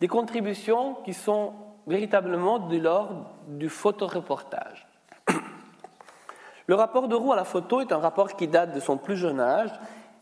des 0.01 0.09
contributions 0.09 0.95
qui 1.05 1.13
sont 1.13 1.53
véritablement 1.89 2.61
de 2.61 2.79
l'ordre 2.79 3.27
du 3.49 3.69
photoreportage. 3.69 4.87
Le 6.67 6.75
rapport 6.77 7.09
de 7.09 7.17
Roux 7.17 7.33
à 7.33 7.37
la 7.37 7.45
photo 7.45 7.81
est 7.81 7.93
un 7.93 7.99
rapport 7.99 8.37
qui 8.37 8.47
date 8.47 8.73
de 8.73 8.81
son 8.81 8.97
plus 8.97 9.17
jeune 9.17 9.41
âge 9.41 9.73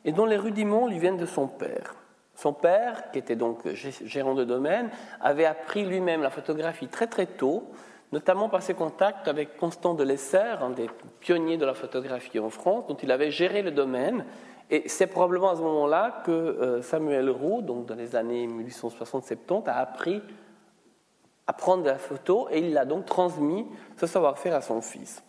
et 0.06 0.12
dont 0.12 0.24
les 0.24 0.38
rudiments 0.38 0.86
lui 0.86 0.98
viennent 0.98 1.18
de 1.18 1.26
son 1.26 1.46
père. 1.46 1.94
Son 2.34 2.54
père, 2.54 3.10
qui 3.10 3.18
était 3.18 3.36
donc 3.36 3.68
gérant 3.74 4.34
de 4.34 4.44
domaine, 4.44 4.88
avait 5.20 5.44
appris 5.44 5.84
lui-même 5.84 6.22
la 6.22 6.30
photographie 6.30 6.88
très 6.88 7.08
très 7.08 7.26
tôt, 7.26 7.64
notamment 8.12 8.48
par 8.48 8.62
ses 8.62 8.74
contacts 8.74 9.28
avec 9.28 9.56
Constant 9.56 9.94
de 9.94 10.04
Lesser, 10.04 10.56
un 10.60 10.70
des 10.70 10.88
pionniers 11.20 11.56
de 11.56 11.66
la 11.66 11.74
photographie 11.74 12.38
en 12.38 12.50
France, 12.50 12.86
dont 12.86 12.96
il 12.96 13.10
avait 13.10 13.30
géré 13.30 13.62
le 13.62 13.70
domaine. 13.70 14.24
Et 14.70 14.88
c'est 14.88 15.06
probablement 15.06 15.50
à 15.50 15.56
ce 15.56 15.62
moment-là 15.62 16.22
que 16.24 16.30
euh, 16.30 16.82
Samuel 16.82 17.30
Roux, 17.30 17.62
donc 17.62 17.86
dans 17.86 17.94
les 17.94 18.16
années 18.16 18.46
1860-70, 18.46 19.68
a 19.68 19.78
appris 19.78 20.22
à 21.46 21.52
prendre 21.54 21.84
la 21.84 21.98
photo 21.98 22.48
et 22.50 22.60
il 22.60 22.76
a 22.76 22.84
donc 22.84 23.06
transmis 23.06 23.66
ce 23.96 24.06
savoir-faire 24.06 24.54
à 24.54 24.60
son 24.60 24.82
fils. 24.82 25.22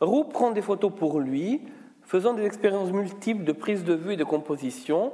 Roux 0.00 0.24
prend 0.24 0.52
des 0.52 0.62
photos 0.62 0.92
pour 0.96 1.18
lui, 1.18 1.62
faisant 2.02 2.34
des 2.34 2.44
expériences 2.44 2.92
multiples 2.92 3.42
de 3.42 3.52
prise 3.52 3.84
de 3.84 3.94
vue 3.94 4.12
et 4.12 4.16
de 4.16 4.24
composition, 4.24 5.12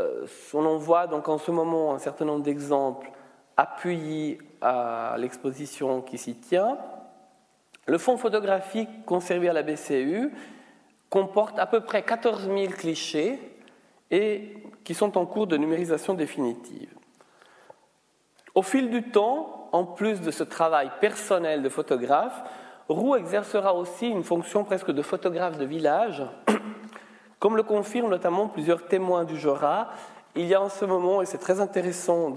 euh, 0.00 0.26
on 0.54 0.64
en 0.64 0.76
voit 0.76 1.06
donc 1.06 1.28
en 1.28 1.38
ce 1.38 1.50
moment 1.50 1.94
un 1.94 1.98
certain 1.98 2.24
nombre 2.24 2.42
d'exemples 2.42 3.10
appuyés 3.56 4.38
à 4.60 5.16
l'exposition 5.18 6.02
qui 6.02 6.18
s'y 6.18 6.34
tient. 6.34 6.78
Le 7.86 7.98
fonds 7.98 8.16
photographique 8.16 9.04
conservé 9.06 9.48
à 9.48 9.52
la 9.52 9.62
BCU 9.62 10.30
comporte 11.08 11.58
à 11.58 11.66
peu 11.66 11.80
près 11.80 12.02
14 12.02 12.44
000 12.44 12.72
clichés 12.72 13.38
et 14.10 14.54
qui 14.84 14.94
sont 14.94 15.18
en 15.18 15.26
cours 15.26 15.46
de 15.46 15.56
numérisation 15.56 16.14
définitive. 16.14 16.92
Au 18.54 18.62
fil 18.62 18.90
du 18.90 19.02
temps, 19.10 19.68
en 19.72 19.84
plus 19.84 20.20
de 20.20 20.30
ce 20.30 20.42
travail 20.42 20.90
personnel 21.00 21.62
de 21.62 21.68
photographe, 21.68 22.42
Roux 22.88 23.14
exercera 23.14 23.74
aussi 23.74 24.08
une 24.08 24.24
fonction 24.24 24.64
presque 24.64 24.90
de 24.90 25.02
photographe 25.02 25.58
de 25.58 25.64
village 25.64 26.24
comme 27.38 27.56
le 27.56 27.62
confirment 27.62 28.10
notamment 28.10 28.48
plusieurs 28.48 28.86
témoins 28.86 29.24
du 29.24 29.38
Jura, 29.38 29.90
il 30.36 30.46
y 30.46 30.54
a 30.54 30.62
en 30.62 30.68
ce 30.68 30.84
moment, 30.84 31.22
et 31.22 31.26
c'est 31.26 31.38
très 31.38 31.60
intéressant, 31.60 32.32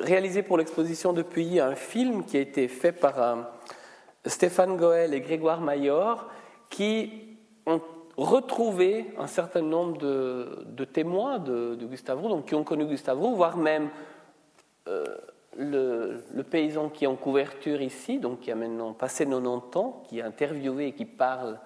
réalisé 0.00 0.42
pour 0.42 0.56
l'exposition 0.56 1.12
de 1.12 1.22
Puyi, 1.22 1.60
un 1.60 1.74
film 1.74 2.24
qui 2.24 2.38
a 2.38 2.40
été 2.40 2.68
fait 2.68 2.92
par 2.92 3.22
euh, 3.22 3.36
Stéphane 4.24 4.76
Goël 4.76 5.12
et 5.12 5.20
Grégoire 5.20 5.60
Mayor, 5.60 6.28
qui 6.70 7.36
ont 7.66 7.82
retrouvé 8.16 9.12
un 9.18 9.26
certain 9.26 9.60
nombre 9.60 9.98
de, 9.98 10.84
témoins 10.84 11.38
de, 11.38 11.76
Gustave 11.82 12.20
Roux, 12.20 12.28
donc 12.28 12.46
qui 12.46 12.54
ont 12.54 12.64
connu 12.64 12.86
Gustave 12.86 13.20
Roux, 13.20 13.34
voire 13.34 13.58
même 13.58 13.90
euh, 14.88 15.04
le, 15.56 16.24
le, 16.32 16.42
paysan 16.44 16.88
qui 16.88 17.04
est 17.04 17.08
en 17.08 17.16
couverture 17.16 17.82
ici, 17.82 18.18
donc 18.20 18.40
qui 18.40 18.50
a 18.52 18.54
maintenant 18.54 18.94
passé 18.94 19.24
90 19.26 19.78
ans, 19.78 20.02
qui 20.08 20.20
est 20.20 20.22
interviewé 20.22 20.88
et 20.88 20.92
qui 20.92 21.04
parle, 21.04 21.58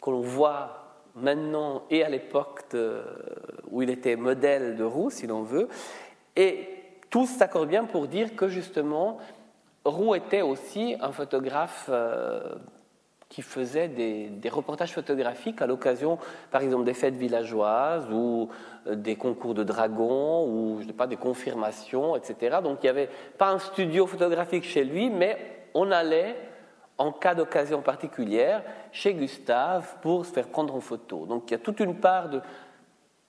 que 0.00 0.10
l'on 0.10 0.20
voit 0.20 0.77
maintenant 1.22 1.84
et 1.90 2.04
à 2.04 2.08
l'époque 2.08 2.64
où 3.70 3.82
il 3.82 3.90
était 3.90 4.16
modèle 4.16 4.76
de 4.76 4.84
Roux, 4.84 5.10
si 5.10 5.26
l'on 5.26 5.42
veut. 5.42 5.68
Et 6.36 6.68
tous 7.10 7.26
s'accordent 7.26 7.68
bien 7.68 7.84
pour 7.84 8.06
dire 8.06 8.36
que 8.36 8.48
justement, 8.48 9.18
Roux 9.84 10.14
était 10.14 10.42
aussi 10.42 10.96
un 11.00 11.12
photographe 11.12 11.86
euh, 11.88 12.54
qui 13.28 13.42
faisait 13.42 13.88
des, 13.88 14.48
reportages 14.48 14.92
photographiques 14.92 15.60
à 15.62 15.66
l'occasion, 15.66 16.18
par 16.50 16.62
exemple, 16.62 16.84
des 16.84 16.94
fêtes 16.94 17.16
villageoises 17.16 18.06
ou 18.10 18.48
euh, 18.86 18.94
des 18.94 19.16
concours 19.16 19.54
de 19.54 19.64
dragons 19.64 20.46
ou 20.46 20.78
je 20.80 20.86
sais 20.86 20.92
pas, 20.92 21.06
des 21.06 21.16
confirmations, 21.16 22.16
etc. 22.16 22.58
Donc 22.62 22.78
il 22.82 22.86
n'y 22.86 22.90
avait 22.90 23.10
pas 23.36 23.50
un 23.50 23.58
studio 23.58 24.06
photographique 24.06 24.64
chez 24.64 24.84
lui, 24.84 25.10
mais 25.10 25.36
on 25.74 25.90
allait 25.90 26.36
en 26.98 27.12
cas 27.12 27.34
d'occasion 27.34 27.80
particulière 27.80 28.62
chez 28.92 29.14
Gustave 29.14 29.96
pour 30.02 30.26
se 30.26 30.32
faire 30.32 30.48
prendre 30.48 30.74
en 30.74 30.80
photo. 30.80 31.26
Donc 31.26 31.44
il 31.46 31.52
y 31.52 31.54
a 31.54 31.58
toute 31.58 31.80
une 31.80 31.94
part 31.94 32.28
de 32.28 32.40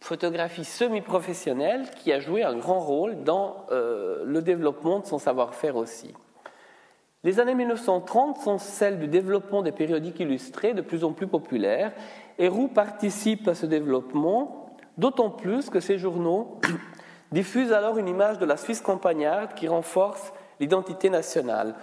photographie 0.01 0.65
semi-professionnelle 0.65 1.89
qui 1.91 2.11
a 2.11 2.20
joué 2.20 2.43
un 2.43 2.55
grand 2.55 2.80
rôle 2.80 3.24
dans 3.24 3.65
euh, 3.72 4.24
le 4.26 4.41
développement 4.41 4.99
de 4.99 5.05
son 5.05 5.20
savoir-faire 5.20 5.76
aussi. 5.76 6.13
Les 7.24 7.41
années 7.41 7.55
1930 7.55 8.38
sont 8.38 8.57
celles 8.57 8.97
du 8.97 9.07
développement 9.07 9.61
des 9.61 9.74
périodiques 9.74 10.22
illustrés 10.22 10.74
de 10.74 10.82
plus 10.82 11.03
en 11.03 11.11
plus 11.11 11.28
populaires 11.28 11.91
et 12.38 12.47
Roux 12.47 12.70
participe 12.70 13.47
à 13.49 13.55
ce 13.55 13.65
développement, 13.65 14.78
d'autant 14.97 15.30
plus 15.30 15.70
que 15.70 15.82
ces 15.82 15.97
journaux 15.97 16.59
diffusent 17.34 17.74
alors 17.74 17.97
une 17.97 18.07
image 18.07 18.39
de 18.39 18.45
la 18.45 18.55
Suisse 18.55 18.80
campagnarde 18.80 19.53
qui 19.53 19.67
renforce 19.67 20.32
l'identité 20.61 21.09
nationale. 21.09 21.76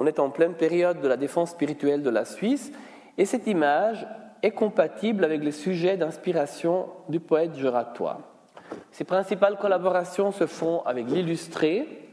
On 0.00 0.06
est 0.06 0.18
en 0.18 0.30
pleine 0.30 0.54
période 0.54 1.02
de 1.02 1.08
la 1.08 1.18
défense 1.18 1.50
spirituelle 1.50 2.02
de 2.02 2.08
la 2.08 2.24
Suisse, 2.24 2.72
et 3.18 3.26
cette 3.26 3.46
image 3.46 4.06
est 4.42 4.52
compatible 4.52 5.26
avec 5.26 5.44
les 5.44 5.52
sujets 5.52 5.98
d'inspiration 5.98 6.86
du 7.10 7.20
poète 7.20 7.54
juratois. 7.54 8.22
Ses 8.92 9.04
principales 9.04 9.58
collaborations 9.58 10.32
se 10.32 10.46
font 10.46 10.80
avec 10.86 11.06
l'illustré, 11.10 12.08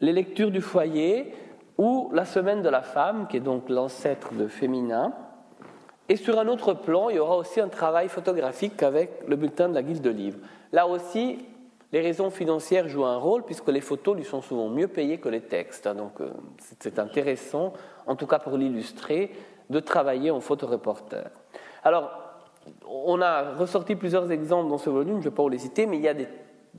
les 0.00 0.12
lectures 0.14 0.50
du 0.50 0.62
foyer 0.62 1.34
ou 1.76 2.08
la 2.14 2.24
semaine 2.24 2.62
de 2.62 2.70
la 2.70 2.80
femme, 2.80 3.26
qui 3.28 3.36
est 3.36 3.40
donc 3.40 3.68
l'ancêtre 3.68 4.32
de 4.32 4.46
féminin. 4.46 5.12
Et 6.08 6.16
sur 6.16 6.38
un 6.38 6.48
autre 6.48 6.72
plan, 6.72 7.10
il 7.10 7.16
y 7.16 7.18
aura 7.18 7.36
aussi 7.36 7.60
un 7.60 7.68
travail 7.68 8.08
photographique 8.08 8.82
avec 8.82 9.10
le 9.28 9.36
bulletin 9.36 9.68
de 9.68 9.74
la 9.74 9.82
guilde 9.82 10.02
de 10.02 10.08
livres. 10.08 10.38
Là 10.72 10.86
aussi, 10.86 11.44
les 11.96 12.02
raisons 12.02 12.28
financières 12.28 12.88
jouent 12.88 13.06
un 13.06 13.16
rôle 13.16 13.44
puisque 13.44 13.68
les 13.68 13.80
photos 13.80 14.14
lui 14.14 14.24
sont 14.24 14.42
souvent 14.42 14.68
mieux 14.68 14.86
payées 14.86 15.16
que 15.16 15.30
les 15.30 15.40
textes. 15.40 15.86
Hein. 15.86 15.94
Donc 15.94 16.20
euh, 16.20 16.28
c'est 16.78 16.98
intéressant, 16.98 17.72
en 18.06 18.16
tout 18.16 18.26
cas 18.26 18.38
pour 18.38 18.58
l'illustrer, 18.58 19.30
de 19.70 19.80
travailler 19.80 20.30
en 20.30 20.40
photoreporter. 20.40 21.22
Alors, 21.84 22.10
on 22.86 23.22
a 23.22 23.54
ressorti 23.54 23.96
plusieurs 23.96 24.30
exemples 24.30 24.68
dans 24.68 24.76
ce 24.76 24.90
volume, 24.90 25.22
je 25.22 25.28
ne 25.28 25.30
vais 25.30 25.34
pas 25.34 25.42
vous 25.42 25.48
les 25.48 25.56
citer, 25.56 25.86
mais 25.86 25.96
il 25.96 26.02
y 26.02 26.08
a 26.08 26.12
des 26.12 26.28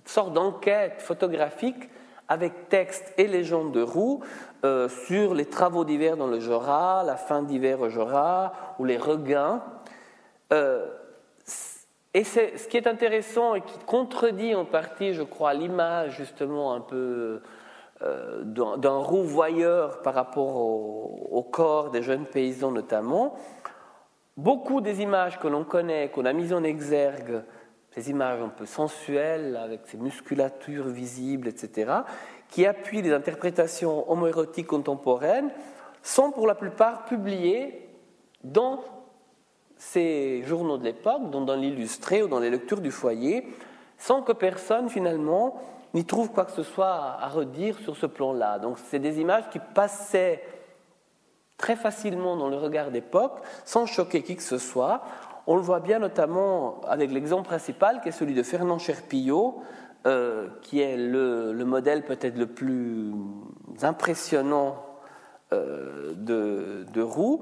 sortes 0.05 0.33
d'enquêtes 0.33 1.01
photographiques 1.01 1.89
avec 2.27 2.69
texte 2.69 3.11
et 3.17 3.25
légendes 3.25 3.71
de 3.71 3.81
Roux 3.81 4.19
euh, 4.65 4.87
sur 4.87 5.33
les 5.33 5.45
travaux 5.45 5.83
d'hiver 5.83 6.15
dans 6.15 6.27
le 6.27 6.39
Jura, 6.39 7.03
la 7.03 7.15
fin 7.15 7.41
d'hiver 7.41 7.81
au 7.81 7.89
Jura, 7.89 8.53
ou 8.77 8.85
les 8.85 8.97
regains. 8.97 9.63
Euh, 10.53 10.85
et 12.17 12.23
ce 12.23 12.67
qui 12.67 12.77
est 12.77 12.87
intéressant 12.87 13.53
et 13.53 13.61
qui 13.61 13.77
contredit 13.85 14.55
en 14.55 14.65
partie, 14.65 15.13
je 15.13 15.21
crois, 15.21 15.53
l'image 15.53 16.17
justement 16.17 16.73
un 16.73 16.81
peu 16.81 17.43
euh, 18.01 18.43
d'un 18.43 18.97
roux 18.97 19.21
voyeur 19.21 20.01
par 20.01 20.15
rapport 20.15 20.55
au, 20.55 21.43
corps 21.43 21.91
des 21.91 22.01
jeunes 22.01 22.25
paysans 22.25 22.71
notamment, 22.71 23.35
beaucoup 24.35 24.81
des 24.81 25.03
images 25.03 25.39
que 25.39 25.47
l'on 25.47 25.63
connaît, 25.63 26.09
qu'on 26.09 26.25
a 26.25 26.33
mises 26.33 26.53
en 26.53 26.63
exergue, 26.63 27.43
ces 27.91 28.09
images 28.09 28.41
un 28.41 28.49
peu 28.49 28.65
sensuelles, 28.65 29.55
avec 29.55 29.81
ces 29.85 29.97
musculatures 29.97 30.87
visibles, 30.87 31.47
etc., 31.47 31.91
qui 32.49 32.65
appuient 32.65 33.03
les 33.03 33.13
interprétations 33.13 34.11
homoérotiques 34.11 34.65
contemporaines, 34.65 35.51
sont 36.01 36.31
pour 36.31 36.47
la 36.47 36.55
plupart 36.55 37.05
publiées 37.05 37.87
dans 38.43 38.81
ces 39.77 40.43
journaux 40.43 40.77
de 40.77 40.83
l'époque, 40.83 41.29
dont 41.29 41.41
dans 41.41 41.55
l'illustré 41.55 42.23
ou 42.23 42.27
dans 42.27 42.39
les 42.39 42.49
lectures 42.49 42.81
du 42.81 42.91
foyer, 42.91 43.47
sans 43.97 44.21
que 44.21 44.31
personne 44.31 44.89
finalement 44.89 45.59
n'y 45.93 46.05
trouve 46.05 46.31
quoi 46.31 46.45
que 46.45 46.51
ce 46.51 46.63
soit 46.63 47.17
à 47.19 47.27
redire 47.27 47.77
sur 47.79 47.95
ce 47.95 48.05
plan-là. 48.05 48.59
Donc 48.59 48.77
c'est 48.77 48.99
des 48.99 49.19
images 49.19 49.49
qui 49.49 49.59
passaient 49.59 50.43
très 51.57 51.75
facilement 51.75 52.37
dans 52.37 52.49
le 52.49 52.57
regard 52.57 52.91
d'époque, 52.91 53.39
sans 53.65 53.85
choquer 53.85 54.21
qui 54.21 54.35
que 54.35 54.43
ce 54.43 54.57
soit. 54.57 55.01
On 55.47 55.55
le 55.55 55.61
voit 55.61 55.79
bien 55.79 55.99
notamment 55.99 56.81
avec 56.87 57.11
l'exemple 57.11 57.47
principal 57.47 58.01
qui 58.01 58.09
est 58.09 58.11
celui 58.11 58.33
de 58.33 58.43
Fernand 58.43 58.77
Cherpillot, 58.77 59.61
euh, 60.05 60.47
qui 60.61 60.79
est 60.79 60.95
le, 60.95 61.53
modèle 61.65 62.05
peut-être 62.05 62.37
le 62.37 62.45
plus 62.45 63.11
impressionnant 63.81 64.77
euh, 65.53 66.13
de, 66.15 67.01
Roux, 67.01 67.41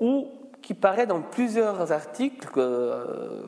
où 0.00 0.28
qui 0.66 0.74
paraît 0.74 1.06
dans 1.06 1.22
plusieurs 1.22 1.92
articles. 1.92 2.48
Euh, 2.58 3.44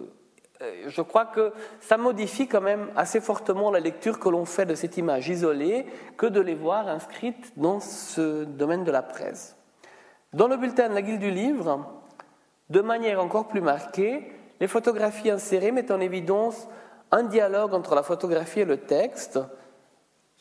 je 0.86 1.02
crois 1.02 1.24
que 1.24 1.52
ça 1.80 1.96
modifie 1.96 2.46
quand 2.46 2.60
même 2.60 2.90
assez 2.94 3.20
fortement 3.20 3.72
la 3.72 3.80
lecture 3.80 4.20
que 4.20 4.28
l'on 4.28 4.44
fait 4.44 4.66
de 4.66 4.76
cette 4.76 4.96
image 4.98 5.28
isolée 5.28 5.84
que 6.16 6.26
de 6.26 6.40
les 6.40 6.54
voir 6.54 6.86
inscrites 6.86 7.52
dans 7.56 7.80
ce 7.80 8.44
domaine 8.44 8.84
de 8.84 8.92
la 8.92 9.02
presse. 9.02 9.56
Dans 10.32 10.46
le 10.46 10.56
bulletin 10.56 10.90
de 10.90 10.94
la 10.94 11.02
Guilde 11.02 11.18
du 11.18 11.32
Livre, 11.32 11.86
de 12.70 12.80
manière 12.80 13.20
encore 13.20 13.48
plus 13.48 13.62
marquée, 13.62 14.30
les 14.60 14.68
photographies 14.68 15.30
insérées 15.30 15.72
mettent 15.72 15.90
en 15.90 15.98
évidence 15.98 16.68
un 17.10 17.24
dialogue 17.24 17.74
entre 17.74 17.96
la 17.96 18.04
photographie 18.04 18.60
et 18.60 18.64
le 18.64 18.76
texte. 18.76 19.40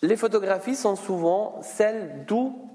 Les 0.03 0.15
photographies 0.15 0.75
sont 0.75 0.95
souvent 0.95 1.59
celles 1.63 2.23
d'où 2.27 2.69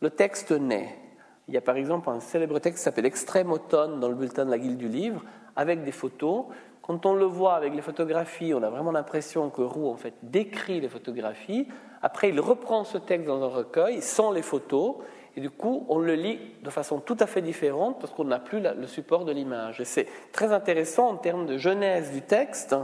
le 0.00 0.10
texte 0.10 0.52
naît. 0.52 1.05
Il 1.48 1.54
y 1.54 1.56
a 1.56 1.60
par 1.60 1.76
exemple 1.76 2.10
un 2.10 2.18
célèbre 2.18 2.58
texte 2.58 2.78
qui 2.78 2.84
s'appelle 2.84 3.06
Extrême 3.06 3.52
automne 3.52 4.00
dans 4.00 4.08
le 4.08 4.16
bulletin 4.16 4.44
de 4.44 4.50
la 4.50 4.58
Guilde 4.58 4.78
du 4.78 4.88
Livre, 4.88 5.22
avec 5.54 5.84
des 5.84 5.92
photos. 5.92 6.46
Quand 6.82 7.06
on 7.06 7.14
le 7.14 7.24
voit 7.24 7.54
avec 7.54 7.72
les 7.72 7.82
photographies, 7.82 8.52
on 8.52 8.62
a 8.64 8.68
vraiment 8.68 8.90
l'impression 8.90 9.48
que 9.50 9.62
Roux 9.62 9.88
en 9.88 9.96
fait 9.96 10.14
décrit 10.24 10.80
les 10.80 10.88
photographies. 10.88 11.68
Après, 12.02 12.30
il 12.30 12.40
reprend 12.40 12.82
ce 12.82 12.98
texte 12.98 13.28
dans 13.28 13.42
un 13.44 13.48
recueil 13.48 14.02
sans 14.02 14.32
les 14.32 14.42
photos, 14.42 14.96
et 15.36 15.40
du 15.40 15.50
coup, 15.50 15.86
on 15.88 15.98
le 15.98 16.14
lit 16.14 16.40
de 16.62 16.70
façon 16.70 16.98
tout 16.98 17.16
à 17.20 17.26
fait 17.26 17.42
différente 17.42 18.00
parce 18.00 18.12
qu'on 18.12 18.24
n'a 18.24 18.40
plus 18.40 18.60
le 18.60 18.86
support 18.88 19.24
de 19.24 19.32
l'image. 19.32 19.80
Et 19.80 19.84
c'est 19.84 20.08
très 20.32 20.52
intéressant 20.52 21.10
en 21.10 21.16
termes 21.16 21.46
de 21.46 21.58
genèse 21.58 22.10
du 22.10 22.22
texte, 22.22 22.74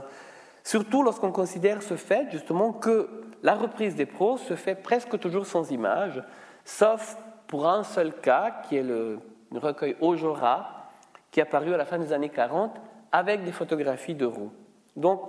surtout 0.62 1.02
lorsqu'on 1.02 1.32
considère 1.32 1.82
ce 1.82 1.96
fait 1.96 2.28
justement 2.30 2.72
que 2.72 3.08
la 3.42 3.54
reprise 3.54 3.96
des 3.96 4.06
pros 4.06 4.36
se 4.36 4.54
fait 4.54 4.76
presque 4.76 5.18
toujours 5.18 5.46
sans 5.46 5.72
image, 5.72 6.22
sauf 6.64 7.16
pour 7.52 7.68
un 7.68 7.84
seul 7.84 8.14
cas, 8.14 8.62
qui 8.62 8.78
est 8.78 8.82
le 8.82 9.18
recueil 9.52 9.94
Ojora, 10.00 10.86
qui 11.30 11.38
est 11.38 11.42
apparu 11.42 11.74
à 11.74 11.76
la 11.76 11.84
fin 11.84 11.98
des 11.98 12.14
années 12.14 12.30
40 12.30 12.74
avec 13.12 13.44
des 13.44 13.52
photographies 13.52 14.14
de 14.14 14.24
Roux. 14.24 14.50
Donc, 14.96 15.20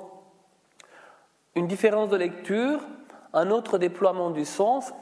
une 1.54 1.68
différence 1.68 2.08
de 2.08 2.16
lecture, 2.16 2.80
un 3.34 3.52
autre 3.52 3.78
déploiement 3.78 4.30
du 4.30 4.46
sens, 4.46 4.94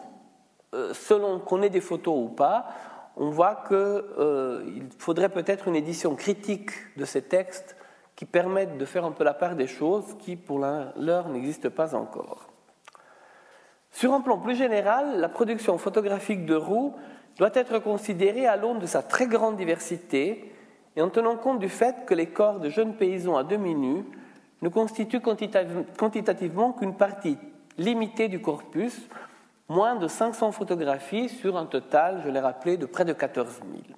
euh, 0.73 0.95
selon 0.95 1.37
qu'on 1.37 1.61
ait 1.61 1.69
des 1.69 1.79
photos 1.79 2.15
ou 2.17 2.29
pas, 2.29 2.65
on 3.15 3.29
voit 3.29 3.65
qu'il 3.67 3.77
euh, 3.77 4.79
faudrait 4.97 5.29
peut-être 5.29 5.67
une 5.67 5.75
édition 5.75 6.15
critique 6.15 6.71
de 6.97 7.05
ces 7.05 7.21
textes 7.21 7.75
qui 8.15 8.25
permettent 8.25 8.79
de 8.79 8.85
faire 8.85 9.05
un 9.05 9.11
peu 9.11 9.23
la 9.23 9.35
part 9.35 9.55
des 9.55 9.67
choses 9.67 10.17
qui, 10.17 10.35
pour 10.35 10.57
l'heure, 10.57 11.29
n'existent 11.29 11.69
pas 11.69 11.93
encore. 11.93 12.47
Sur 13.91 14.13
un 14.13 14.21
plan 14.21 14.37
plus 14.37 14.55
général, 14.55 15.19
la 15.19 15.29
production 15.29 15.77
photographique 15.77 16.45
de 16.45 16.55
Roux 16.55 16.95
doit 17.37 17.51
être 17.53 17.79
considérée 17.79 18.47
à 18.47 18.55
l'aune 18.55 18.79
de 18.79 18.85
sa 18.85 19.01
très 19.01 19.27
grande 19.27 19.57
diversité 19.57 20.51
et 20.95 21.01
en 21.01 21.09
tenant 21.09 21.37
compte 21.37 21.59
du 21.59 21.69
fait 21.69 22.05
que 22.05 22.13
les 22.13 22.27
corps 22.27 22.59
de 22.59 22.69
jeunes 22.69 22.95
paysans 22.95 23.37
à 23.37 23.43
demi 23.43 23.75
nus 23.75 24.03
ne 24.61 24.69
constituent 24.69 25.21
quantitativement 25.21 26.73
qu'une 26.73 26.95
partie 26.95 27.37
limitée 27.77 28.27
du 28.27 28.41
corpus, 28.41 29.07
moins 29.69 29.95
de 29.95 30.07
500 30.07 30.51
photographies 30.51 31.29
sur 31.29 31.57
un 31.57 31.65
total, 31.65 32.21
je 32.23 32.29
l'ai 32.29 32.39
rappelé, 32.39 32.77
de 32.77 32.85
près 32.85 33.05
de 33.05 33.13
14 33.13 33.59
000. 33.59 33.97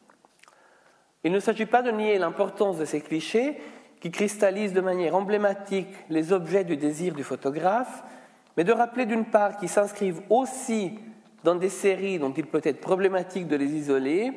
Il 1.24 1.32
ne 1.32 1.40
s'agit 1.40 1.66
pas 1.66 1.82
de 1.82 1.92
nier 1.92 2.18
l'importance 2.18 2.78
de 2.78 2.86
ces 2.86 3.02
clichés 3.02 3.58
qui 4.00 4.12
cristallisent 4.12 4.74
de 4.74 4.82
manière 4.82 5.16
emblématique 5.16 5.88
les 6.10 6.34
objets 6.34 6.64
du 6.64 6.78
désir 6.78 7.14
du 7.14 7.24
photographe, 7.24 8.04
mais 8.56 8.64
de 8.64 8.74
rappeler 8.74 9.06
d'une 9.06 9.26
part 9.26 9.58
qu'ils 9.58 9.70
s'inscrivent 9.70 10.22
aussi 10.30 11.00
dans 11.44 11.56
des 11.56 11.70
séries 11.70 12.20
dont 12.20 12.34
il 12.36 12.46
peut 12.46 12.62
être 12.64 12.82
problématique 12.82 13.48
de 13.48 13.56
les 13.56 13.74
isoler, 13.74 14.32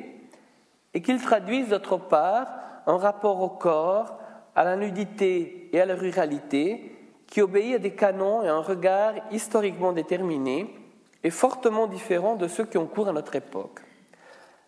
et 0.93 1.01
qu'ils 1.01 1.21
traduisent 1.21 1.69
d'autre 1.69 1.97
part 1.97 2.47
un 2.85 2.97
rapport 2.97 3.41
au 3.41 3.49
corps, 3.49 4.17
à 4.55 4.63
la 4.63 4.75
nudité 4.75 5.69
et 5.71 5.79
à 5.79 5.85
la 5.85 5.95
ruralité 5.95 6.95
qui 7.27 7.41
obéit 7.41 7.75
à 7.75 7.79
des 7.79 7.91
canons 7.91 8.43
et 8.43 8.47
à 8.47 8.55
un 8.55 8.61
regard 8.61 9.13
historiquement 9.31 9.91
déterminé 9.91 10.73
et 11.23 11.29
fortement 11.29 11.87
différent 11.87 12.35
de 12.35 12.47
ceux 12.47 12.65
qui 12.65 12.77
ont 12.77 12.87
cours 12.87 13.09
à 13.09 13.11
notre 13.11 13.35
époque. 13.35 13.81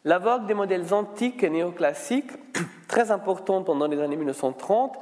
La 0.05 0.19
vogue 0.19 0.45
des 0.45 0.53
modèles 0.53 0.93
antiques 0.93 1.43
et 1.43 1.49
néoclassiques, 1.49 2.31
très 2.87 3.11
importante 3.11 3.65
pendant 3.65 3.87
les 3.87 3.99
années 3.99 4.15
1930, 4.15 4.97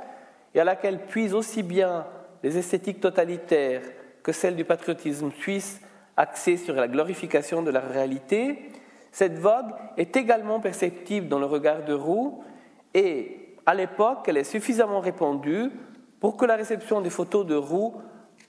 et 0.55 0.59
à 0.59 0.63
laquelle 0.63 1.05
puisent 1.05 1.33
aussi 1.33 1.63
bien 1.63 2.05
les 2.43 2.57
esthétiques 2.57 3.01
totalitaires 3.01 3.81
que 4.23 4.31
celles 4.31 4.55
du 4.55 4.65
patriotisme 4.65 5.31
suisse 5.31 5.81
axée 6.17 6.57
sur 6.57 6.75
la 6.75 6.87
glorification 6.87 7.61
de 7.61 7.71
la 7.71 7.79
réalité, 7.79 8.71
cette 9.11 9.39
vogue 9.39 9.71
est 9.95 10.15
également 10.15 10.59
perceptible 10.59 11.27
dans 11.27 11.39
le 11.39 11.45
regard 11.45 11.85
de 11.85 11.93
Roux 11.93 12.43
et 12.93 13.55
à 13.65 13.73
l'époque, 13.73 14.25
elle 14.27 14.37
est 14.37 14.43
suffisamment 14.43 14.99
répandue 14.99 15.71
pour 16.19 16.37
que 16.37 16.45
la 16.45 16.55
réception 16.55 17.01
des 17.01 17.09
photos 17.09 17.45
de 17.45 17.55
Roux 17.55 17.95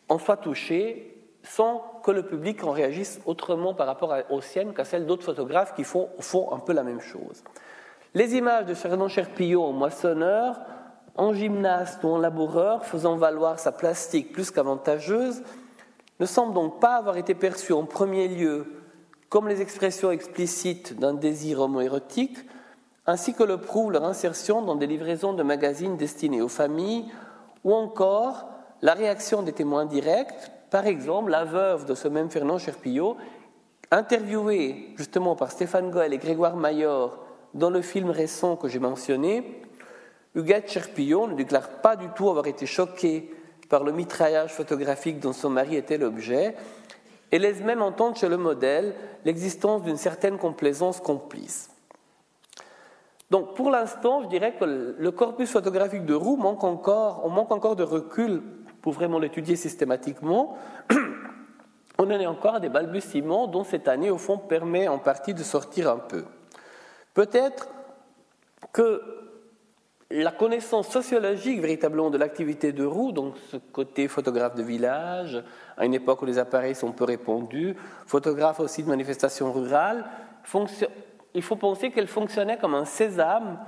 en 0.09 0.19
soit 0.19 0.37
touchée 0.39 1.14
sans 1.43 2.01
que 2.03 2.11
le 2.11 2.25
public 2.25 2.64
en 2.64 2.71
réagisse 2.71 3.21
autrement 3.27 3.75
par 3.75 3.87
rapport 3.87 4.14
aux 4.31 4.41
siennes 4.41 4.75
qu'à 4.75 4.85
celles 4.85 5.07
d'autres 5.07 5.25
photographes 5.25 5.75
qui 5.75 5.85
font 5.85 6.09
un 6.53 6.59
peu 6.59 6.73
la 6.73 6.83
même 6.83 7.01
chose. 7.01 7.43
Les 8.14 8.37
images 8.37 8.66
de 8.66 8.75
Fernand 8.75 9.09
Cherpillot 9.09 9.62
en 9.62 9.73
moissonneur, 9.73 10.61
en 11.16 11.33
gymnaste 11.35 12.03
ou 12.05 12.09
en 12.09 12.19
laboureur, 12.19 12.85
faisant 12.85 13.16
valoir 13.16 13.59
sa 13.59 13.73
plastique 13.73 14.33
plus 14.33 14.51
qu'avantageuse, 14.51 15.43
ne 16.21 16.27
semblent 16.27 16.55
donc 16.55 16.81
pas 16.81 16.97
avoir 16.97 17.16
été 17.16 17.35
perçus 17.35 17.73
en 17.73 17.85
premier 17.85 18.29
lieu 18.29 18.66
comme 19.29 19.49
les 19.49 19.61
expressions 19.61 20.11
explicites 20.11 20.99
d'un 20.99 21.12
désir 21.14 21.61
homoérotique, 21.61 22.39
ainsi 23.07 23.35
que 23.35 23.43
le 23.43 23.59
prouve 23.59 23.93
leur 23.93 24.05
insertion 24.05 24.62
dans 24.62 24.75
des 24.75 24.87
livraisons 24.87 25.35
de 25.35 25.43
magazines 25.43 25.97
destinés 25.97 26.41
aux 26.41 26.49
familles, 26.49 27.05
ou 27.64 27.75
encore 27.75 28.49
la 28.81 28.95
réaction 28.95 29.43
des 29.43 29.53
témoins 29.53 29.87
directs, 29.87 30.51
par 30.71 30.87
exemple 30.87 31.31
la 31.31 31.45
veuve 31.45 31.85
de 31.85 31.95
ce 31.95 32.09
même 32.09 32.31
Fernand 32.31 32.59
Cherpillot, 32.59 33.16
interviewée 33.91 34.95
justement 34.97 35.37
par 35.37 35.51
Stéphane 35.51 35.91
Goel 35.91 36.12
et 36.12 36.19
Grégoire 36.19 36.57
Mayor 36.57 37.19
dans 37.55 37.71
le 37.71 37.83
film 37.83 38.11
récent 38.11 38.57
que 38.57 38.69
j'ai 38.69 38.79
mentionné, 38.79 39.62
Huguette 40.35 40.71
Cherpillon 40.71 41.29
ne 41.29 41.35
déclare 41.35 41.69
pas 41.69 41.97
du 41.97 42.09
tout 42.11 42.29
avoir 42.29 42.47
été 42.47 42.66
choquée 42.66 43.31
par 43.69 43.85
le 43.85 43.93
mitraillage 43.93 44.53
photographique 44.53 45.21
dont 45.21 45.33
son 45.33 45.51
mari 45.51 45.77
était 45.77 45.99
l'objet, 45.99 46.55
et 47.31 47.39
laisse 47.39 47.61
même 47.61 47.83
entendre 47.83 48.16
chez 48.16 48.29
le 48.29 48.37
modèle 48.37 48.95
l'existence 49.25 49.83
d'une 49.83 49.97
certaine 49.97 50.39
complaisance 50.39 51.01
complice. 51.01 51.71
Donc 53.31 53.55
pour 53.55 53.71
l'instant, 53.71 54.23
je 54.23 54.29
dirais 54.29 54.55
que 54.59 54.97
le 54.99 55.11
corpus 55.11 55.51
photographique 55.51 56.07
de 56.07 56.14
Roux 56.14 56.37
manque 56.37 56.64
encore, 56.64 57.23
on 57.25 57.29
manque 57.29 57.53
encore 57.53 57.77
de 57.77 57.83
recul 57.83 58.43
pour 58.81 58.95
vraiment 58.95 59.19
l'étudier 59.19 59.57
systématiquement. 59.57 60.57
on 61.99 62.05
en 62.05 62.11
est 62.11 62.27
encore 62.27 62.55
à 62.55 62.61
des 62.61 62.71
balbutiements 62.71 63.47
dont 63.47 63.64
cette 63.64 63.89
année, 63.89 64.11
au 64.11 64.16
fond, 64.16 64.39
permet 64.39 64.89
en 64.89 64.99
partie 64.99 65.35
de 65.35 65.43
sortir 65.43 65.91
un 65.91 65.99
peu. 65.99 66.25
Peut-être 67.12 67.69
que 68.73 69.03
la 70.11 70.32
connaissance 70.32 70.88
sociologique 70.88 71.61
véritablement 71.61 72.09
de 72.09 72.16
l'activité 72.16 72.72
de 72.72 72.84
Roux, 72.84 73.12
donc 73.12 73.34
ce 73.50 73.59
côté 73.59 74.09
photographe 74.09 74.54
de 74.54 74.62
village, 74.62 75.42
à 75.76 75.84
une 75.84 75.92
époque 75.92 76.22
où 76.22 76.24
les 76.24 76.38
appareils 76.38 76.74
sont 76.74 76.92
peu 76.92 77.04
répandus, 77.04 77.76
photographe 78.06 78.61
aussi 78.61 78.82
de 78.82 78.88
manifestations 78.88 79.52
rurales, 79.52 80.06
il 81.34 81.42
faut 81.42 81.56
penser 81.56 81.90
qu'elle 81.90 82.06
fonctionnait 82.06 82.56
comme 82.56 82.74
un 82.74 82.86
sésame 82.86 83.59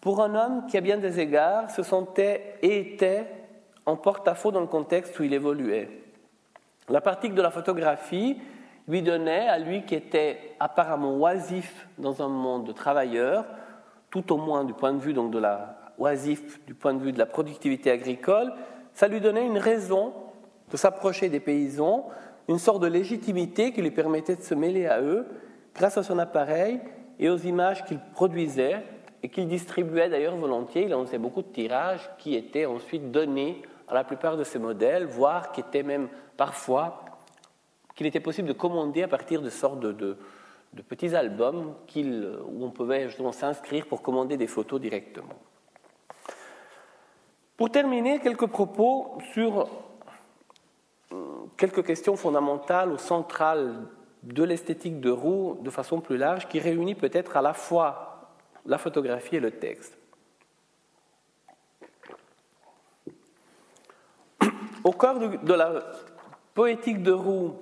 pour 0.00 0.20
un 0.20 0.34
homme 0.34 0.66
qui, 0.66 0.76
à 0.76 0.80
bien 0.80 0.98
des 0.98 1.20
égards, 1.20 1.70
se 1.70 1.84
sentait 1.84 2.56
et 2.60 2.80
était 2.80 3.26
en 3.86 3.96
porte-à-faux 3.96 4.50
dans 4.50 4.60
le 4.60 4.66
contexte 4.66 5.16
où 5.20 5.22
il 5.22 5.32
évoluait. 5.32 6.02
La 6.88 7.00
pratique 7.00 7.34
de 7.34 7.42
la 7.42 7.52
photographie 7.52 8.40
lui 8.88 9.00
donnait, 9.00 9.48
à 9.48 9.58
lui 9.58 9.84
qui 9.84 9.94
était 9.94 10.56
apparemment 10.58 11.16
oisif 11.18 11.86
dans 11.98 12.20
un 12.20 12.28
monde 12.28 12.66
de 12.66 12.72
travailleurs, 12.72 13.46
tout 14.10 14.32
au 14.32 14.36
moins 14.36 14.64
du 14.64 14.74
point 14.74 14.92
de 14.92 14.98
vue 14.98 15.14
donc 15.14 15.30
de 15.30 15.38
la 15.38 15.83
oisif 15.98 16.64
du 16.66 16.74
point 16.74 16.94
de 16.94 17.02
vue 17.02 17.12
de 17.12 17.18
la 17.18 17.26
productivité 17.26 17.90
agricole, 17.90 18.52
ça 18.92 19.08
lui 19.08 19.20
donnait 19.20 19.46
une 19.46 19.58
raison 19.58 20.12
de 20.70 20.76
s'approcher 20.76 21.28
des 21.28 21.40
paysans, 21.40 22.08
une 22.48 22.58
sorte 22.58 22.82
de 22.82 22.86
légitimité 22.86 23.72
qui 23.72 23.82
lui 23.82 23.90
permettait 23.90 24.36
de 24.36 24.42
se 24.42 24.54
mêler 24.54 24.86
à 24.86 25.00
eux 25.00 25.26
grâce 25.74 25.98
à 25.98 26.02
son 26.02 26.18
appareil 26.18 26.80
et 27.18 27.28
aux 27.28 27.38
images 27.38 27.84
qu'il 27.84 27.98
produisait 28.12 28.82
et 29.22 29.28
qu'il 29.28 29.48
distribuait 29.48 30.08
d'ailleurs 30.08 30.36
volontiers. 30.36 30.84
Il 30.84 30.94
en 30.94 31.04
faisait 31.04 31.18
beaucoup 31.18 31.42
de 31.42 31.48
tirages 31.48 32.10
qui 32.18 32.34
étaient 32.34 32.66
ensuite 32.66 33.10
donnés 33.10 33.62
à 33.88 33.94
la 33.94 34.04
plupart 34.04 34.36
de 34.36 34.44
ses 34.44 34.58
modèles, 34.58 35.06
voire 35.06 35.52
qui 35.52 35.60
étaient 35.60 35.82
même 35.82 36.08
parfois 36.36 37.04
qu'il 37.94 38.06
était 38.06 38.20
possible 38.20 38.48
de 38.48 38.52
commander 38.52 39.02
à 39.02 39.08
partir 39.08 39.40
de 39.40 39.50
sortes 39.50 39.80
de, 39.80 39.92
de 39.92 40.82
petits 40.82 41.14
albums 41.14 41.74
où 41.96 42.64
on 42.64 42.70
pouvait 42.70 43.08
justement 43.08 43.32
s'inscrire 43.32 43.86
pour 43.86 44.02
commander 44.02 44.36
des 44.36 44.46
photos 44.46 44.80
directement. 44.80 45.34
Pour 47.56 47.70
terminer, 47.70 48.18
quelques 48.18 48.46
propos 48.46 49.16
sur 49.32 49.68
euh, 51.12 51.16
quelques 51.56 51.86
questions 51.86 52.16
fondamentales 52.16 52.90
ou 52.90 52.98
centrales 52.98 53.86
de 54.24 54.42
l'esthétique 54.42 55.00
de 55.00 55.10
Roux 55.10 55.58
de 55.60 55.70
façon 55.70 56.00
plus 56.00 56.16
large, 56.16 56.48
qui 56.48 56.58
réunit 56.58 56.96
peut-être 56.96 57.36
à 57.36 57.42
la 57.42 57.52
fois 57.52 58.32
la 58.66 58.76
photographie 58.76 59.36
et 59.36 59.40
le 59.40 59.52
texte. 59.52 59.96
Au 64.82 64.90
cœur 64.90 65.18
de 65.18 65.54
la 65.54 65.80
poétique 66.54 67.02
de 67.04 67.12
Roux 67.12 67.54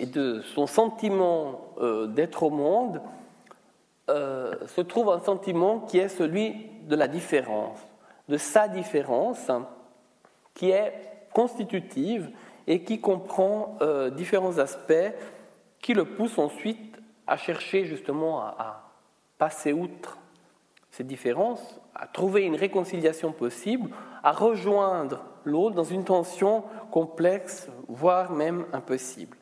et 0.00 0.06
de 0.06 0.42
son 0.42 0.66
sentiment 0.66 1.74
euh, 1.78 2.08
d'être 2.08 2.42
au 2.42 2.50
monde, 2.50 3.00
euh, 4.10 4.66
se 4.66 4.80
trouve 4.80 5.10
un 5.10 5.20
sentiment 5.20 5.80
qui 5.80 5.98
est 5.98 6.08
celui 6.08 6.70
de 6.88 6.96
la 6.96 7.06
différence 7.06 7.78
de 8.28 8.36
sa 8.36 8.68
différence 8.68 9.50
qui 10.54 10.70
est 10.70 10.92
constitutive 11.32 12.30
et 12.66 12.82
qui 12.82 13.00
comprend 13.00 13.76
euh, 13.82 14.10
différents 14.10 14.58
aspects 14.58 15.12
qui 15.80 15.94
le 15.94 16.04
poussent 16.04 16.38
ensuite 16.38 16.96
à 17.26 17.36
chercher 17.36 17.84
justement 17.84 18.40
à, 18.40 18.82
passer 19.38 19.74
outre 19.74 20.16
ces 20.90 21.04
différences, 21.04 21.78
à 21.94 22.06
trouver 22.06 22.44
une 22.44 22.56
réconciliation 22.56 23.32
possible, 23.32 23.90
à 24.22 24.32
rejoindre 24.32 25.22
l'autre 25.44 25.74
dans 25.74 25.84
une 25.84 26.04
tension 26.04 26.64
complexe, 26.90 27.68
voire 27.86 28.32
même 28.32 28.64
impossible. 28.72 29.36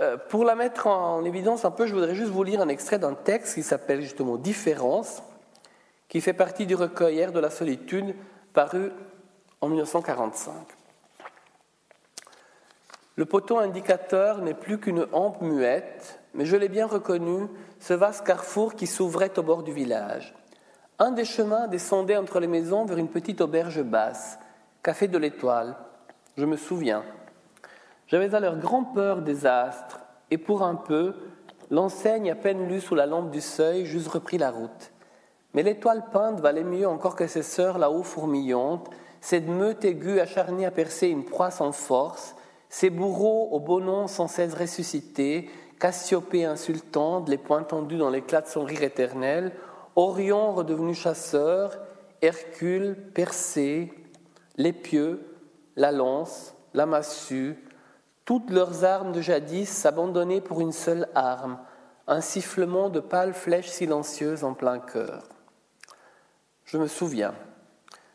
Euh, 0.00 0.16
pour 0.16 0.44
la 0.44 0.54
mettre 0.54 0.86
en 0.86 1.22
évidence 1.24 1.66
un 1.66 1.70
peu, 1.70 1.86
je 1.86 1.92
voudrais 1.92 2.14
juste 2.14 2.30
vous 2.30 2.42
lire 2.42 2.62
un 2.62 2.68
extrait 2.68 2.98
d'un 2.98 3.12
texte 3.12 3.54
qui 3.54 3.62
s'appelle 3.62 4.00
justement 4.00 4.38
Différence, 4.38 5.22
qui 6.08 6.20
fait 6.20 6.32
partie 6.32 6.66
du 6.66 6.74
recueil 6.74 7.26
de 7.32 7.40
la 7.40 7.50
solitude 7.50 8.14
paru 8.52 8.92
en 9.60 9.68
1945. 9.68 10.52
Le 13.16 13.24
poteau 13.24 13.58
indicateur 13.58 14.42
n'est 14.42 14.54
plus 14.54 14.78
qu'une 14.78 15.06
hampe 15.12 15.40
muette, 15.40 16.20
mais 16.34 16.44
je 16.44 16.56
l'ai 16.56 16.68
bien 16.68 16.86
reconnu, 16.86 17.48
ce 17.80 17.94
vaste 17.94 18.26
carrefour 18.26 18.74
qui 18.74 18.86
s'ouvrait 18.86 19.38
au 19.38 19.42
bord 19.42 19.62
du 19.62 19.72
village. 19.72 20.34
Un 20.98 21.12
des 21.12 21.24
chemins 21.24 21.66
descendait 21.66 22.16
entre 22.16 22.40
les 22.40 22.46
maisons 22.46 22.84
vers 22.84 22.98
une 22.98 23.08
petite 23.08 23.40
auberge 23.40 23.82
basse, 23.82 24.38
café 24.82 25.08
de 25.08 25.18
l'Étoile. 25.18 25.76
Je 26.36 26.44
me 26.44 26.56
souviens. 26.56 27.04
J'avais 28.06 28.34
alors 28.34 28.56
grand 28.56 28.84
peur 28.84 29.22
des 29.22 29.46
astres, 29.46 30.00
et 30.30 30.38
pour 30.38 30.62
un 30.62 30.74
peu, 30.74 31.14
l'enseigne 31.70 32.30
à 32.30 32.34
peine 32.34 32.68
lue 32.68 32.80
sous 32.80 32.94
la 32.94 33.06
lampe 33.06 33.30
du 33.30 33.40
seuil, 33.40 33.86
j'eusse 33.86 34.08
repris 34.08 34.38
la 34.38 34.50
route. 34.50 34.92
Mais 35.56 35.62
l'étoile 35.62 36.04
peinte 36.12 36.40
valait 36.40 36.64
mieux 36.64 36.86
encore 36.86 37.16
que 37.16 37.26
ses 37.26 37.42
sœurs 37.42 37.78
là-haut 37.78 38.02
fourmillantes, 38.02 38.90
cette 39.22 39.48
meute 39.48 39.86
aiguë 39.86 40.20
acharnée 40.20 40.66
à 40.66 40.70
percer 40.70 41.08
une 41.08 41.24
proie 41.24 41.50
sans 41.50 41.72
force, 41.72 42.36
ces 42.68 42.90
bourreaux 42.90 43.48
au 43.52 43.58
beau 43.58 43.80
nom 43.80 44.06
sans 44.06 44.28
cesse 44.28 44.54
ressuscités, 44.54 45.48
Cassiopée 45.80 46.44
insultante, 46.44 47.30
les 47.30 47.38
poings 47.38 47.62
tendus 47.62 47.96
dans 47.96 48.10
l'éclat 48.10 48.42
de 48.42 48.48
son 48.48 48.64
rire 48.64 48.82
éternel, 48.82 49.52
Orion 49.94 50.52
redevenu 50.52 50.94
chasseur, 50.94 51.78
Hercule, 52.20 52.94
Persée, 53.14 53.92
l'épieu, 54.58 55.26
la 55.74 55.90
lance, 55.90 56.54
la 56.74 56.84
massue, 56.84 57.56
toutes 58.26 58.50
leurs 58.50 58.84
armes 58.84 59.12
de 59.12 59.22
jadis 59.22 59.70
s'abandonnaient 59.70 60.42
pour 60.42 60.60
une 60.60 60.72
seule 60.72 61.08
arme, 61.14 61.58
un 62.06 62.20
sifflement 62.20 62.90
de 62.90 63.00
pâles 63.00 63.34
flèches 63.34 63.70
silencieuses 63.70 64.44
en 64.44 64.52
plein 64.52 64.78
cœur. 64.78 65.35
Je 66.66 66.78
me 66.78 66.88
souviens. 66.88 67.34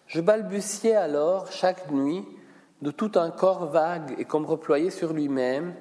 Je 0.08 0.20
balbutiais 0.20 0.96
alors 0.96 1.52
chaque 1.52 1.90
nuit 1.90 2.26
de 2.82 2.92
tout 2.92 3.12
un 3.16 3.32
corps 3.32 3.68
vague 3.68 4.16
et 4.18 4.26
comme 4.26 4.46
reployé 4.46 4.90
sur 4.90 5.14
lui-même, 5.14 5.74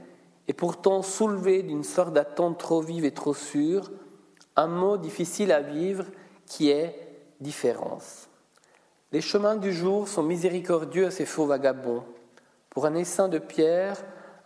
et 0.47 0.53
pourtant 0.53 1.03
soulevé 1.03 1.63
d'une 1.63 1.85
sorte 1.85 2.13
d'attente 2.13 2.59
trop 2.59 2.81
vive 2.81 3.05
et 3.05 3.13
trop 3.13 3.35
sûre, 3.35 3.91
un 4.57 4.67
mot 4.67 4.97
difficile 4.97 5.53
à 5.53 5.61
vivre 5.61 6.05
qui 6.47 6.71
est 6.71 6.95
différence. 7.41 8.29
Les 9.13 9.21
chemins 9.21 9.57
du 9.57 9.73
jour 9.73 10.07
sont 10.07 10.23
miséricordieux 10.23 11.07
à 11.07 11.11
ces 11.11 11.27
faux 11.27 11.47
vagabonds. 11.47 12.05
Pour 12.69 12.87
un 12.87 12.95
essaim 12.95 13.29
de 13.29 13.39
pierre, 13.39 13.97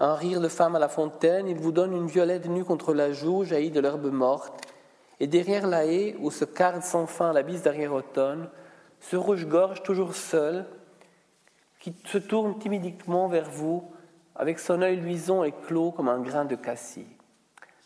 un 0.01 0.15
rire 0.15 0.41
de 0.41 0.49
femme 0.49 0.77
à 0.77 0.79
la 0.79 0.89
fontaine, 0.89 1.47
ils 1.47 1.59
vous 1.59 1.73
donnent 1.73 1.97
une 1.97 2.07
violette 2.07 2.49
nue 2.49 2.65
contre 2.65 2.95
la 2.95 3.13
joue 3.13 3.45
jaillie 3.45 3.71
de 3.71 3.81
l'herbe 3.81 4.11
morte, 4.11 4.55
et 5.21 5.27
derrière 5.27 5.67
la 5.67 5.87
haie, 5.87 6.17
où 6.21 6.31
se 6.31 6.45
carde 6.45 6.83
sans 6.83 7.07
fin 7.07 7.33
la 7.33 7.43
bise 7.43 7.63
d'arrière-automne, 7.63 8.49
ce 9.01 9.17
rouge-gorge 9.17 9.83
toujours 9.83 10.15
seul, 10.15 10.67
qui 11.79 11.95
se 12.07 12.19
tourne 12.19 12.59
timidiquement 12.59 13.29
vers 13.29 13.49
vous, 13.51 13.85
avec 14.35 14.59
son 14.59 14.83
œil 14.83 14.97
luisant 14.97 15.45
et 15.45 15.53
clos 15.53 15.93
comme 15.93 16.09
un 16.09 16.21
grain 16.21 16.45
de 16.45 16.57
cassis. 16.57 17.07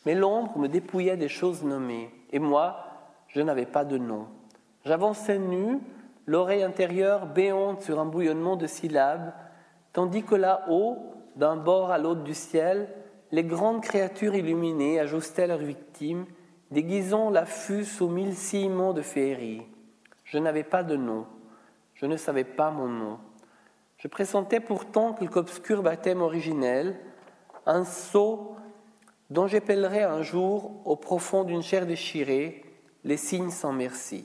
Mais 0.06 0.14
l'ombre 0.14 0.56
me 0.58 0.68
dépouillait 0.68 1.16
des 1.16 1.28
choses 1.28 1.64
nommées, 1.64 2.10
et 2.30 2.38
moi, 2.38 2.76
je 3.28 3.40
n'avais 3.40 3.66
pas 3.66 3.84
de 3.84 3.98
nom. 3.98 4.26
J'avançais 4.84 5.38
nu, 5.38 5.80
l'oreille 6.26 6.62
intérieure 6.62 7.26
béante 7.26 7.82
sur 7.82 7.98
un 8.00 8.06
bouillonnement 8.06 8.56
de 8.56 8.66
syllabes, 8.66 9.32
tandis 9.92 10.22
que 10.22 10.34
là-haut, 10.34 10.98
d'un 11.36 11.56
bord 11.56 11.90
à 11.90 11.98
l'autre 11.98 12.22
du 12.22 12.34
ciel, 12.34 12.88
les 13.30 13.44
grandes 13.44 13.82
créatures 13.82 14.34
illuminées 14.34 15.00
ajustaient 15.00 15.46
leurs 15.46 15.58
victimes, 15.58 16.26
déguisant 16.70 17.30
l'affût 17.30 17.84
sous 17.84 18.08
mille 18.08 18.34
ciments 18.34 18.92
de 18.92 19.02
féerie. 19.02 19.62
Je 20.24 20.38
n'avais 20.38 20.64
pas 20.64 20.82
de 20.82 20.96
nom, 20.96 21.26
je 21.94 22.06
ne 22.06 22.16
savais 22.16 22.44
pas 22.44 22.70
mon 22.70 22.88
nom. 22.88 23.18
Je 23.96 24.08
pressentais 24.08 24.60
pourtant 24.60 25.12
quelque 25.12 25.38
obscur 25.38 25.82
baptême 25.82 26.20
originel, 26.20 26.96
un 27.66 27.84
sceau 27.84 28.56
dont 29.30 29.46
j'épellerais 29.46 30.04
un 30.04 30.22
jour 30.22 30.82
au 30.84 30.96
profond 30.96 31.44
d'une 31.44 31.62
chair 31.62 31.86
déchirée 31.86 32.64
les 33.04 33.16
signes 33.16 33.50
sans 33.50 33.72
merci. 33.72 34.24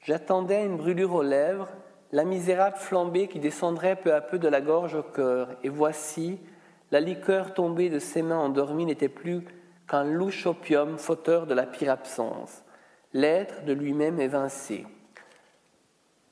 J'attendais 0.00 0.64
une 0.64 0.76
brûlure 0.76 1.14
aux 1.14 1.22
lèvres, 1.22 1.68
la 2.12 2.24
misérable 2.24 2.76
flambée 2.76 3.28
qui 3.28 3.40
descendrait 3.40 3.96
peu 3.96 4.14
à 4.14 4.20
peu 4.20 4.38
de 4.38 4.48
la 4.48 4.60
gorge 4.60 4.94
au 4.94 5.02
cœur, 5.02 5.56
et 5.62 5.68
voici, 5.68 6.38
la 6.90 7.00
liqueur 7.00 7.54
tombée 7.54 7.90
de 7.90 7.98
ses 7.98 8.22
mains 8.22 8.38
endormies 8.38 8.86
n'était 8.86 9.08
plus 9.08 9.44
qu'un 9.88 10.04
louche 10.04 10.46
opium 10.46 10.98
fauteur 10.98 11.46
de 11.46 11.54
la 11.54 11.66
pire 11.66 11.90
absence, 11.90 12.62
l'être 13.12 13.64
de 13.64 13.72
lui-même 13.72 14.20
évincé. 14.20 14.86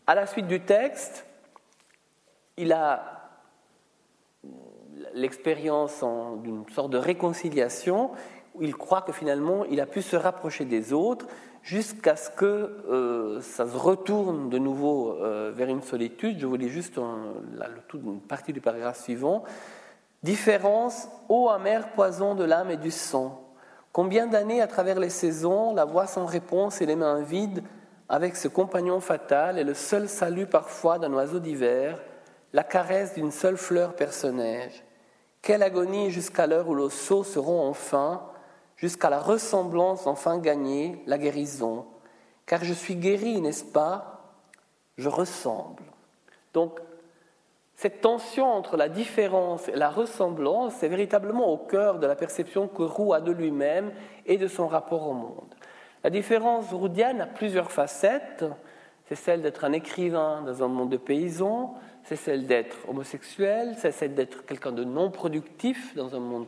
À 0.07 0.15
la 0.15 0.27
suite 0.27 0.47
du 0.47 0.61
texte, 0.61 1.27
il 2.57 2.73
a 2.73 3.17
l'expérience 5.15 6.05
d'une 6.43 6.69
sorte 6.71 6.91
de 6.91 6.99
réconciliation 6.99 8.11
où 8.55 8.63
il 8.63 8.77
croit 8.77 9.03
que 9.03 9.13
finalement 9.13 9.65
il 9.65 9.81
a 9.81 9.87
pu 9.87 10.03
se 10.03 10.17
rapprocher 10.17 10.65
des 10.65 10.93
autres 10.93 11.27
jusqu'à 11.63 12.17
ce 12.17 12.31
que 12.31 12.45
euh, 12.45 13.41
ça 13.41 13.67
se 13.67 13.77
retourne 13.77 14.49
de 14.49 14.59
nouveau 14.59 15.13
euh, 15.13 15.53
vers 15.55 15.69
une 15.69 15.83
solitude. 15.83 16.39
Je 16.39 16.47
vous 16.47 16.57
lis 16.57 16.69
juste 16.69 16.99
une 16.99 18.21
partie 18.21 18.53
du 18.53 18.61
paragraphe 18.61 19.03
suivant. 19.03 19.43
Différence, 20.23 21.09
ô 21.29 21.49
amer 21.51 21.91
poison 21.93 22.35
de 22.35 22.45
l'âme 22.45 22.71
et 22.71 22.77
du 22.77 22.91
sang. 22.91 23.46
Combien 23.97 24.27
d'années 24.27 24.61
à 24.61 24.67
travers 24.67 25.01
les 25.01 25.09
saisons, 25.09 25.73
la 25.73 25.87
voix 25.87 26.07
sans 26.07 26.27
réponse 26.27 26.83
et 26.83 26.87
les 26.87 26.97
mains 26.97 27.23
vides, 27.23 27.65
avec 28.11 28.37
ce 28.37 28.47
compagnon 28.47 29.01
fatal 29.01 29.59
et 29.59 29.65
le 29.65 29.73
seul 29.73 30.07
salut 30.07 30.45
parfois 30.45 30.99
d'un 30.99 31.15
oiseau 31.15 31.39
d'hiver, 31.39 32.03
la 32.53 32.63
caresse 32.63 33.15
d'une 33.15 33.31
seule 33.31 33.57
fleur 33.57 33.97
personnage. 33.97 34.85
Quelle 35.41 35.63
agonie 35.63 36.11
jusqu'à 36.11 36.47
l'heure 36.47 36.69
où 36.69 36.75
les 36.75 36.91
sauts 36.91 37.25
seront 37.25 37.67
enfin, 37.67 38.23
jusqu'à 38.77 39.09
la 39.09 39.19
ressemblance 39.19 40.07
enfin 40.07 40.37
gagnée, 40.41 41.03
la 41.07 41.17
guérison. 41.17 41.87
Car 42.45 42.65
je 42.65 42.75
suis 42.75 42.97
guéri, 42.97 43.41
n'est-ce 43.41 43.65
pas? 43.65 44.35
Je 44.99 45.09
ressemble. 45.09 45.85
Donc, 46.53 46.81
cette 47.77 48.01
tension 48.01 48.47
entre 48.47 48.79
la 48.79 48.89
différence 48.89 49.69
et 49.69 49.77
la 49.77 49.91
ressemblance 49.91 50.83
est 50.83 50.89
véritablement 50.89 51.53
au 51.53 51.59
cœur 51.59 51.99
de 51.99 52.07
la 52.07 52.17
perception 52.17 52.69
que 52.69 52.83
Roux 52.83 53.13
a 53.13 53.21
de 53.21 53.33
lui-même 53.33 53.93
et 54.25 54.39
de 54.39 54.49
son 54.49 54.67
rapport 54.67 55.07
au 55.07 55.13
monde. 55.13 55.55
La 56.03 56.09
différence 56.09 56.73
roudienne 56.73 57.21
a 57.21 57.27
plusieurs 57.27 57.71
facettes. 57.71 58.47
C'est 59.09 59.15
celle 59.15 59.43
d'être 59.43 59.65
un 59.65 59.73
écrivain 59.73 60.43
dans 60.43 60.63
un 60.65 60.69
monde 60.69 60.89
de 60.89 60.97
paysans, 60.97 61.75
c'est 62.03 62.17
celle 62.17 62.47
d'être 62.47 62.77
homosexuel, 62.89 63.75
c'est 63.77 63.93
celle 63.93 64.15
d'être 64.15 64.47
quelqu'un 64.47 64.73
de 64.73 64.83
non 64.83 65.11
productif 65.11 65.95
dans 65.95 66.17
un 66.17 66.21
monde 66.21 66.47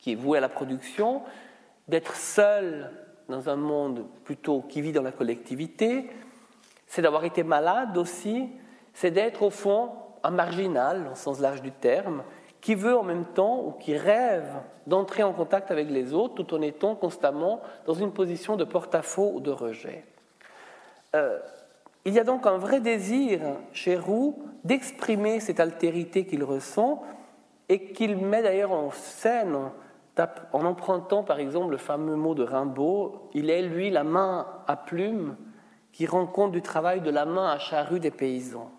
qui 0.00 0.12
est 0.12 0.16
voué 0.16 0.38
à 0.38 0.40
la 0.40 0.48
production, 0.48 1.22
d'être 1.88 2.16
seul 2.16 2.90
dans 3.28 3.50
un 3.50 3.56
monde 3.56 4.06
plutôt 4.24 4.62
qui 4.62 4.80
vit 4.80 4.92
dans 4.92 5.02
la 5.02 5.12
collectivité, 5.12 6.08
c'est 6.86 7.02
d'avoir 7.02 7.24
été 7.24 7.42
malade 7.42 7.98
aussi, 7.98 8.48
c'est 8.94 9.10
d'être 9.10 9.42
au 9.42 9.50
fond 9.50 9.92
un 10.22 10.30
marginal, 10.30 11.08
au 11.12 11.14
sens 11.14 11.40
large 11.40 11.62
du 11.62 11.72
terme, 11.72 12.22
qui 12.60 12.74
veut 12.74 12.96
en 12.96 13.02
même 13.02 13.24
temps 13.24 13.62
ou 13.64 13.72
qui 13.72 13.96
rêve 13.96 14.50
d'entrer 14.86 15.22
en 15.22 15.32
contact 15.32 15.70
avec 15.70 15.90
les 15.90 16.12
autres 16.12 16.34
tout 16.34 16.54
en 16.54 16.60
étant 16.60 16.94
constamment 16.94 17.60
dans 17.86 17.94
une 17.94 18.12
position 18.12 18.56
de 18.56 18.64
porte-à-faux 18.64 19.32
ou 19.34 19.40
de 19.40 19.50
rejet. 19.50 20.04
Euh, 21.14 21.38
il 22.04 22.14
y 22.14 22.18
a 22.18 22.24
donc 22.24 22.46
un 22.46 22.58
vrai 22.58 22.80
désir 22.80 23.40
chez 23.72 23.96
Roux 23.96 24.42
d'exprimer 24.64 25.40
cette 25.40 25.60
altérité 25.60 26.26
qu'il 26.26 26.42
ressent 26.42 27.02
et 27.68 27.92
qu'il 27.92 28.16
met 28.16 28.42
d'ailleurs 28.42 28.72
en 28.72 28.90
scène 28.90 29.70
en 30.52 30.64
empruntant 30.64 31.22
par 31.22 31.38
exemple 31.38 31.70
le 31.70 31.76
fameux 31.76 32.16
mot 32.16 32.34
de 32.34 32.42
Rimbaud, 32.42 33.30
il 33.34 33.50
est 33.50 33.62
lui 33.62 33.90
la 33.90 34.04
main 34.04 34.46
à 34.66 34.76
plume 34.76 35.36
qui 35.92 36.06
rend 36.06 36.26
compte 36.26 36.52
du 36.52 36.62
travail 36.62 37.00
de 37.00 37.10
la 37.10 37.24
main 37.24 37.48
à 37.48 37.58
charrue 37.58 38.00
des 38.00 38.10
paysans. 38.10 38.70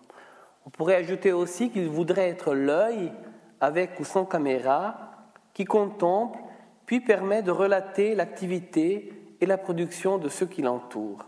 On 0.70 0.76
pourrait 0.76 0.94
ajouter 0.94 1.32
aussi 1.32 1.70
qu'il 1.70 1.88
voudrait 1.88 2.28
être 2.28 2.54
l'œil, 2.54 3.12
avec 3.60 3.98
ou 3.98 4.04
sans 4.04 4.24
caméra, 4.24 5.10
qui 5.52 5.64
contemple 5.64 6.38
puis 6.86 7.00
permet 7.00 7.42
de 7.42 7.50
relater 7.50 8.14
l'activité 8.14 9.12
et 9.40 9.46
la 9.46 9.58
production 9.58 10.18
de 10.18 10.28
ceux 10.28 10.46
qui 10.46 10.62
l'entourent. 10.62 11.26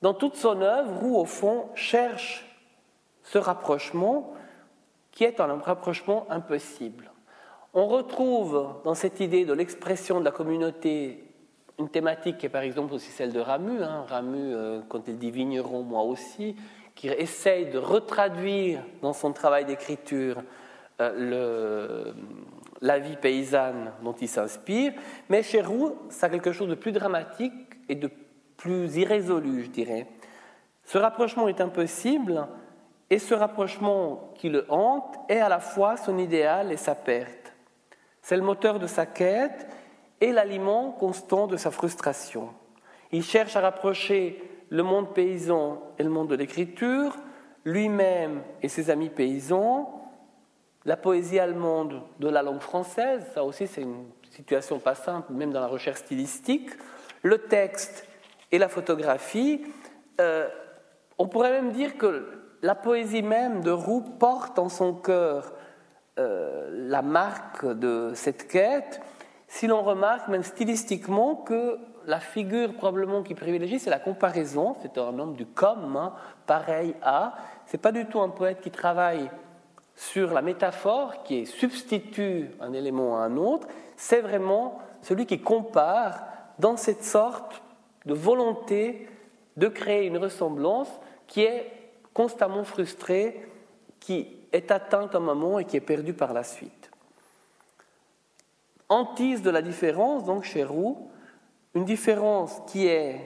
Dans 0.00 0.14
toute 0.14 0.36
son 0.36 0.62
œuvre, 0.62 0.98
Roux, 0.98 1.16
au 1.16 1.26
fond, 1.26 1.66
cherche 1.74 2.58
ce 3.22 3.36
rapprochement 3.36 4.32
qui 5.12 5.24
est 5.24 5.40
un 5.40 5.58
rapprochement 5.58 6.26
impossible. 6.30 7.12
On 7.74 7.86
retrouve 7.86 8.76
dans 8.82 8.94
cette 8.94 9.20
idée 9.20 9.44
de 9.44 9.52
l'expression 9.52 10.20
de 10.20 10.24
la 10.24 10.30
communauté 10.30 11.22
une 11.78 11.90
thématique 11.90 12.38
qui 12.38 12.46
est 12.46 12.50
par 12.50 12.62
exemple 12.62 12.94
aussi 12.94 13.10
celle 13.10 13.32
de 13.34 13.40
Ramu. 13.40 13.82
Hein. 13.82 14.06
Ramu, 14.08 14.38
euh, 14.38 14.80
quand 14.88 15.06
il 15.06 15.18
dit 15.18 15.30
vigneron, 15.30 15.82
moi 15.82 16.02
aussi, 16.02 16.56
qui 16.94 17.08
essaye 17.08 17.66
de 17.66 17.78
retraduire 17.78 18.82
dans 19.02 19.12
son 19.12 19.32
travail 19.32 19.64
d'écriture 19.64 20.42
euh, 21.00 22.12
la 22.80 22.98
vie 22.98 23.16
paysanne 23.16 23.92
dont 24.02 24.12
il 24.12 24.28
s'inspire. 24.28 24.92
Mais 25.28 25.42
chez 25.42 25.60
Roux, 25.60 25.96
ça 26.08 26.26
a 26.26 26.28
quelque 26.28 26.52
chose 26.52 26.68
de 26.68 26.74
plus 26.74 26.92
dramatique 26.92 27.52
et 27.88 27.94
de 27.94 28.10
plus 28.56 28.96
irrésolu, 28.96 29.64
je 29.64 29.70
dirais. 29.70 30.06
Ce 30.84 30.98
rapprochement 30.98 31.48
est 31.48 31.60
impossible 31.60 32.46
et 33.10 33.18
ce 33.18 33.34
rapprochement 33.34 34.32
qui 34.36 34.48
le 34.48 34.66
hante 34.68 35.16
est 35.28 35.40
à 35.40 35.48
la 35.48 35.60
fois 35.60 35.96
son 35.96 36.18
idéal 36.18 36.70
et 36.72 36.76
sa 36.76 36.94
perte. 36.94 37.54
C'est 38.22 38.36
le 38.36 38.42
moteur 38.42 38.78
de 38.78 38.86
sa 38.86 39.06
quête 39.06 39.66
et 40.20 40.32
l'aliment 40.32 40.92
constant 40.92 41.46
de 41.46 41.56
sa 41.56 41.70
frustration. 41.70 42.50
Il 43.12 43.22
cherche 43.22 43.56
à 43.56 43.60
rapprocher 43.60 44.42
le 44.74 44.82
monde 44.82 45.14
paysan 45.14 45.80
et 46.00 46.02
le 46.02 46.10
monde 46.10 46.28
de 46.28 46.34
l'écriture, 46.34 47.16
lui-même 47.64 48.42
et 48.60 48.68
ses 48.68 48.90
amis 48.90 49.08
paysans, 49.08 50.10
la 50.84 50.96
poésie 50.96 51.38
allemande 51.38 52.02
de 52.18 52.28
la 52.28 52.42
langue 52.42 52.60
française, 52.60 53.24
ça 53.32 53.44
aussi 53.44 53.68
c'est 53.68 53.82
une 53.82 54.06
situation 54.30 54.80
pas 54.80 54.96
simple, 54.96 55.32
même 55.32 55.52
dans 55.52 55.60
la 55.60 55.68
recherche 55.68 56.00
stylistique, 56.00 56.70
le 57.22 57.38
texte 57.38 58.08
et 58.50 58.58
la 58.58 58.68
photographie. 58.68 59.64
Euh, 60.20 60.48
on 61.18 61.28
pourrait 61.28 61.52
même 61.52 61.70
dire 61.70 61.96
que 61.96 62.26
la 62.60 62.74
poésie 62.74 63.22
même 63.22 63.62
de 63.62 63.70
Roux 63.70 64.02
porte 64.02 64.58
en 64.58 64.68
son 64.68 64.92
cœur 64.92 65.52
euh, 66.18 66.68
la 66.72 67.02
marque 67.02 67.64
de 67.64 68.10
cette 68.14 68.48
quête, 68.48 69.00
si 69.46 69.68
l'on 69.68 69.82
remarque 69.82 70.26
même 70.26 70.42
stylistiquement 70.42 71.36
que 71.36 71.78
la 72.06 72.20
figure 72.20 72.74
probablement 72.74 73.22
qui 73.22 73.34
privilégie, 73.34 73.78
c'est 73.78 73.90
la 73.90 73.98
comparaison. 73.98 74.76
C'est 74.82 74.98
un 74.98 75.18
homme 75.18 75.34
du 75.34 75.46
comme, 75.46 75.96
hein, 75.96 76.12
pareil 76.46 76.94
à. 77.02 77.34
C'est 77.66 77.78
pas 77.78 77.92
du 77.92 78.06
tout 78.06 78.20
un 78.20 78.28
poète 78.28 78.60
qui 78.60 78.70
travaille 78.70 79.30
sur 79.96 80.32
la 80.32 80.42
métaphore, 80.42 81.22
qui 81.22 81.46
substitue 81.46 82.50
un 82.60 82.72
élément 82.72 83.18
à 83.18 83.24
un 83.24 83.36
autre. 83.36 83.68
C'est 83.96 84.20
vraiment 84.20 84.78
celui 85.02 85.26
qui 85.26 85.40
compare 85.40 86.24
dans 86.58 86.76
cette 86.76 87.04
sorte 87.04 87.62
de 88.06 88.14
volonté 88.14 89.08
de 89.56 89.68
créer 89.68 90.06
une 90.06 90.18
ressemblance 90.18 90.88
qui 91.26 91.42
est 91.42 91.70
constamment 92.12 92.64
frustrée, 92.64 93.48
qui 94.00 94.36
est 94.52 94.70
atteinte 94.70 95.14
un 95.14 95.20
moment 95.20 95.58
et 95.58 95.64
qui 95.64 95.76
est 95.76 95.80
perdue 95.80 96.14
par 96.14 96.32
la 96.32 96.44
suite. 96.44 96.90
Antise 98.88 99.42
de 99.42 99.50
la 99.50 99.62
différence, 99.62 100.24
donc 100.24 100.44
chez 100.44 100.62
Roux, 100.62 101.08
une 101.74 101.84
différence 101.84 102.60
qui 102.66 102.86
est 102.86 103.20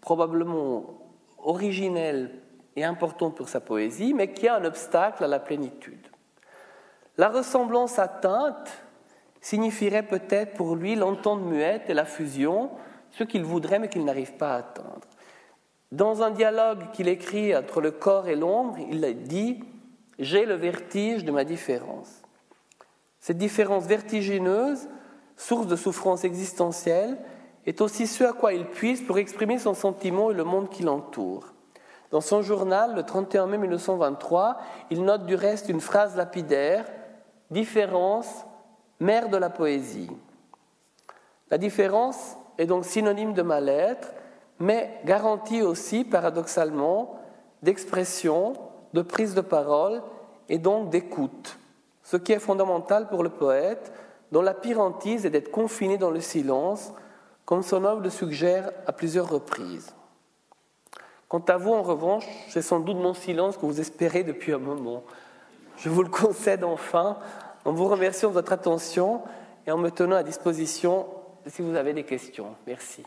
probablement 0.00 0.98
originelle 1.38 2.30
et 2.76 2.84
importante 2.84 3.36
pour 3.36 3.48
sa 3.48 3.60
poésie, 3.60 4.14
mais 4.14 4.32
qui 4.32 4.46
est 4.46 4.50
un 4.50 4.64
obstacle 4.64 5.24
à 5.24 5.26
la 5.26 5.40
plénitude. 5.40 6.06
La 7.16 7.28
ressemblance 7.28 7.98
atteinte 7.98 8.70
signifierait 9.40 10.04
peut-être 10.04 10.54
pour 10.54 10.76
lui 10.76 10.94
l'entente 10.94 11.42
muette 11.42 11.90
et 11.90 11.94
la 11.94 12.04
fusion, 12.04 12.70
ce 13.10 13.24
qu'il 13.24 13.44
voudrait 13.44 13.78
mais 13.78 13.88
qu'il 13.88 14.04
n'arrive 14.04 14.34
pas 14.34 14.54
à 14.54 14.58
atteindre. 14.58 15.06
Dans 15.90 16.22
un 16.22 16.30
dialogue 16.30 16.90
qu'il 16.92 17.08
écrit 17.08 17.56
entre 17.56 17.80
le 17.80 17.90
corps 17.90 18.28
et 18.28 18.36
l'ombre, 18.36 18.78
il 18.78 19.22
dit 19.22 19.64
J'ai 20.18 20.44
le 20.44 20.54
vertige 20.54 21.24
de 21.24 21.32
ma 21.32 21.44
différence. 21.44 22.22
Cette 23.20 23.38
différence 23.38 23.86
vertigineuse, 23.86 24.88
source 25.36 25.66
de 25.66 25.76
souffrance 25.76 26.24
existentielle, 26.24 27.18
est 27.68 27.82
aussi 27.82 28.06
ce 28.06 28.24
à 28.24 28.32
quoi 28.32 28.54
il 28.54 28.64
puise 28.64 29.02
pour 29.02 29.18
exprimer 29.18 29.58
son 29.58 29.74
sentiment 29.74 30.30
et 30.30 30.34
le 30.34 30.44
monde 30.44 30.70
qui 30.70 30.82
l'entoure. 30.82 31.52
Dans 32.10 32.22
son 32.22 32.40
journal, 32.40 32.94
le 32.94 33.02
31 33.02 33.46
mai 33.46 33.58
1923, 33.58 34.56
il 34.90 35.04
note 35.04 35.26
du 35.26 35.34
reste 35.34 35.68
une 35.68 35.82
phrase 35.82 36.16
lapidaire 36.16 36.86
Différence, 37.50 38.44
mère 39.00 39.28
de 39.28 39.36
la 39.36 39.50
poésie. 39.50 40.10
La 41.50 41.58
différence 41.58 42.36
est 42.56 42.66
donc 42.66 42.84
synonyme 42.84 43.32
de 43.34 43.42
mal-être, 43.42 44.12
mais 44.58 45.00
garantie 45.04 45.62
aussi, 45.62 46.04
paradoxalement, 46.04 47.18
d'expression, 47.62 48.54
de 48.94 49.02
prise 49.02 49.34
de 49.34 49.40
parole 49.40 50.02
et 50.48 50.58
donc 50.58 50.88
d'écoute, 50.88 51.58
ce 52.02 52.16
qui 52.16 52.32
est 52.32 52.38
fondamental 52.38 53.08
pour 53.08 53.22
le 53.22 53.30
poète, 53.30 53.92
dont 54.32 54.42
la 54.42 54.54
pire 54.54 54.80
hantise 54.80 55.26
est 55.26 55.30
d'être 55.30 55.50
confiné 55.50 55.98
dans 55.98 56.10
le 56.10 56.20
silence, 56.20 56.92
comme 57.48 57.62
son 57.62 57.82
œuvre 57.86 58.02
le 58.02 58.10
suggère 58.10 58.72
à 58.86 58.92
plusieurs 58.92 59.26
reprises. 59.26 59.94
Quant 61.30 61.42
à 61.48 61.56
vous, 61.56 61.72
en 61.72 61.82
revanche, 61.82 62.26
c'est 62.50 62.60
sans 62.60 62.78
doute 62.78 62.98
mon 62.98 63.14
silence 63.14 63.56
que 63.56 63.64
vous 63.64 63.80
espérez 63.80 64.22
depuis 64.22 64.52
un 64.52 64.58
moment. 64.58 65.02
Je 65.78 65.88
vous 65.88 66.02
le 66.02 66.10
concède 66.10 66.62
enfin 66.62 67.16
en 67.64 67.72
vous 67.72 67.88
remerciant 67.88 68.28
de 68.28 68.34
votre 68.34 68.52
attention 68.52 69.22
et 69.66 69.70
en 69.70 69.78
me 69.78 69.88
tenant 69.90 70.16
à 70.16 70.22
disposition 70.22 71.06
si 71.46 71.62
vous 71.62 71.74
avez 71.74 71.94
des 71.94 72.04
questions. 72.04 72.54
Merci. 72.66 73.02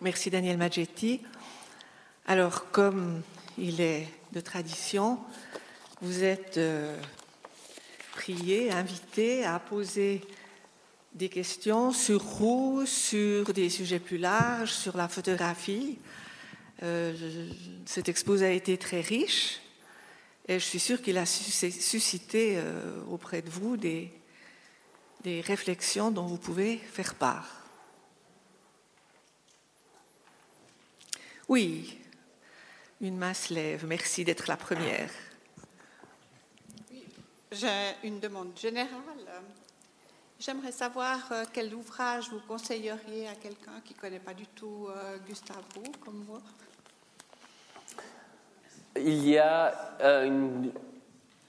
Merci 0.00 0.28
Daniel 0.28 0.58
Maggetti. 0.58 1.22
Alors, 2.26 2.68
comme 2.72 3.22
il 3.58 3.80
est 3.80 4.08
de 4.32 4.40
tradition, 4.40 5.18
vous 6.00 6.24
êtes 6.24 6.58
euh, 6.58 6.96
prié, 8.12 8.72
invité 8.72 9.44
à 9.44 9.58
poser 9.58 10.22
des 11.14 11.28
questions 11.28 11.92
sur 11.92 12.22
Roux, 12.22 12.86
sur 12.86 13.52
des 13.52 13.68
sujets 13.68 13.98
plus 13.98 14.18
larges, 14.18 14.72
sur 14.72 14.96
la 14.96 15.08
photographie. 15.08 15.98
Euh, 16.82 17.50
cette 17.84 18.08
exposé 18.08 18.46
a 18.46 18.50
été 18.50 18.78
très 18.78 19.00
riche 19.00 19.60
et 20.48 20.58
je 20.58 20.64
suis 20.64 20.80
sûre 20.80 21.00
qu'il 21.00 21.18
a 21.18 21.26
suscité 21.26 22.54
euh, 22.56 23.00
auprès 23.10 23.42
de 23.42 23.50
vous 23.50 23.76
des 23.76 24.10
réflexions 25.24 26.10
dont 26.10 26.26
vous 26.26 26.38
pouvez 26.38 26.78
faire 26.78 27.14
part. 27.14 27.62
Oui, 31.48 31.98
une 33.02 33.18
main 33.18 33.34
se 33.34 33.52
lève. 33.52 33.84
Merci 33.86 34.24
d'être 34.24 34.46
la 34.46 34.56
première. 34.56 35.10
J'ai 37.50 37.68
une 38.04 38.20
demande 38.20 38.56
générale. 38.56 38.88
J'aimerais 40.38 40.72
savoir 40.72 41.18
euh, 41.30 41.44
quel 41.52 41.74
ouvrage 41.74 42.30
vous 42.30 42.40
conseilleriez 42.48 43.28
à 43.28 43.34
quelqu'un 43.34 43.80
qui 43.84 43.94
ne 43.94 43.98
connaît 44.00 44.18
pas 44.18 44.34
du 44.34 44.46
tout 44.46 44.88
euh, 44.88 45.18
Gustave 45.26 45.62
Roux, 45.76 45.92
comme 46.04 46.24
moi? 46.26 46.40
Il 48.96 49.28
y 49.28 49.38
a 49.38 49.96
euh, 50.00 50.48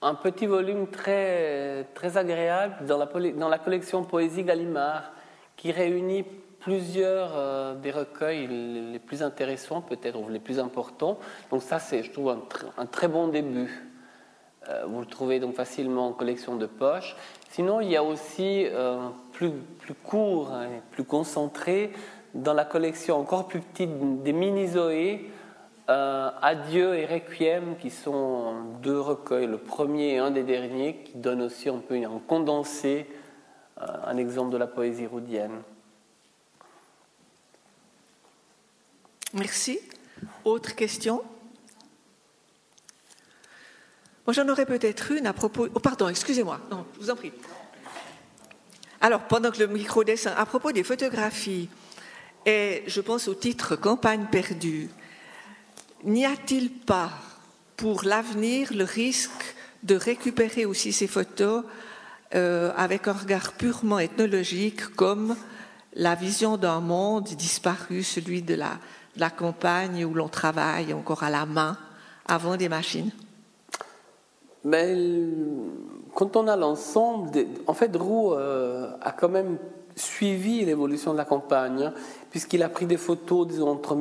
un 0.01 0.15
petit 0.15 0.45
volume 0.45 0.87
très, 0.87 1.85
très 1.93 2.17
agréable 2.17 2.85
dans 2.85 2.97
la, 2.97 3.05
dans 3.05 3.49
la 3.49 3.59
collection 3.59 4.03
Poésie 4.03 4.43
Gallimard 4.43 5.11
qui 5.55 5.71
réunit 5.71 6.25
plusieurs 6.63 7.75
des 7.75 7.91
recueils 7.91 8.47
les 8.47 8.99
plus 8.99 9.21
intéressants, 9.21 9.81
peut-être, 9.81 10.19
ou 10.19 10.29
les 10.29 10.39
plus 10.39 10.59
importants. 10.59 11.19
Donc 11.51 11.61
ça, 11.61 11.79
c'est, 11.79 12.03
je 12.03 12.11
trouve, 12.11 12.35
un, 12.77 12.85
très 12.85 13.07
bon 13.07 13.27
début. 13.27 13.91
vous 14.87 15.01
le 15.01 15.05
trouvez 15.05 15.39
donc 15.39 15.55
facilement 15.55 16.07
en 16.07 16.13
collection 16.13 16.55
de 16.55 16.65
poche. 16.65 17.15
Sinon, 17.53 17.81
il 17.81 17.91
y 17.91 17.95
a 17.95 18.03
aussi 18.03 18.65
euh, 18.65 19.09
plus, 19.31 19.51
plus 19.51 19.93
court, 19.93 20.51
hein, 20.51 20.69
plus 20.89 21.03
concentré, 21.03 21.91
dans 22.33 22.55
la 22.55 22.65
collection 22.65 23.19
encore 23.19 23.47
plus 23.47 23.59
petite 23.59 24.23
des 24.23 24.33
mini-zoés, 24.33 25.29
euh, 25.91 26.31
Adieu 26.41 26.95
et 26.95 27.05
Requiem, 27.05 27.75
qui 27.79 27.91
sont 27.91 28.55
deux 28.81 28.99
recueils, 28.99 29.45
le 29.45 29.59
premier 29.59 30.15
et 30.15 30.17
un 30.17 30.31
des 30.31 30.41
derniers, 30.41 31.03
qui 31.05 31.19
donnent 31.19 31.43
aussi 31.43 31.69
un 31.69 31.77
peu 31.77 31.93
un 31.93 32.19
condensé, 32.27 33.05
euh, 33.79 33.85
un 34.03 34.17
exemple 34.17 34.49
de 34.49 34.57
la 34.57 34.65
poésie 34.65 35.05
roudienne. 35.05 35.61
Merci. 39.33 39.79
Autre 40.45 40.75
question? 40.75 41.23
Moi, 44.27 44.33
j'en 44.33 44.47
aurais 44.47 44.67
peut-être 44.67 45.11
une 45.11 45.25
à 45.25 45.33
propos. 45.33 45.67
Oh, 45.73 45.79
pardon, 45.79 46.07
excusez-moi. 46.07 46.61
Non, 46.69 46.85
je 46.93 46.99
vous 46.99 47.09
en 47.09 47.15
prie. 47.15 47.33
Alors, 49.01 49.21
pendant 49.21 49.51
que 49.51 49.59
le 49.59 49.67
micro 49.67 50.03
descend, 50.03 50.33
à 50.37 50.45
propos 50.45 50.71
des 50.71 50.83
photographies, 50.83 51.67
et 52.45 52.83
je 52.85 53.01
pense 53.01 53.27
au 53.27 53.33
titre 53.33 53.75
Campagne 53.75 54.27
perdue, 54.31 54.89
n'y 56.03 56.25
a-t-il 56.25 56.71
pas 56.71 57.11
pour 57.75 58.03
l'avenir 58.03 58.71
le 58.71 58.83
risque 58.83 59.55
de 59.81 59.95
récupérer 59.95 60.65
aussi 60.65 60.93
ces 60.93 61.07
photos 61.07 61.63
euh, 62.35 62.71
avec 62.77 63.07
un 63.07 63.13
regard 63.13 63.53
purement 63.53 63.99
ethnologique, 63.99 64.85
comme 64.95 65.35
la 65.95 66.15
vision 66.15 66.55
d'un 66.57 66.79
monde 66.79 67.25
disparu, 67.29 68.03
celui 68.03 68.41
de 68.41 68.55
la, 68.55 68.79
la 69.17 69.29
campagne 69.29 70.05
où 70.05 70.13
l'on 70.13 70.27
travaille 70.27 70.93
encore 70.93 71.23
à 71.23 71.29
la 71.29 71.45
main 71.45 71.77
avant 72.27 72.57
des 72.57 72.69
machines? 72.69 73.11
Mais 74.63 74.95
quand 76.15 76.35
on 76.35 76.47
a 76.47 76.55
l'ensemble, 76.55 77.31
en 77.67 77.73
fait, 77.73 77.95
Roux 77.95 78.33
euh, 78.33 78.89
a 79.01 79.11
quand 79.11 79.29
même 79.29 79.57
suivi 79.95 80.65
l'évolution 80.65 81.11
de 81.11 81.17
la 81.17 81.25
campagne, 81.25 81.83
hein, 81.83 81.93
puisqu'il 82.31 82.63
a 82.63 82.69
pris 82.69 82.85
des 82.85 82.97
photos, 82.97 83.47
disons, 83.47 83.69
entre 83.69 83.95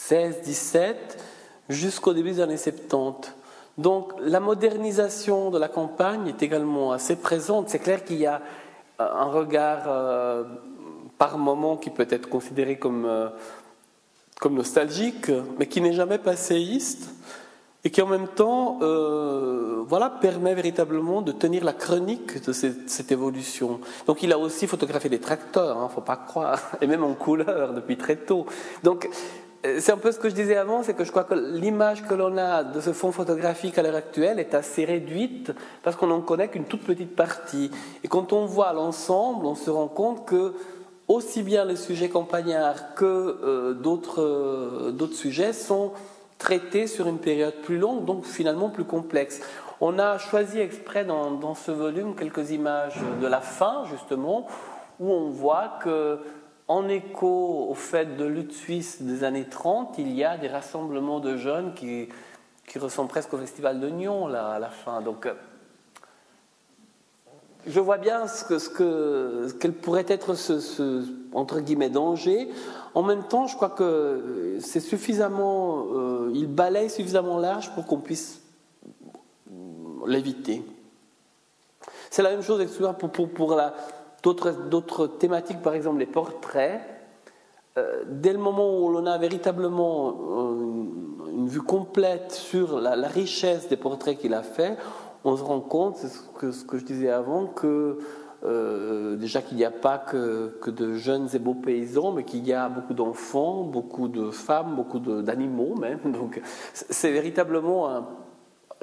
1916-17 0.00 0.94
jusqu'au 1.68 2.12
début 2.12 2.32
des 2.32 2.40
années 2.40 2.56
70. 2.56 3.32
Donc 3.78 4.12
la 4.20 4.40
modernisation 4.40 5.50
de 5.50 5.58
la 5.58 5.68
campagne 5.68 6.28
est 6.28 6.42
également 6.42 6.92
assez 6.92 7.16
présente. 7.16 7.68
C'est 7.68 7.78
clair 7.78 8.04
qu'il 8.04 8.18
y 8.18 8.26
a 8.26 8.42
un 8.98 9.26
regard 9.26 9.84
euh, 9.86 10.42
par 11.18 11.36
moment 11.36 11.76
qui 11.76 11.90
peut 11.90 12.06
être 12.08 12.28
considéré 12.28 12.78
comme, 12.78 13.04
euh, 13.04 13.28
comme 14.40 14.54
nostalgique, 14.54 15.30
mais 15.58 15.66
qui 15.66 15.80
n'est 15.80 15.92
jamais 15.92 16.18
passéiste 16.18 17.10
et 17.84 17.90
qui 17.90 18.02
en 18.02 18.06
même 18.06 18.28
temps 18.28 18.78
euh, 18.82 19.82
voilà, 19.86 20.10
permet 20.10 20.54
véritablement 20.54 21.22
de 21.22 21.32
tenir 21.32 21.64
la 21.64 21.72
chronique 21.72 22.44
de 22.44 22.52
cette, 22.52 23.12
évolution. 23.12 23.80
Donc 24.06 24.22
il 24.22 24.32
a 24.32 24.38
aussi 24.38 24.66
photographié 24.66 25.08
des 25.08 25.20
tracteurs, 25.20 25.76
il 25.76 25.80
hein, 25.80 25.84
ne 25.84 25.88
faut 25.88 26.00
pas 26.00 26.16
croire, 26.16 26.60
et 26.80 26.86
même 26.86 27.04
en 27.04 27.14
couleur 27.14 27.72
depuis 27.72 27.96
très 27.96 28.16
tôt. 28.16 28.46
Donc 28.82 29.08
euh, 29.64 29.78
c'est 29.80 29.92
un 29.92 29.96
peu 29.96 30.12
ce 30.12 30.18
que 30.18 30.28
je 30.28 30.34
disais 30.34 30.56
avant, 30.56 30.82
c'est 30.82 30.94
que 30.94 31.04
je 31.04 31.10
crois 31.10 31.24
que 31.24 31.34
l'image 31.34 32.04
que 32.04 32.14
l'on 32.14 32.36
a 32.36 32.64
de 32.64 32.80
ce 32.80 32.92
fond 32.92 33.12
photographique 33.12 33.78
à 33.78 33.82
l'heure 33.82 33.96
actuelle 33.96 34.38
est 34.38 34.54
assez 34.54 34.84
réduite 34.84 35.52
parce 35.82 35.96
qu'on 35.96 36.08
n'en 36.08 36.20
connaît 36.20 36.48
qu'une 36.48 36.64
toute 36.64 36.82
petite 36.82 37.14
partie. 37.14 37.70
Et 38.02 38.08
quand 38.08 38.32
on 38.32 38.44
voit 38.44 38.72
l'ensemble, 38.72 39.46
on 39.46 39.54
se 39.54 39.70
rend 39.70 39.88
compte 39.88 40.26
que 40.26 40.54
aussi 41.08 41.42
bien 41.42 41.64
les 41.64 41.76
sujets 41.76 42.10
campagnards 42.10 42.94
que 42.94 43.04
euh, 43.04 43.74
d'autres, 43.74 44.22
euh, 44.22 44.92
d'autres 44.92 45.16
sujets 45.16 45.52
sont 45.52 45.92
traité 46.36 46.86
sur 46.86 47.08
une 47.08 47.18
période 47.18 47.54
plus 47.62 47.78
longue, 47.78 48.04
donc 48.04 48.24
finalement 48.24 48.70
plus 48.70 48.84
complexe. 48.84 49.40
On 49.80 49.98
a 49.98 50.18
choisi 50.18 50.60
exprès 50.60 51.04
dans, 51.04 51.54
ce 51.54 51.70
volume 51.70 52.14
quelques 52.14 52.50
images 52.50 52.98
de 53.20 53.26
la 53.26 53.40
fin, 53.40 53.84
justement, 53.90 54.46
où 55.00 55.12
on 55.12 55.30
voit 55.30 55.78
que, 55.82 56.20
en 56.68 56.88
écho 56.88 57.66
au 57.68 57.74
fait 57.74 58.16
de 58.16 58.24
lutte 58.24 58.52
suisse 58.52 59.02
des 59.02 59.24
années 59.24 59.48
30, 59.48 59.96
il 59.98 60.12
y 60.12 60.24
a 60.24 60.36
des 60.36 60.48
rassemblements 60.48 61.20
de 61.20 61.36
jeunes 61.36 61.74
qui, 61.74 62.08
qui 62.66 62.78
ressemblent 62.78 63.08
presque 63.08 63.32
au 63.34 63.38
festival 63.38 63.80
de 63.80 63.88
Nyon 63.88 64.26
là, 64.26 64.48
à 64.50 64.58
la 64.58 64.68
fin. 64.68 65.00
Donc, 65.00 65.26
euh, 65.26 65.34
je 67.68 67.80
vois 67.80 67.98
bien 67.98 68.26
ce 68.26 68.44
que, 68.44 68.58
ce 68.58 68.68
que, 68.68 69.48
quel 69.60 69.72
pourrait 69.72 70.06
être 70.08 70.34
ce, 70.34 70.58
ce, 70.60 71.04
entre 71.32 71.60
guillemets 71.60 71.90
danger. 71.90 72.48
En 72.94 73.02
même 73.02 73.24
temps, 73.24 73.46
je 73.46 73.56
crois 73.56 73.70
que 73.70 74.56
c'est 74.60 74.80
suffisamment, 74.80 75.86
euh, 75.92 76.30
il 76.34 76.46
balaye 76.46 76.90
suffisamment 76.90 77.38
large 77.38 77.72
pour 77.74 77.86
qu'on 77.86 77.98
puisse 77.98 78.40
l'éviter. 80.06 80.64
C'est 82.10 82.22
la 82.22 82.30
même 82.30 82.42
chose 82.42 82.64
pour, 82.98 83.10
pour, 83.10 83.28
pour 83.28 83.60
d'autres 84.22 85.06
thématiques, 85.06 85.62
par 85.62 85.74
exemple 85.74 85.98
les 85.98 86.06
portraits. 86.06 86.80
Euh, 87.76 88.02
dès 88.06 88.32
le 88.32 88.38
moment 88.38 88.78
où 88.80 88.88
l'on 88.88 89.06
a 89.06 89.18
véritablement 89.18 90.08
euh, 90.08 91.30
une 91.30 91.48
vue 91.48 91.62
complète 91.62 92.32
sur 92.32 92.80
la, 92.80 92.96
la 92.96 93.08
richesse 93.08 93.68
des 93.68 93.76
portraits 93.76 94.18
qu'il 94.18 94.34
a 94.34 94.42
fait, 94.42 94.76
on 95.24 95.36
se 95.36 95.42
rend 95.42 95.60
compte, 95.60 95.96
c'est 95.96 96.08
ce 96.08 96.64
que, 96.64 96.78
je 96.78 96.84
disais 96.84 97.10
avant, 97.10 97.46
que 97.46 97.98
euh, 98.44 99.16
déjà 99.16 99.42
qu'il 99.42 99.56
n'y 99.56 99.64
a 99.64 99.70
pas 99.70 99.98
que, 99.98 100.70
de 100.70 100.94
jeunes 100.94 101.28
et 101.34 101.38
beaux 101.38 101.54
paysans, 101.54 102.12
mais 102.12 102.24
qu'il 102.24 102.46
y 102.46 102.52
a 102.52 102.68
beaucoup 102.68 102.94
d'enfants, 102.94 103.64
beaucoup 103.64 104.08
de 104.08 104.30
femmes, 104.30 104.76
beaucoup 104.76 105.00
d'animaux 105.00 105.74
même. 105.76 105.98
Donc 106.04 106.40
c'est 106.72 107.10
véritablement 107.10 108.06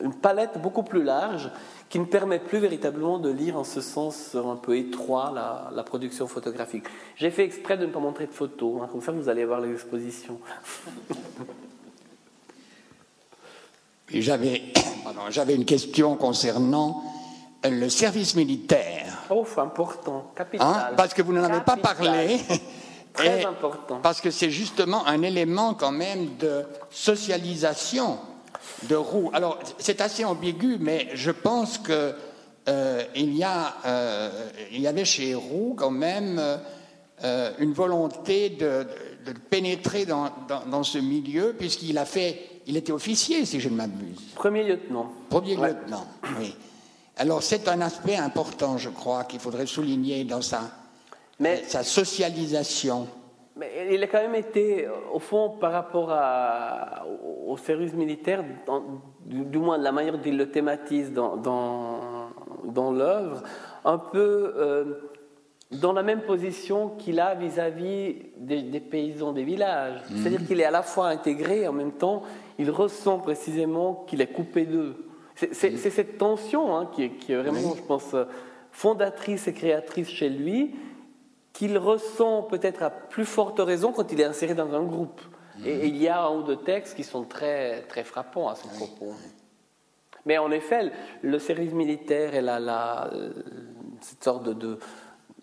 une 0.01 0.13
palette 0.13 0.61
beaucoup 0.61 0.83
plus 0.83 1.03
large 1.03 1.49
qui 1.89 1.99
ne 1.99 2.05
permet 2.05 2.39
plus 2.39 2.59
véritablement 2.59 3.19
de 3.19 3.29
lire 3.29 3.57
en 3.57 3.63
ce 3.63 3.79
sens 3.79 4.35
un 4.35 4.57
peu 4.57 4.77
étroit 4.77 5.31
la, 5.33 5.83
production 5.83 6.27
photographique. 6.27 6.85
J'ai 7.15 7.31
fait 7.31 7.45
exprès 7.45 7.77
de 7.77 7.85
ne 7.85 7.91
pas 7.91 7.99
montrer 7.99 8.27
de 8.27 8.33
photos, 8.33 8.81
hein, 8.81 8.89
comme 8.91 9.01
ça 9.01 9.11
vous 9.11 9.29
allez 9.29 9.45
voir 9.45 9.61
l'exposition. 9.61 10.39
J'avais 15.29 15.55
une 15.55 15.65
question 15.65 16.15
concernant 16.15 17.03
le 17.63 17.89
service 17.89 18.35
militaire. 18.35 19.23
Oh, 19.29 19.45
important, 19.57 20.31
capital. 20.35 20.67
Hein, 20.67 20.93
parce 20.95 21.13
que 21.13 21.21
vous 21.21 21.33
n'en 21.33 21.43
avez 21.43 21.61
pas 21.61 21.77
parlé. 21.77 22.39
Très 23.13 23.45
important. 23.45 23.99
Parce 24.03 24.19
que 24.19 24.29
c'est 24.29 24.51
justement 24.51 25.07
un 25.07 25.21
élément 25.21 25.73
quand 25.73 25.91
même 25.91 26.35
de 26.37 26.65
socialisation 26.91 28.19
de 28.83 28.95
Roux. 28.95 29.31
Alors, 29.33 29.59
c'est 29.77 30.01
assez 30.01 30.25
ambigu, 30.25 30.77
mais 30.79 31.07
je 31.13 31.31
pense 31.31 31.77
que 31.77 32.13
euh, 32.67 33.03
il, 33.15 33.35
y 33.35 33.43
a, 33.43 33.75
euh, 33.85 34.49
il 34.71 34.81
y 34.81 34.87
avait 34.87 35.05
chez 35.05 35.35
Roux 35.35 35.75
quand 35.77 35.91
même 35.91 36.41
euh, 37.23 37.51
une 37.59 37.73
volonté 37.73 38.49
de, 38.49 38.85
pénétrer 39.49 40.05
dans, 40.05 40.29
dans, 40.67 40.83
ce 40.83 40.97
milieu, 40.97 41.55
puisqu'il 41.57 41.97
a 41.97 42.05
fait, 42.05 42.54
il 42.67 42.77
était 42.77 42.91
officier, 42.91 43.45
si 43.45 43.59
je 43.59 43.69
ne 43.69 43.75
m'abuse. 43.75 44.33
Premier 44.35 44.63
lieutenant. 44.63 45.11
Premier 45.29 45.55
lieutenant, 45.55 46.07
oui. 46.39 46.55
Alors 47.17 47.41
c'est 47.43 47.67
un 47.67 47.81
aspect 47.81 48.17
important, 48.17 48.77
je 48.77 48.89
crois, 48.89 49.23
qu'il 49.23 49.39
faudrait 49.39 49.65
souligner 49.65 50.23
dans 50.25 50.41
sa, 50.41 50.61
sa 51.67 51.83
socialisation. 51.83 53.07
Mais 53.57 53.87
il 53.89 54.03
a 54.03 54.07
quand 54.07 54.21
même 54.21 54.35
été, 54.35 54.85
au 55.13 55.19
fond, 55.19 55.51
par 55.61 55.71
rapport 55.71 56.09
à, 56.11 57.05
au, 57.47 57.55
service 57.55 57.93
militaire, 57.93 58.43
du, 59.25 59.57
moins 59.57 59.77
de 59.79 59.83
la 59.83 59.93
manière 59.93 60.17
dont 60.17 60.23
il 60.25 60.35
le 60.35 60.51
thématise 60.51 61.13
dans, 61.13 61.37
dans, 61.37 62.31
dans 62.65 62.91
l'œuvre, 62.91 63.43
un 63.85 63.97
peu 63.97 64.53
euh, 64.57 64.95
dans 65.71 65.93
la 65.93 66.03
même 66.03 66.21
position 66.21 66.89
qu'il 66.97 67.19
a 67.19 67.33
vis-à-vis 67.33 68.17
des, 68.37 68.79
paysans 68.79 69.31
des 69.31 69.43
villages. 69.43 70.01
Mhm. 70.09 70.17
C'est-à-dire 70.17 70.47
qu'il 70.47 70.59
est 70.59 70.65
à 70.65 70.71
la 70.71 70.83
fois 70.83 71.07
intégré 71.07 71.61
et 71.61 71.67
en 71.67 71.73
même 71.73 71.93
temps, 71.93 72.23
il 72.57 72.69
ressent 72.71 73.19
précisément 73.19 74.05
qu'il 74.07 74.21
est 74.21 74.31
coupé 74.31 74.65
d'eux. 74.65 74.95
C'est 75.35 75.71
mhm. 75.71 75.77
cette 75.77 76.17
tension 76.17 76.77
hein, 76.77 76.89
qui, 76.93 77.03
est, 77.03 77.09
qui, 77.09 77.33
est, 77.33 77.37
vraiment, 77.37 77.75
je 77.75 77.81
pense, 77.81 78.15
fondatrice 78.71 79.47
et 79.47 79.53
créatrice 79.53 80.09
chez 80.09 80.29
lui, 80.29 80.75
qu'il 81.51 81.77
ressent 81.77 82.43
peut-être 82.43 82.83
à 82.83 82.89
plus 82.89 83.25
forte 83.25 83.59
raison 83.59 83.91
quand 83.91 84.11
il 84.11 84.21
est 84.21 84.25
inséré 84.25 84.53
dans 84.53 84.73
un 84.73 84.83
groupe. 84.83 85.21
Et, 85.65 85.75
mhm. 85.75 85.85
il 85.85 85.97
y 85.97 86.07
a 86.07 86.23
un 86.23 86.37
ou 86.37 86.43
deux 86.43 86.57
textes 86.57 86.95
qui 86.95 87.03
sont 87.03 87.23
très, 87.23 87.81
très 87.83 88.03
frappants 88.03 88.49
à 88.49 88.55
ce 88.55 88.67
propos. 88.67 89.13
Mais 90.25 90.37
en 90.37 90.51
effet, 90.51 90.91
le 91.21 91.39
service 91.39 91.71
militaire 91.71 92.33
et 92.33 92.41
la, 92.41 92.59
la, 92.59 93.11
cette 94.01 94.23
sorte 94.23 94.43
de, 94.43 94.79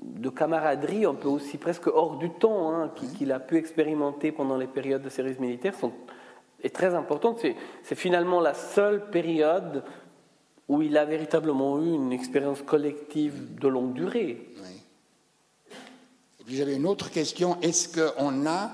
de, 0.00 0.28
camaraderie, 0.28 1.04
un 1.04 1.14
peu 1.14 1.28
aussi 1.28 1.56
presque 1.56 1.86
hors 1.86 2.16
du 2.16 2.30
temps, 2.30 2.72
hein, 2.72 2.90
qu'il 3.16 3.30
a 3.32 3.38
pu 3.38 3.56
expérimenter 3.56 4.32
pendant 4.32 4.56
les 4.56 4.66
périodes 4.66 5.02
de 5.02 5.08
service 5.08 5.38
militaire, 5.38 5.74
sont, 5.74 5.92
est 6.62 6.74
très 6.74 6.94
importante. 6.94 7.40
C'est 7.82 7.94
finalement 7.94 8.40
la 8.40 8.54
seule 8.54 9.10
période 9.10 9.82
où 10.68 10.82
il 10.82 10.96
a 10.96 11.04
véritablement 11.04 11.80
eu 11.82 11.92
une 11.92 12.12
expérience 12.12 12.62
collective 12.62 13.58
de 13.60 13.68
longue 13.68 13.94
durée. 13.94 14.48
Et 16.40 16.44
puis 16.44 16.56
j'avais 16.56 16.76
une 16.76 16.86
autre 16.86 17.10
question. 17.10 17.60
Est-ce 17.60 17.88
qu'on 17.88 18.46
a 18.46 18.70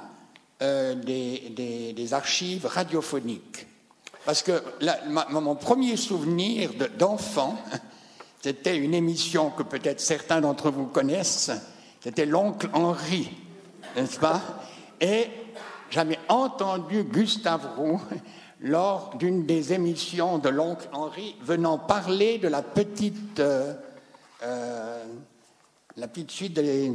euh, 0.62 0.94
des, 0.94 2.14
archives 2.14 2.66
radiophoniques? 2.66 3.66
Parce 4.24 4.42
que 4.42 4.62
mon 5.30 5.54
premier 5.54 5.96
souvenir 5.96 6.70
d'enfant, 6.98 7.56
c'était 8.42 8.76
une 8.76 8.94
émission 8.94 9.50
que 9.50 9.62
peut-être 9.62 10.00
certains 10.00 10.40
d'entre 10.40 10.70
vous 10.70 10.86
connaissent. 10.86 11.50
C'était 12.00 12.26
l'oncle 12.26 12.68
Henri, 12.74 13.30
n'est-ce 13.96 14.20
pas? 14.20 14.40
Et 15.00 15.26
j'avais 15.90 16.18
entendu 16.28 17.04
Gustave 17.04 17.76
Roux 17.76 18.00
lors 18.60 19.14
d'une 19.16 19.46
des 19.46 19.72
émissions 19.72 20.38
de 20.38 20.48
l'oncle 20.48 20.88
Henri 20.92 21.36
venant 21.42 21.78
parler 21.78 22.38
de 22.38 22.48
la 22.48 22.62
petite, 22.62 23.40
euh, 23.40 23.74
euh, 24.42 25.04
la 25.96 26.08
petite 26.08 26.30
suite 26.30 26.54
des, 26.54 26.92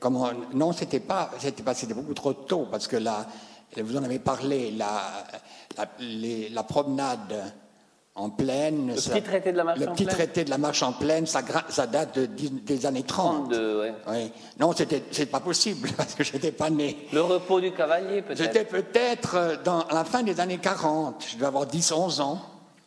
comment, 0.00 0.30
non, 0.54 0.72
c'était 0.72 1.00
pas, 1.00 1.30
c'était 1.38 1.62
pas, 1.62 1.74
c'était 1.74 1.94
beaucoup 1.94 2.14
trop 2.14 2.32
tôt 2.32 2.66
parce 2.70 2.88
que 2.88 2.96
là, 2.96 3.26
vous 3.76 3.96
en 3.96 4.02
avez 4.02 4.18
parlé, 4.18 4.72
la, 4.72 6.62
promenade 6.64 7.54
en 8.14 8.30
plaine. 8.30 8.88
Le 8.88 8.94
petit 8.94 9.22
traité 9.22 9.52
de 9.52 9.56
la 9.56 9.64
marche 9.64 9.78
le 9.78 9.86
petit 9.86 10.06
traité 10.06 10.44
de 10.44 10.50
la 10.50 10.58
marche 10.58 10.82
en 10.82 10.92
plaine, 10.92 11.26
ça, 11.26 11.42
ça 11.68 11.86
date 11.86 12.18
des 12.18 12.86
années 12.86 13.02
30. 13.02 13.50
32, 13.50 13.80
ouais. 14.08 14.32
Non, 14.58 14.72
c'était, 14.72 15.02
c'est 15.10 15.26
pas 15.26 15.40
possible 15.40 15.88
parce 15.96 16.14
que 16.14 16.24
j'étais 16.24 16.52
pas 16.52 16.70
né. 16.70 17.08
Le 17.12 17.22
repos 17.22 17.60
du 17.60 17.72
cavalier, 17.72 18.22
peut-être. 18.22 18.38
J'étais 18.38 18.64
peut-être 18.64 19.62
dans 19.64 19.84
la 19.92 20.04
fin 20.04 20.22
des 20.22 20.40
années 20.40 20.58
40. 20.58 21.24
Je 21.28 21.36
devais 21.36 21.46
avoir 21.46 21.66
10, 21.66 21.92
11 21.92 22.20
ans. 22.20 22.40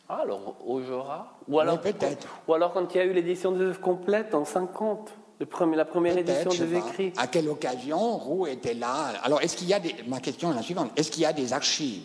Ah, 0.08 0.20
alors 0.22 0.56
au 0.66 0.82
Jura? 0.82 1.38
Ou 1.48 1.58
alors, 1.58 1.80
peut-être. 1.80 2.28
Ou 2.46 2.54
alors 2.54 2.72
quand 2.74 2.94
il 2.94 2.98
y 2.98 3.00
a 3.00 3.04
eu 3.04 3.12
l'édition 3.12 3.52
des 3.52 3.62
œuvres 3.62 3.80
complètes 3.80 4.34
en 4.34 4.44
50 4.44 5.10
la 5.76 5.84
première 5.84 6.16
édition 6.16 6.50
des 6.50 6.76
écrits. 6.76 7.12
À 7.16 7.26
quelle 7.26 7.48
occasion 7.48 8.16
Roux 8.16 8.46
était 8.46 8.74
là? 8.74 9.12
Alors, 9.22 9.42
est-ce 9.42 9.56
qu'il 9.56 9.68
y 9.68 9.74
a 9.74 9.80
des... 9.80 9.94
Ma 10.06 10.20
question 10.20 10.52
est 10.52 10.54
la 10.54 10.62
suivante. 10.62 10.90
Est-ce 10.96 11.10
qu'il 11.10 11.22
y 11.22 11.26
a 11.26 11.32
des 11.32 11.52
archives? 11.52 12.02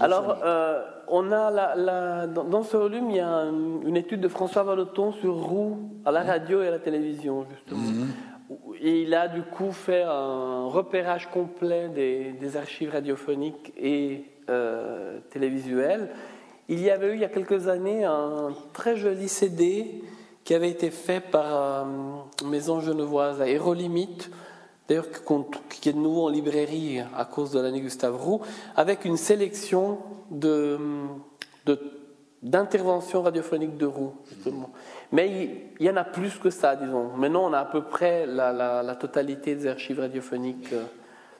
Alors, 0.00 0.40
euh, 0.44 0.82
on 1.08 1.32
a 1.32 1.50
la, 1.50 2.26
dans, 2.26 2.62
ce 2.62 2.76
volume, 2.76 3.10
il 3.10 3.16
y 3.16 3.20
a 3.20 3.44
une 3.86 3.96
étude 3.96 4.20
de 4.20 4.28
François 4.28 4.62
Valoton 4.62 5.12
sur 5.12 5.34
Roux 5.34 5.78
à 6.04 6.12
la 6.12 6.22
radio 6.22 6.62
et 6.62 6.68
à 6.68 6.70
la 6.70 6.78
télévision, 6.78 7.46
justement. 7.50 7.80
Mhm. 7.80 8.08
Et 8.80 9.02
il 9.02 9.14
a 9.14 9.28
du 9.28 9.42
coup 9.42 9.72
fait 9.72 10.02
un 10.02 10.66
repérage 10.66 11.28
complet 11.30 11.88
des, 11.88 12.56
archives 12.56 12.90
radiophoniques 12.90 13.72
et 13.76 14.24
euh, 14.48 15.18
télévisuelles. 15.30 16.10
Il 16.68 16.80
y 16.80 16.90
avait 16.90 17.08
eu 17.08 17.14
il 17.14 17.20
y 17.20 17.24
a 17.24 17.28
quelques 17.28 17.68
années 17.68 18.04
un 18.04 18.50
très 18.72 18.96
joli 18.96 19.28
CD 19.28 20.02
qui 20.44 20.54
avait 20.54 20.70
été 20.70 20.90
fait 20.90 21.20
par 21.20 21.44
euh, 21.46 21.84
Maison 22.46 22.80
Genevoise 22.80 23.42
à 23.42 23.48
Hérolimite, 23.48 24.30
d'ailleurs 24.88 25.06
qui 25.68 25.88
est 25.88 25.92
de 25.92 25.98
nouveau 25.98 26.26
en 26.26 26.28
librairie 26.28 27.00
à 27.16 27.24
cause 27.24 27.52
de 27.52 27.60
l'année 27.60 27.80
Gustave 27.80 28.16
Roux, 28.16 28.40
avec 28.74 29.04
une 29.04 29.16
sélection 29.16 29.98
de, 30.30 30.78
d'interventions 32.42 33.22
radiophoniques 33.22 33.76
de 33.76 33.86
Roux, 33.86 34.14
justement. 34.32 34.70
Mais 35.12 35.50
il, 35.78 35.86
y 35.86 35.90
en 35.90 35.96
a 35.96 36.04
plus 36.04 36.38
que 36.38 36.50
ça, 36.50 36.76
disons. 36.76 37.10
Maintenant, 37.16 37.50
on 37.50 37.52
a 37.52 37.60
à 37.60 37.64
peu 37.64 37.82
près 37.82 38.26
la, 38.26 38.96
totalité 38.98 39.54
des 39.54 39.66
archives 39.66 40.00
radiophoniques 40.00 40.72
euh, 40.72 40.84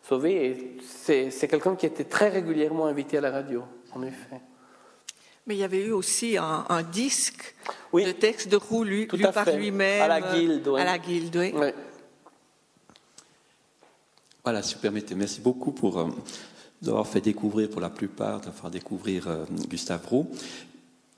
sauvées, 0.02 0.46
et 0.46 0.76
c'est, 0.82 1.48
quelqu'un 1.48 1.74
qui 1.74 1.86
était 1.86 2.04
très 2.04 2.28
régulièrement 2.28 2.86
invité 2.86 3.18
à 3.18 3.20
la 3.22 3.30
radio, 3.30 3.64
en 3.94 4.02
effet. 4.02 4.40
Mais 5.46 5.54
il 5.54 5.60
y 5.60 5.64
avait 5.64 5.86
eu 5.86 5.92
aussi 5.92 6.36
un, 6.36 6.82
disque 6.82 7.54
de 7.94 8.12
texte 8.12 8.50
de 8.50 8.56
Roux 8.56 8.84
lu, 8.84 9.08
par 9.32 9.50
lui-même. 9.50 10.02
À 10.02 10.08
la 10.08 10.20
guilde, 10.20 10.68
À 10.76 10.84
la 10.84 10.98
guilde, 10.98 11.36
oui. 11.36 11.54
Voilà, 14.48 14.62
si 14.62 14.76
vous 14.76 14.80
permettez. 14.80 15.14
Merci 15.14 15.42
beaucoup 15.42 15.72
pour 15.72 15.98
euh, 15.98 16.08
d'avoir 16.80 17.06
fait 17.06 17.20
découvrir, 17.20 17.68
pour 17.68 17.82
la 17.82 17.90
plupart, 17.90 18.40
d'avoir 18.40 18.70
découvrir 18.70 19.28
euh, 19.28 19.44
Gustave 19.68 20.06
Roux. 20.06 20.26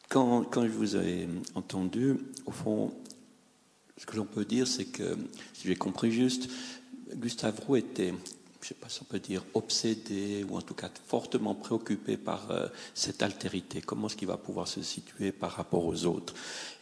Quand, 0.08 0.42
quand, 0.42 0.66
je 0.66 0.72
vous 0.72 0.96
ai 0.96 1.28
entendu, 1.54 2.16
au 2.44 2.50
fond, 2.50 2.92
ce 3.96 4.04
que 4.04 4.16
l'on 4.16 4.24
peut 4.24 4.44
dire, 4.44 4.66
c'est 4.66 4.86
que, 4.86 5.16
si 5.52 5.68
j'ai 5.68 5.76
compris 5.76 6.10
juste, 6.10 6.50
Gustave 7.14 7.60
Roux 7.60 7.76
était 7.76 8.14
je 8.60 8.66
ne 8.66 8.68
sais 8.68 8.74
pas 8.74 8.88
si 8.88 9.00
on 9.00 9.04
peut 9.04 9.20
dire, 9.20 9.44
obsédé 9.54 10.44
ou 10.50 10.56
en 10.56 10.60
tout 10.60 10.74
cas 10.74 10.90
fortement 11.06 11.54
préoccupé 11.54 12.16
par 12.16 12.50
euh, 12.50 12.66
cette 12.94 13.22
altérité. 13.22 13.80
Comment 13.80 14.08
est-ce 14.08 14.16
qu'il 14.16 14.26
va 14.26 14.38
pouvoir 14.38 14.66
se 14.66 14.82
situer 14.82 15.30
par 15.30 15.52
rapport 15.52 15.86
aux 15.86 16.04
autres? 16.04 16.34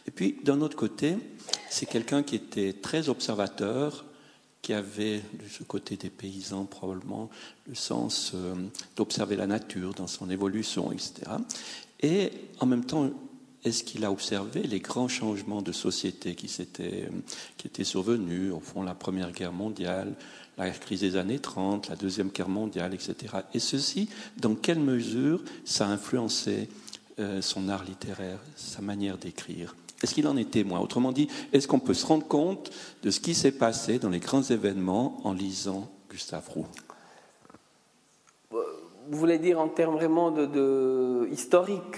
Et 0.07 0.11
puis, 0.11 0.37
d'un 0.43 0.61
autre 0.61 0.75
côté, 0.75 1.15
c'est 1.69 1.85
quelqu'un 1.85 2.23
qui 2.23 2.35
était 2.35 2.73
très 2.73 3.07
observateur, 3.07 4.03
qui 4.61 4.73
avait 4.73 5.17
de 5.17 5.47
ce 5.49 5.63
côté 5.63 5.95
des 5.95 6.09
paysans 6.09 6.65
probablement 6.65 7.29
le 7.67 7.75
sens 7.75 8.33
euh, 8.35 8.55
d'observer 8.95 9.35
la 9.35 9.47
nature 9.47 9.93
dans 9.93 10.07
son 10.07 10.29
évolution, 10.29 10.91
etc. 10.91 11.13
Et 12.01 12.31
en 12.59 12.65
même 12.65 12.85
temps, 12.85 13.09
est-ce 13.63 13.83
qu'il 13.83 14.05
a 14.05 14.11
observé 14.11 14.63
les 14.63 14.79
grands 14.79 15.07
changements 15.07 15.61
de 15.61 15.71
société 15.71 16.35
qui, 16.35 16.47
qui 16.47 17.67
étaient 17.67 17.83
survenus, 17.83 18.53
au 18.53 18.59
fond, 18.59 18.83
la 18.83 18.95
Première 18.95 19.31
Guerre 19.31 19.51
mondiale, 19.51 20.15
la 20.57 20.69
crise 20.71 21.01
des 21.01 21.15
années 21.15 21.39
30, 21.39 21.89
la 21.89 21.95
Deuxième 21.95 22.29
Guerre 22.29 22.49
mondiale, 22.49 22.93
etc. 22.93 23.15
Et 23.53 23.59
ceci, 23.59 24.09
dans 24.37 24.55
quelle 24.55 24.79
mesure 24.79 25.41
ça 25.65 25.87
a 25.87 25.89
influencé 25.89 26.69
euh, 27.19 27.41
son 27.41 27.67
art 27.69 27.83
littéraire, 27.83 28.39
sa 28.55 28.81
manière 28.81 29.17
d'écrire? 29.17 29.75
Est-ce 30.01 30.13
qu'il 30.13 30.27
en 30.27 30.37
est 30.37 30.49
témoin? 30.49 30.79
Autrement 30.79 31.11
dit, 31.11 31.27
est-ce 31.51 31.67
qu'on 31.67 31.79
peut 31.79 31.93
se 31.93 32.05
rendre 32.05 32.27
compte 32.27 32.71
de 33.03 33.11
ce 33.11 33.19
qui 33.19 33.33
s'est 33.33 33.51
passé 33.51 33.99
dans 33.99 34.09
les 34.09 34.19
grands 34.19 34.43
événements 34.43 35.17
en 35.23 35.33
lisant 35.33 35.89
Gustave 36.09 36.47
Roux? 36.49 36.67
Vous 38.51 39.17
voulez 39.17 39.39
dire 39.39 39.59
en 39.59 39.67
termes 39.67 39.95
vraiment 39.95 40.31
de, 40.31 41.27
historiques 41.31 41.97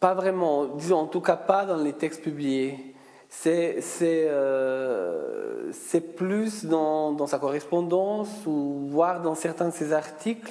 Pas 0.00 0.14
vraiment, 0.14 0.64
disons 0.64 1.00
en 1.00 1.06
tout 1.06 1.20
cas 1.20 1.36
pas 1.36 1.66
dans 1.66 1.76
les 1.76 1.92
textes 1.92 2.22
publiés. 2.22 2.94
C'est 3.28 3.78
euh, 4.02 5.70
plus 6.16 6.64
dans, 6.64 7.12
dans, 7.12 7.26
sa 7.26 7.38
correspondance 7.38 8.30
ou 8.46 8.88
voire 8.88 9.22
dans 9.22 9.34
certains 9.36 9.68
de 9.68 9.74
ses 9.74 9.92
articles 9.92 10.50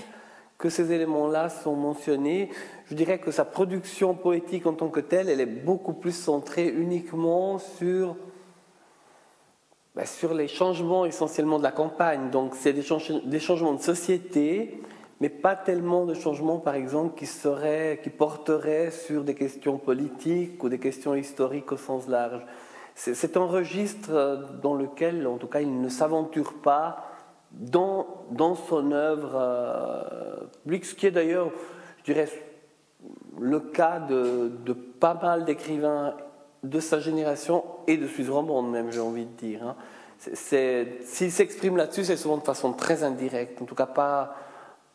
que 0.59 0.69
ces 0.69 0.91
éléments-là 0.91 1.49
sont 1.49 1.75
mentionnés. 1.75 2.51
Je 2.89 2.95
dirais 2.95 3.19
que 3.19 3.29
sa 3.29 3.45
production 3.45 4.15
poétique 4.15 4.65
en 4.65 4.73
tant 4.73 4.89
que 4.89 4.99
telle, 4.99 5.29
elle 5.29 5.41
est 5.41 5.45
beaucoup 5.45 5.93
plus 5.93 6.11
centrée 6.11 6.67
uniquement 6.67 7.59
sur, 7.59 8.15
ben, 9.95 10.07
sur 10.07 10.33
les 10.33 10.47
changements 10.47 11.05
essentiellement 11.05 11.59
de 11.59 11.63
la 11.63 11.71
campagne. 11.71 12.31
Donc 12.31 12.55
c'est 12.55 12.73
des, 12.73 12.83
des, 13.25 13.39
changements 13.39 13.73
de 13.73 13.81
société, 13.81 14.81
mais 15.21 15.29
pas 15.29 15.55
tellement 15.55 16.07
de 16.07 16.15
changements, 16.15 16.57
par 16.57 16.73
exemple, 16.73 17.15
qui, 17.15 17.27
seraient, 17.27 17.99
qui 18.01 18.09
porteraient 18.09 18.89
sur 18.89 19.23
des 19.23 19.35
questions 19.35 19.77
politiques 19.77 20.63
ou 20.63 20.67
des 20.67 20.79
questions 20.79 21.13
historiques 21.13 21.71
au 21.71 21.77
sens 21.77 22.07
large. 22.07 22.43
C'est 22.95 23.37
un 23.37 23.45
registre 23.45 24.09
euh, 24.11 24.37
dans 24.63 24.73
lequel, 24.73 25.27
en 25.27 25.37
tout 25.37 25.47
cas, 25.47 25.61
il 25.61 25.79
ne 25.79 25.89
s'aventure 25.89 26.55
pas 26.55 27.05
dans, 27.51 28.25
dans 28.31 28.55
son 28.55 28.91
œuvre 28.91 29.35
euh, 29.35 30.47
publique, 30.63 30.85
ce 30.85 30.95
qui 30.95 31.05
est 31.05 31.11
d'ailleurs, 31.11 31.51
je 31.99 32.11
dirais, 32.11 32.27
le 33.39 33.59
cas 33.59 33.99
de, 33.99 34.51
de 34.65 34.73
pas 34.73 35.13
mal 35.13 35.45
d'écrivains 35.45 36.15
de 36.63 36.79
sa 36.79 36.99
génération 36.99 37.63
et 37.87 37.97
de 37.97 38.07
Suisse 38.07 38.29
romande 38.29 38.71
même, 38.71 38.91
j'ai 38.91 38.99
envie 38.99 39.25
de 39.25 39.35
dire. 39.37 39.63
Hein. 39.63 39.75
s'il 40.17 41.31
s'exprime 41.31 41.77
là-dessus, 41.77 42.03
c'est 42.05 42.17
souvent 42.17 42.37
de 42.37 42.43
façon 42.43 42.73
très 42.73 43.03
indirecte, 43.03 43.61
en 43.61 43.65
tout 43.65 43.75
cas 43.75 43.85
pas, 43.85 44.35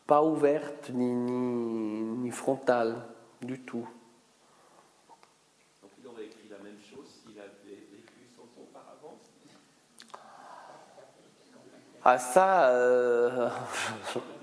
pas 0.05 0.23
ouverte 0.23 0.91
ni, 0.93 1.07
ni, 1.07 2.01
ni 2.01 2.31
frontale 2.31 2.95
du 3.41 3.59
tout. 3.59 3.87
Donc 5.81 5.91
il 5.99 6.07
aurait 6.07 6.25
écrit 6.25 6.47
la 6.49 6.57
même 6.57 6.77
chose 6.79 7.07
s'il 7.23 7.39
avait 7.39 7.81
vécu 7.91 8.29
sans 8.35 8.43
son 8.55 8.61
auparavant 8.61 9.17
Ah 12.03 12.17
ça... 12.19 12.69
Euh... 12.69 13.49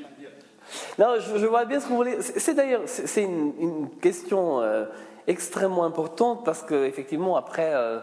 non, 0.98 1.14
je, 1.18 1.46
vois 1.46 1.64
bien 1.64 1.80
ce 1.80 1.84
que 1.84 1.90
vous 1.90 1.96
voulez. 1.96 2.20
C'est 2.20 2.54
d'ailleurs 2.54 2.82
c'est 2.86 3.22
une, 3.22 3.88
question 4.00 4.60
euh, 4.60 4.84
extrêmement 5.26 5.84
importante 5.84 6.44
parce 6.44 6.62
qu'effectivement, 6.62 7.36
après... 7.36 7.72
Euh, 7.74 8.00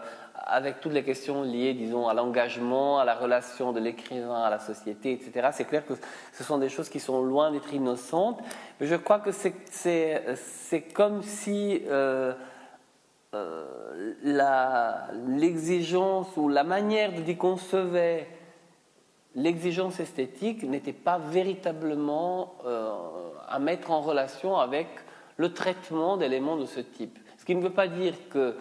avec 0.50 0.80
toutes 0.80 0.92
les 0.92 1.04
questions 1.04 1.42
liées, 1.42 1.74
disons, 1.74 2.08
à 2.08 2.14
l'engagement, 2.14 2.98
à 2.98 3.04
la 3.04 3.14
relation 3.14 3.72
de 3.72 3.78
l'écrivain 3.78 4.42
à 4.42 4.50
la 4.50 4.58
société, 4.58 5.12
etc., 5.12 5.50
c'est 5.52 5.64
clair 5.64 5.86
que 5.86 5.94
ce 6.32 6.42
sont 6.42 6.58
des 6.58 6.68
choses 6.68 6.88
qui 6.88 6.98
sont 6.98 7.22
loin 7.22 7.52
d'être 7.52 7.72
innocentes. 7.72 8.40
Mais 8.80 8.86
je 8.86 8.96
crois 8.96 9.20
que 9.20 9.30
c'est 9.30 10.82
comme 10.92 11.22
si 11.22 11.82
euh, 11.88 12.32
euh, 13.34 13.64
l'exigence 15.28 16.26
ou 16.36 16.48
la 16.48 16.64
manière 16.64 17.12
de 17.12 17.32
concevait 17.34 18.26
l'exigence 19.34 20.00
esthétique 20.00 20.62
n'était 20.62 20.92
pas 20.92 21.18
véritablement 21.18 22.54
euh, 22.66 22.92
à 23.48 23.58
mettre 23.58 23.90
en 23.90 24.00
relation 24.00 24.56
avec 24.56 24.88
le 25.36 25.52
traitement 25.52 26.16
d'éléments 26.16 26.56
de 26.56 26.66
ce 26.66 26.80
type. 26.80 27.18
Ce 27.38 27.44
qui 27.44 27.54
ne 27.54 27.62
veut 27.62 27.70
pas 27.70 27.88
dire 27.88 28.14
que 28.28 28.56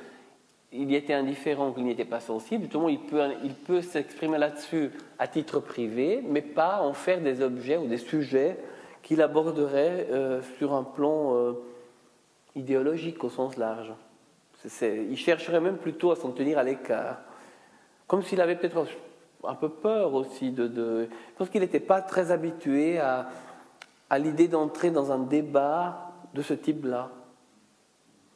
il 0.72 0.92
y 0.92 0.96
était 0.96 1.14
indifférent, 1.14 1.72
qu'il 1.72 1.84
n'y 1.84 1.92
était 1.92 2.06
pas 2.06 2.20
sensible, 2.20 2.66
justement, 2.66 2.90
il 2.90 3.00
peut, 3.00 3.20
il 3.44 3.56
peut 3.56 3.82
s'exprimer 3.82 4.38
là-dessus 4.38 4.92
à 5.18 5.28
titre 5.28 5.60
privé, 5.60 6.24
mais 6.24 6.44
pas 6.44 6.82
en 6.82 6.94
faire 6.94 7.22
des 7.22 7.42
objets 7.42 7.78
ou 7.78 7.88
des 7.88 7.98
sujets 7.98 8.58
qu'il 9.02 9.22
aborderait 9.22 10.08
euh, 10.12 10.42
sur 10.58 10.74
un 10.74 10.84
plan 10.84 11.36
euh, 11.36 11.54
idéologique 12.56 13.24
au 13.24 13.30
sens 13.30 13.58
large. 13.58 13.92
il 14.82 15.18
chercherait 15.18 15.62
même 15.62 15.78
plutôt 15.78 16.12
à 16.12 16.16
s'en 16.16 16.32
tenir 16.32 16.60
à 16.60 16.64
l'écart, 16.64 17.18
comme 18.06 18.22
s'il 18.22 18.40
avait 18.40 18.56
peut-être 18.56 18.86
un 19.44 19.56
peu 19.56 19.70
peur 19.70 20.14
aussi 20.14 20.52
de. 20.52 20.68
de 20.68 21.04
je 21.04 21.38
pense 21.38 21.50
qu'il 21.50 21.62
n'était 21.62 21.80
pas 21.80 22.02
très 22.02 22.32
habitué 22.32 23.00
à, 23.00 23.30
à 24.10 24.20
l'idée 24.20 24.48
d'entrer 24.48 24.92
dans 24.92 25.12
un 25.12 25.20
débat 25.20 26.12
de 26.34 26.42
ce 26.42 26.54
type-là. 26.54 27.10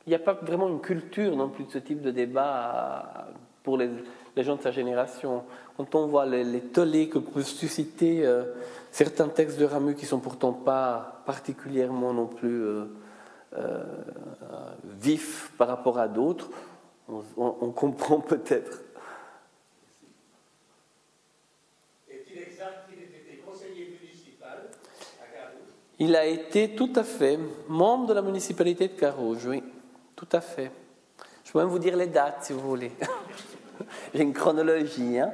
Il 0.05 0.09
n'y 0.09 0.15
a 0.15 0.19
pas 0.19 0.33
vraiment 0.33 0.67
une 0.67 0.81
culture 0.81 1.35
non 1.35 1.49
plus 1.49 1.63
de 1.63 1.71
ce 1.71 1.77
type 1.77 2.01
de 2.01 2.11
débat 2.11 3.27
pour 3.63 3.77
les, 3.77 3.89
gens 4.37 4.57
de 4.57 4.61
sa 4.61 4.71
génération. 4.71 5.43
Quand 5.77 5.95
on 5.95 6.07
voit 6.07 6.25
les, 6.25 6.61
tollés 6.61 7.07
que 7.09 7.19
peuvent 7.19 7.45
susciter 7.45 8.25
euh, 8.25 8.43
certains 8.91 9.29
textes 9.29 9.57
de 9.57 9.65
Ramu 9.65 9.95
qui 9.95 10.05
sont 10.05 10.19
pourtant 10.19 10.53
pas 10.53 11.23
particulièrement 11.25 12.13
non 12.13 12.27
plus 12.27 12.63
euh, 12.63 12.85
euh, 13.57 13.83
vifs 14.99 15.51
par 15.57 15.69
rapport 15.69 15.97
à 15.97 16.07
d'autres, 16.07 16.49
on, 17.37 17.71
comprend 17.71 18.19
peut-être. 18.21 18.81
Est-il 22.09 22.39
exact 22.39 22.89
qu'il 22.89 22.99
ait 22.99 23.05
été 23.05 23.41
conseiller 23.45 23.97
municipal 24.01 24.69
à 25.21 25.25
Carouge 25.33 25.73
Il 25.99 26.15
a 26.15 26.25
été 26.25 26.75
tout 26.75 26.91
à 26.95 27.03
fait 27.03 27.39
membre 27.67 28.07
de 28.07 28.13
la 28.13 28.21
municipalité 28.21 28.87
de 28.87 28.93
Carouge, 28.93 29.45
oui. 29.45 29.63
Tout 30.15 30.27
à 30.31 30.41
fait. 30.41 30.71
Je 31.43 31.51
peux 31.51 31.59
même 31.59 31.67
vous 31.67 31.79
dire 31.79 31.95
les 31.95 32.07
dates 32.07 32.43
si 32.43 32.53
vous 32.53 32.61
voulez. 32.61 32.91
J'ai 34.13 34.23
une 34.23 34.33
chronologie. 34.33 35.19
Hein. 35.19 35.31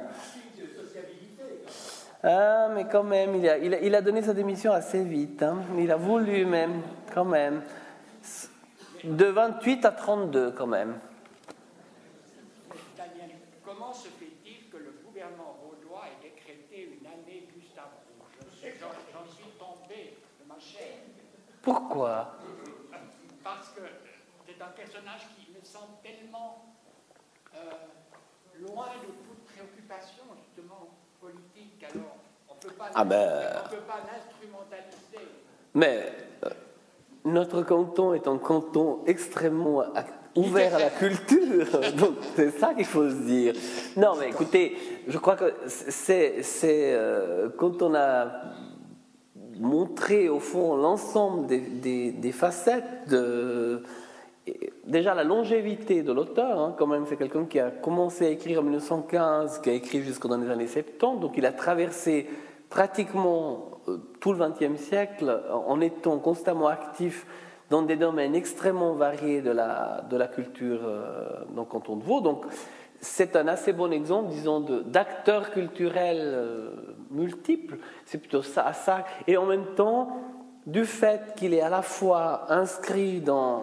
Ah, 2.22 2.68
mais 2.74 2.86
quand 2.86 3.02
même, 3.02 3.36
il 3.36 3.48
a, 3.48 3.56
il 3.56 3.94
a, 3.94 4.02
donné 4.02 4.20
sa 4.20 4.34
démission 4.34 4.72
assez 4.72 5.02
vite. 5.02 5.42
Hein. 5.42 5.62
Il 5.78 5.90
a 5.90 5.96
voulu 5.96 6.44
même, 6.44 6.82
quand 7.14 7.24
même. 7.24 7.62
De 9.04 9.24
28 9.24 9.84
à 9.86 9.92
32, 9.92 10.52
quand 10.52 10.66
même. 10.66 10.98
Comment 13.64 13.94
se 13.94 14.08
fait-il 14.08 14.68
que 14.68 14.76
le 14.76 14.92
gouvernement 15.06 15.56
vaudois 15.62 16.02
ait 16.08 16.22
décrété 16.22 16.98
une 17.00 17.06
année 17.06 17.48
Gustave 17.56 17.86
Rouge 18.18 18.74
J'en 19.14 19.32
suis 19.32 19.50
tombé 19.58 20.18
de 20.38 20.46
ma 20.46 20.58
chair. 20.58 20.98
Pourquoi? 21.70 22.34
Un 24.62 24.72
personnage 24.76 25.20
qui 25.34 25.52
me 25.52 25.64
semble 25.64 25.94
tellement 26.02 26.64
euh, 27.54 27.58
loin 28.60 28.88
de 29.00 29.06
toute 29.06 29.44
préoccupation, 29.46 30.24
justement, 30.44 30.88
politique. 31.20 31.82
Alors, 31.84 32.16
on 32.48 32.54
ne 32.56 32.60
peut 32.60 32.74
pas 32.76 32.90
ah 32.94 33.04
ben, 33.04 33.40
l'instrumentaliser. 34.12 35.28
Mais 35.72 36.12
euh, 36.44 36.50
notre 37.24 37.62
canton 37.62 38.14
est 38.14 38.26
un 38.26 38.36
canton 38.36 39.02
extrêmement 39.06 39.84
ouvert 40.36 40.74
à 40.74 40.78
la 40.78 40.90
culture. 40.90 41.66
Donc, 41.96 42.16
c'est 42.34 42.50
ça 42.50 42.74
qu'il 42.74 42.84
faut 42.84 43.08
se 43.08 43.22
dire. 43.22 43.54
Non, 43.96 44.16
mais 44.18 44.28
écoutez, 44.28 44.76
je 45.08 45.18
crois 45.18 45.36
que 45.36 45.54
c'est 45.68 46.42
euh, 46.94 47.48
quand 47.56 47.80
on 47.80 47.94
a 47.94 48.26
montré, 49.60 50.28
au 50.28 50.40
fond, 50.40 50.76
l'ensemble 50.76 51.46
des, 51.46 52.10
des, 52.10 52.32
facettes 52.32 53.08
de 53.08 53.82
déjà 54.86 55.14
la 55.14 55.22
longévité 55.22 56.02
de 56.02 56.12
l'auteur, 56.12 56.58
hein, 56.58 56.74
quand 56.76 56.86
même, 56.86 57.04
c'est 57.06 57.16
quelqu'un 57.16 57.44
qui 57.44 57.60
a 57.60 57.70
commencé 57.70 58.26
à 58.26 58.30
écrire 58.30 58.60
en 58.60 58.62
1915, 58.62 59.60
qui 59.60 59.70
a 59.70 59.72
écrit 59.74 60.02
jusqu'aux 60.02 60.28
dans 60.28 60.38
les 60.38 60.50
années 60.50 60.66
70, 60.66 61.20
donc 61.20 61.34
il 61.36 61.46
a 61.46 61.52
traversé 61.52 62.26
pratiquement 62.68 63.70
euh, 63.88 63.98
tout 64.20 64.32
le 64.32 64.38
XXe 64.38 64.80
siècle 64.80 65.42
en 65.52 65.80
étant 65.80 66.18
constamment 66.18 66.68
actif 66.68 67.26
dans 67.68 67.82
des 67.82 67.96
domaines 67.96 68.34
extrêmement 68.34 68.94
variés 68.94 69.42
de 69.42 69.50
la, 69.50 70.04
de 70.10 70.16
la 70.16 70.26
culture 70.26 70.80
euh, 70.84 71.44
dans 71.54 71.62
le 71.62 71.68
canton 71.68 71.96
de 71.96 72.02
Vaud. 72.02 72.20
Donc 72.20 72.44
c'est 73.00 73.34
un 73.34 73.48
assez 73.48 73.72
bon 73.72 73.92
exemple, 73.92 74.28
disons, 74.30 74.60
d'acteurs 74.60 75.50
culturels 75.50 76.20
euh, 76.20 76.70
multiples. 77.10 77.78
C'est 78.04 78.18
plutôt 78.18 78.42
ça, 78.42 78.72
ça. 78.74 79.04
Et 79.26 79.36
en 79.38 79.46
même 79.46 79.74
temps, 79.74 80.18
du 80.66 80.84
fait 80.84 81.34
qu'il 81.36 81.54
est 81.54 81.62
à 81.62 81.70
la 81.70 81.82
fois 81.82 82.52
inscrit 82.52 83.20
dans 83.20 83.62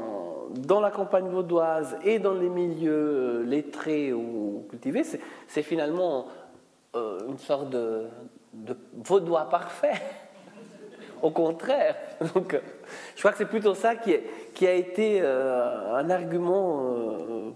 dans 0.56 0.80
la 0.80 0.92
campagne 0.92 1.28
vaudoise 1.28 1.98
et 2.06 2.20
dans 2.20 2.34
les 2.34 2.48
milieux 2.48 2.92
euh, 2.94 3.44
lettrés 3.44 4.14
ou 4.14 4.66
cultivés, 4.70 5.04
c'est 5.46 5.62
finalement 5.62 6.28
euh, 6.96 7.20
une 7.28 7.38
sorte 7.38 7.70
de, 7.70 8.06
vaudois 8.96 9.50
parfait. 9.50 10.02
Au 11.22 11.32
contraire. 11.32 11.98
Donc, 12.34 12.58
je 13.14 13.20
crois 13.20 13.32
que 13.32 13.40
c'est 13.40 13.46
plutôt 13.46 13.74
ça 13.74 13.98
qui, 13.98 14.16
qui, 14.54 14.66
a 14.66 14.74
été 14.74 15.20
un 15.22 16.10
argument 16.10 17.54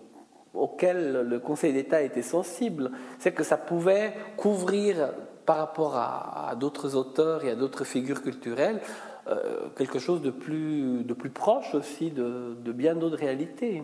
auquel 0.54 1.28
le 1.28 1.40
Conseil 1.40 1.74
d'État 1.74 2.02
était 2.02 2.22
sensible. 2.22 2.92
C'est 3.20 3.34
que 3.34 3.44
ça 3.44 3.58
pouvait 3.58 4.14
couvrir 4.38 5.14
par 5.46 5.58
rapport 5.58 5.96
à 5.96 6.56
d'autres 6.60 6.96
auteurs 6.96 7.44
et 7.44 7.52
à 7.52 7.56
d'autres 7.56 7.84
figures 7.84 8.22
culturelles 8.22 8.80
euh, 9.28 9.70
quelque 9.78 10.00
chose 10.00 10.22
de 10.22 10.32
plus, 10.32 11.04
de 11.04 11.14
plus 11.14 11.30
proche 11.30 11.76
aussi 11.76 12.10
de, 12.10 12.56
de 12.60 12.72
bien 12.72 12.96
d'autres 12.96 13.18
réalités. 13.18 13.84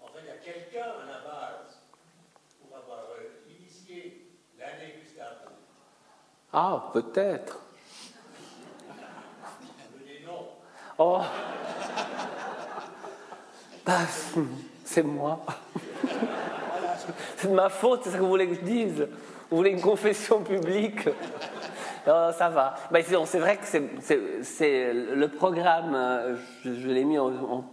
Enfin, 0.00 0.18
il 0.20 0.26
y 0.26 0.30
a 0.30 0.34
quelqu'un 0.34 0.82
à 0.82 1.06
la 1.06 1.20
base 1.20 1.78
pour 2.60 2.76
avoir 2.76 3.06
euh, 3.16 3.52
initié 3.56 4.32
l'année 4.58 4.96
Gustave. 5.00 5.52
Ah, 6.52 6.90
peut-être. 6.92 7.60
Oh 10.98 11.22
bah, 13.86 14.06
C'est 14.92 15.02
moi. 15.02 15.40
c'est 17.36 17.48
de 17.48 17.54
ma 17.54 17.70
faute, 17.70 18.00
c'est 18.04 18.10
ce 18.10 18.16
que 18.16 18.20
vous 18.20 18.28
voulez 18.28 18.46
que 18.46 18.56
je 18.56 18.60
dise. 18.60 19.08
Vous 19.50 19.56
voulez 19.56 19.70
une 19.70 19.80
confession 19.80 20.42
publique 20.42 21.08
non, 22.06 22.32
ça 22.36 22.48
va. 22.48 22.74
Ben, 22.90 23.02
c'est 23.02 23.38
vrai 23.38 23.56
que 23.56 23.64
c'est 24.42 24.92
le 24.92 25.28
programme, 25.28 25.94
euh, 25.94 26.34
je, 26.64 26.88
l'ai 26.88 27.04
mis 27.04 27.16
en, 27.16 27.64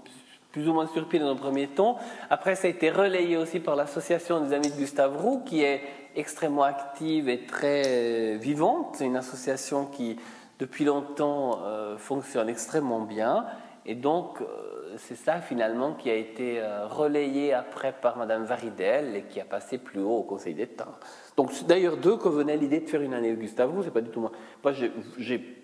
plus 0.52 0.70
ou 0.70 0.74
moins 0.74 0.86
sur 0.86 1.10
pied 1.10 1.18
dans 1.18 1.32
un 1.32 1.36
premier 1.36 1.68
temps. 1.68 1.98
Après, 2.30 2.54
ça 2.54 2.68
a 2.68 2.70
été 2.70 2.92
relayé 2.92 3.38
aussi 3.38 3.60
par 3.60 3.76
l'association 3.76 4.40
des 4.42 4.54
Amis 4.54 4.70
de 4.70 4.78
Gustave 4.78 5.18
Roux, 5.18 5.42
qui 5.44 5.64
est 5.64 5.82
extrêmement 6.16 6.62
active 6.62 7.28
et 7.28 7.48
très 7.48 8.38
vivante. 8.38 8.98
C'est 8.98 9.06
une 9.06 9.18
association 9.18 9.88
qui, 9.88 10.20
depuis 10.60 10.86
longtemps, 10.86 11.62
euh, 11.66 11.98
fonctionne 11.98 12.50
extrêmement 12.50 13.02
bien. 13.02 13.48
Et 13.88 13.96
donc, 13.96 14.42
euh, 14.42 14.79
c'est 14.98 15.16
ça 15.16 15.42
finalement 15.42 15.94
qui 15.94 16.10
a 16.10 16.16
été 16.16 16.62
relayé 16.90 17.54
après 17.54 17.94
par 17.94 18.18
Madame 18.18 18.44
Varidel 18.44 19.16
et 19.16 19.24
qui 19.24 19.40
a 19.40 19.46
passé 19.46 19.78
plus 19.78 20.02
haut 20.02 20.18
au 20.18 20.24
Conseil 20.24 20.54
d'État. 20.54 21.00
Donc 21.38 21.52
d'ailleurs 21.68 21.98
d'eux 21.98 22.18
que 22.18 22.30
venait 22.30 22.58
l'idée 22.58 22.80
de 22.80 22.90
faire 22.90 23.02
une 23.02 23.14
année 23.14 23.34
Gustave 23.34 23.72
Roux, 23.72 23.84
c'est 23.84 23.94
pas 23.94 24.02
du 24.02 24.10
tout 24.10 24.22
moi. 24.22 24.32
Moi 24.64 24.74
j'ai 25.18 25.60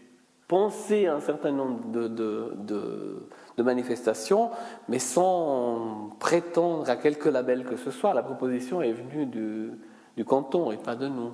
pensé 0.47 1.07
à 1.07 1.15
un 1.15 1.19
certain 1.19 1.52
nombre 1.52 1.89
de, 1.89 3.64
manifestations, 3.64 4.52
mais 4.88 4.99
sans 4.99 6.10
prétendre 6.19 6.89
à 6.89 6.95
quelque 6.95 7.30
label 7.30 7.65
que 7.65 7.77
ce 7.77 7.91
soit. 7.91 8.14
La 8.14 8.23
proposition 8.23 8.81
est 8.81 8.91
venue 8.91 9.26
du, 9.26 9.72
du 10.15 10.26
canton 10.26 10.72
et 10.72 10.77
pas 10.77 10.95
de 10.95 11.07
nous, 11.07 11.34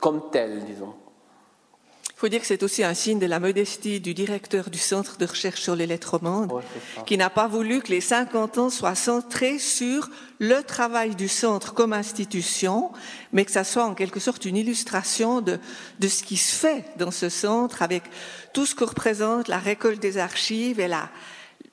comme 0.00 0.30
tel, 0.30 0.64
disons. 0.64 0.94
Il 2.20 2.28
faut 2.28 2.28
dire 2.28 2.42
que 2.42 2.46
c'est 2.46 2.62
aussi 2.62 2.84
un 2.84 2.92
signe 2.92 3.18
de 3.18 3.24
la 3.24 3.40
modestie 3.40 3.98
du 3.98 4.12
directeur 4.12 4.68
du 4.68 4.76
Centre 4.76 5.16
de 5.16 5.24
recherche 5.24 5.62
sur 5.62 5.74
les 5.74 5.86
lettres 5.86 6.18
romandes, 6.18 6.52
Ouais, 6.52 6.62
qui 7.06 7.16
n'a 7.16 7.30
pas 7.30 7.48
voulu 7.48 7.80
que 7.80 7.88
les 7.88 8.02
50 8.02 8.58
ans 8.58 8.68
soient 8.68 8.94
centrés 8.94 9.58
sur 9.58 10.10
le 10.38 10.62
travail 10.62 11.14
du 11.14 11.28
centre 11.28 11.72
comme 11.72 11.94
institution, 11.94 12.90
mais 13.32 13.46
que 13.46 13.50
ça 13.50 13.64
soit 13.64 13.86
en 13.86 13.94
quelque 13.94 14.20
sorte 14.20 14.44
une 14.44 14.58
illustration 14.58 15.40
de, 15.40 15.58
de 15.98 16.08
ce 16.08 16.22
qui 16.22 16.36
se 16.36 16.54
fait 16.54 16.84
dans 16.98 17.10
ce 17.10 17.30
centre 17.30 17.80
avec 17.80 18.02
tout 18.52 18.66
ce 18.66 18.74
que 18.74 18.84
représente 18.84 19.48
la 19.48 19.58
récolte 19.58 20.02
des 20.02 20.18
archives 20.18 20.78
et 20.78 20.88
la, 20.88 21.08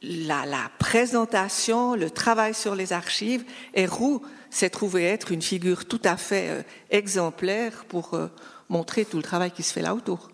la, 0.02 0.46
la 0.46 0.72
présentation, 0.80 1.94
le 1.96 2.10
travail 2.10 2.54
sur 2.54 2.74
les 2.74 2.94
archives. 2.94 3.44
Et 3.74 3.86
Roux 3.86 4.22
s'est 4.50 4.70
trouvé 4.70 5.04
être 5.04 5.34
une 5.34 5.42
figure 5.42 5.84
tout 5.84 6.02
à 6.06 6.16
fait 6.16 6.48
euh, 6.48 6.62
exemplaire 6.90 7.84
pour 7.90 8.14
euh, 8.14 8.28
montrer 8.70 9.04
tout 9.04 9.18
le 9.18 9.24
travail 9.24 9.52
qui 9.52 9.64
se 9.64 9.74
fait 9.74 9.82
là 9.82 9.94
autour. 9.94 10.30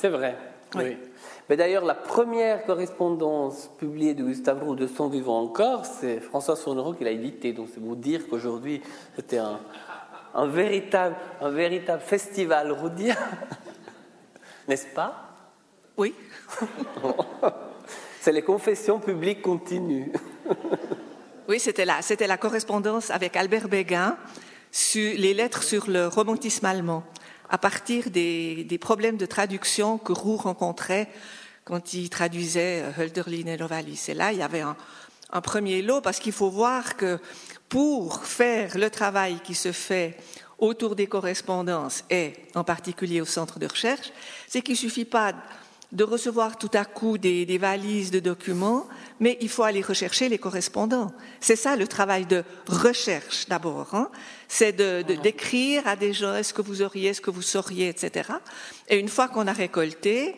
C'est 0.00 0.08
vrai. 0.08 0.34
Oui. 0.76 0.82
Oui. 0.84 0.96
Mais 1.50 1.56
d'ailleurs, 1.56 1.84
la 1.84 1.94
première 1.94 2.64
correspondance 2.64 3.68
publiée 3.78 4.14
de 4.14 4.24
Gustave 4.24 4.62
Roux 4.64 4.74
de 4.74 4.86
son 4.86 5.08
vivant 5.08 5.42
encore, 5.42 5.84
c'est 5.84 6.20
François 6.20 6.56
Sonnereau 6.56 6.94
qui 6.94 7.04
l'a 7.04 7.10
édité. 7.10 7.52
Donc 7.52 7.68
c'est 7.74 7.80
vous 7.80 7.96
dire 7.96 8.26
qu'aujourd'hui, 8.26 8.80
c'était 9.14 9.36
un, 9.36 9.60
un, 10.34 10.46
véritable, 10.46 11.16
un 11.42 11.50
véritable 11.50 12.00
festival 12.00 12.72
roudien. 12.72 13.16
N'est-ce 14.68 14.86
pas? 14.86 15.34
Oui. 15.98 16.14
C'est 18.20 18.32
les 18.32 18.42
confessions 18.42 18.98
publiques 18.98 19.42
continues. 19.42 20.12
Oui, 21.48 21.58
c'était 21.58 21.84
la, 21.84 22.00
c'était 22.00 22.28
la 22.28 22.36
correspondance 22.36 23.10
avec 23.10 23.34
Albert 23.34 23.66
Béguin 23.66 24.16
sur 24.70 25.12
les 25.18 25.34
lettres 25.34 25.64
sur 25.64 25.90
le 25.90 26.06
romantisme 26.06 26.64
allemand, 26.64 27.02
à 27.50 27.58
partir 27.58 28.10
des, 28.10 28.64
des 28.64 28.78
problèmes 28.78 29.16
de 29.16 29.26
traduction 29.26 29.98
que 29.98 30.12
Roux 30.12 30.36
rencontrait 30.36 31.08
quand 31.64 31.94
il 31.94 32.08
traduisait 32.08 32.82
euh, 32.82 33.02
Hölderlin 33.02 33.46
et 33.46 33.56
Novalis. 33.56 34.06
Et 34.08 34.14
là, 34.14 34.32
il 34.32 34.38
y 34.38 34.42
avait 34.42 34.60
un, 34.60 34.76
un 35.32 35.40
premier 35.40 35.82
lot, 35.82 36.00
parce 36.00 36.18
qu'il 36.18 36.32
faut 36.32 36.50
voir 36.50 36.96
que 36.96 37.18
pour 37.68 38.24
faire 38.24 38.76
le 38.76 38.90
travail 38.90 39.40
qui 39.44 39.54
se 39.54 39.72
fait 39.72 40.16
autour 40.58 40.94
des 40.94 41.06
correspondances 41.06 42.04
et 42.10 42.34
en 42.54 42.64
particulier 42.64 43.20
au 43.20 43.24
centre 43.26 43.58
de 43.58 43.66
recherche, 43.66 44.12
c'est 44.46 44.62
qu'il 44.62 44.74
ne 44.74 44.78
suffit 44.78 45.04
pas 45.04 45.32
de 45.92 46.04
recevoir 46.04 46.56
tout 46.56 46.70
à 46.74 46.84
coup 46.84 47.18
des, 47.18 47.44
des, 47.46 47.58
valises 47.58 48.10
de 48.10 48.20
documents, 48.20 48.86
mais 49.18 49.36
il 49.40 49.48
faut 49.48 49.64
aller 49.64 49.82
rechercher 49.82 50.28
les 50.28 50.38
correspondants. 50.38 51.12
C'est 51.40 51.56
ça 51.56 51.74
le 51.74 51.88
travail 51.88 52.26
de 52.26 52.44
recherche 52.68 53.46
d'abord. 53.48 53.94
Hein 53.94 54.10
c'est 54.46 54.72
de, 54.72 55.02
de, 55.02 55.14
d'écrire 55.14 55.86
à 55.86 55.96
des 55.96 56.12
gens 56.12 56.34
est-ce 56.34 56.54
que 56.54 56.62
vous 56.62 56.82
auriez, 56.82 57.10
est-ce 57.10 57.20
que 57.20 57.30
vous 57.30 57.42
sauriez, 57.42 57.88
etc. 57.88 58.30
Et 58.88 58.98
une 58.98 59.08
fois 59.08 59.28
qu'on 59.28 59.46
a 59.46 59.52
récolté, 59.52 60.36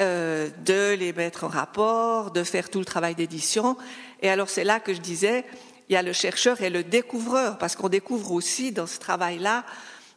euh, 0.00 0.48
de 0.64 0.94
les 0.94 1.12
mettre 1.12 1.44
en 1.44 1.48
rapport, 1.48 2.32
de 2.32 2.42
faire 2.42 2.70
tout 2.70 2.80
le 2.80 2.84
travail 2.84 3.14
d'édition. 3.14 3.76
Et 4.20 4.30
alors 4.30 4.48
c'est 4.48 4.64
là 4.64 4.80
que 4.80 4.94
je 4.94 5.00
disais, 5.00 5.44
il 5.88 5.92
y 5.92 5.96
a 5.96 6.02
le 6.02 6.12
chercheur 6.12 6.60
et 6.62 6.70
le 6.70 6.82
découvreur, 6.82 7.58
parce 7.58 7.76
qu'on 7.76 7.90
découvre 7.90 8.32
aussi 8.32 8.72
dans 8.72 8.86
ce 8.86 8.98
travail-là 8.98 9.64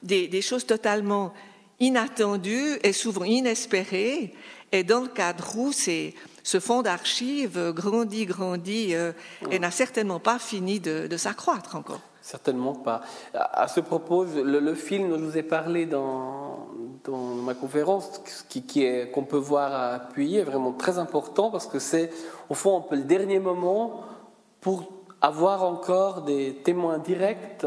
des, 0.01 0.27
des 0.27 0.41
choses 0.41 0.65
totalement 0.65 1.33
inattendues 1.79 2.79
et 2.83 2.93
souvent 2.93 3.25
inespérées. 3.25 4.33
Et 4.75 4.83
dans 4.83 4.99
le 4.99 5.07
cadre 5.07 5.57
où 5.57 5.71
ce 5.71 6.59
fonds 6.59 6.81
d'archives 6.81 7.71
grandit, 7.71 8.25
grandit 8.25 8.93
euh, 8.93 9.13
et 9.49 9.57
n'a 9.57 9.71
certainement 9.71 10.19
pas 10.19 10.37
fini 10.37 10.81
de, 10.81 11.07
de 11.07 11.15
s'accroître 11.15 11.77
encore. 11.77 12.01
Certainement 12.21 12.73
pas. 12.73 12.99
À 13.33 13.69
ce 13.69 13.79
propos, 13.79 14.25
le, 14.25 14.59
le, 14.59 14.75
film 14.75 15.09
dont 15.09 15.17
je 15.17 15.23
vous 15.23 15.37
ai 15.37 15.43
parlé 15.43 15.85
dans, 15.85 16.67
dans 17.05 17.17
ma 17.17 17.53
conférence, 17.53 18.21
qui, 18.49 18.63
qui 18.63 18.83
est, 18.83 19.11
qu'on 19.11 19.23
peut 19.23 19.37
voir 19.37 19.93
appuyer, 19.93 20.39
est 20.39 20.43
vraiment 20.43 20.73
très 20.73 20.99
important 20.99 21.51
parce 21.51 21.67
que 21.67 21.79
c'est, 21.79 22.09
au 22.49 22.53
fond, 22.53 22.77
un 22.77 22.81
peu 22.81 22.97
le 22.97 23.03
dernier 23.03 23.39
moment 23.39 24.01
pour 24.59 24.91
avoir 25.21 25.63
encore 25.63 26.23
des 26.23 26.53
témoins 26.65 26.97
directs. 26.97 27.65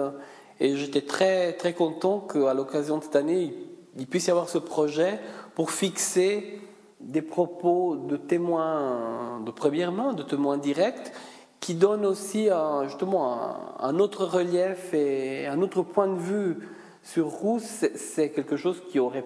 Et 0.61 0.77
j'étais 0.77 1.03
très, 1.03 1.55
très 1.55 1.73
content 1.73 2.21
qu'à 2.21 2.53
l'occasion 2.53 2.99
de 2.99 3.05
cette 3.05 3.17
année, 3.17 3.45
il, 3.45 3.55
il 3.97 4.07
puisse 4.07 4.27
y 4.27 4.31
avoir 4.31 4.51
ce 4.51 4.59
projet 4.59 5.19
pour 5.55 5.71
fixer 5.71 6.61
des 7.01 7.23
propos 7.23 7.97
de 7.97 8.17
témoins 8.17 9.41
de 9.45 9.51
première 9.51 9.93
main, 9.93 10.13
de 10.13 10.23
témoins 10.23 10.59
directs, 10.59 11.13
qui 11.61 11.75
donnent 11.75 12.07
aussi 12.07 12.49
un, 12.51 12.85
justement 12.85 13.81
un, 13.81 13.99
autre 13.99 14.25
relief 14.25 14.95
et 14.95 15.47
un 15.47 15.61
autre 15.61 15.83
point 15.83 16.09
de 16.09 16.19
vue 16.19 16.57
sur 17.03 17.29
Roux. 17.29 17.61
C'est 17.61 18.31
quelque 18.31 18.57
chose 18.57 18.83
qui 18.91 18.99
aurait 18.99 19.25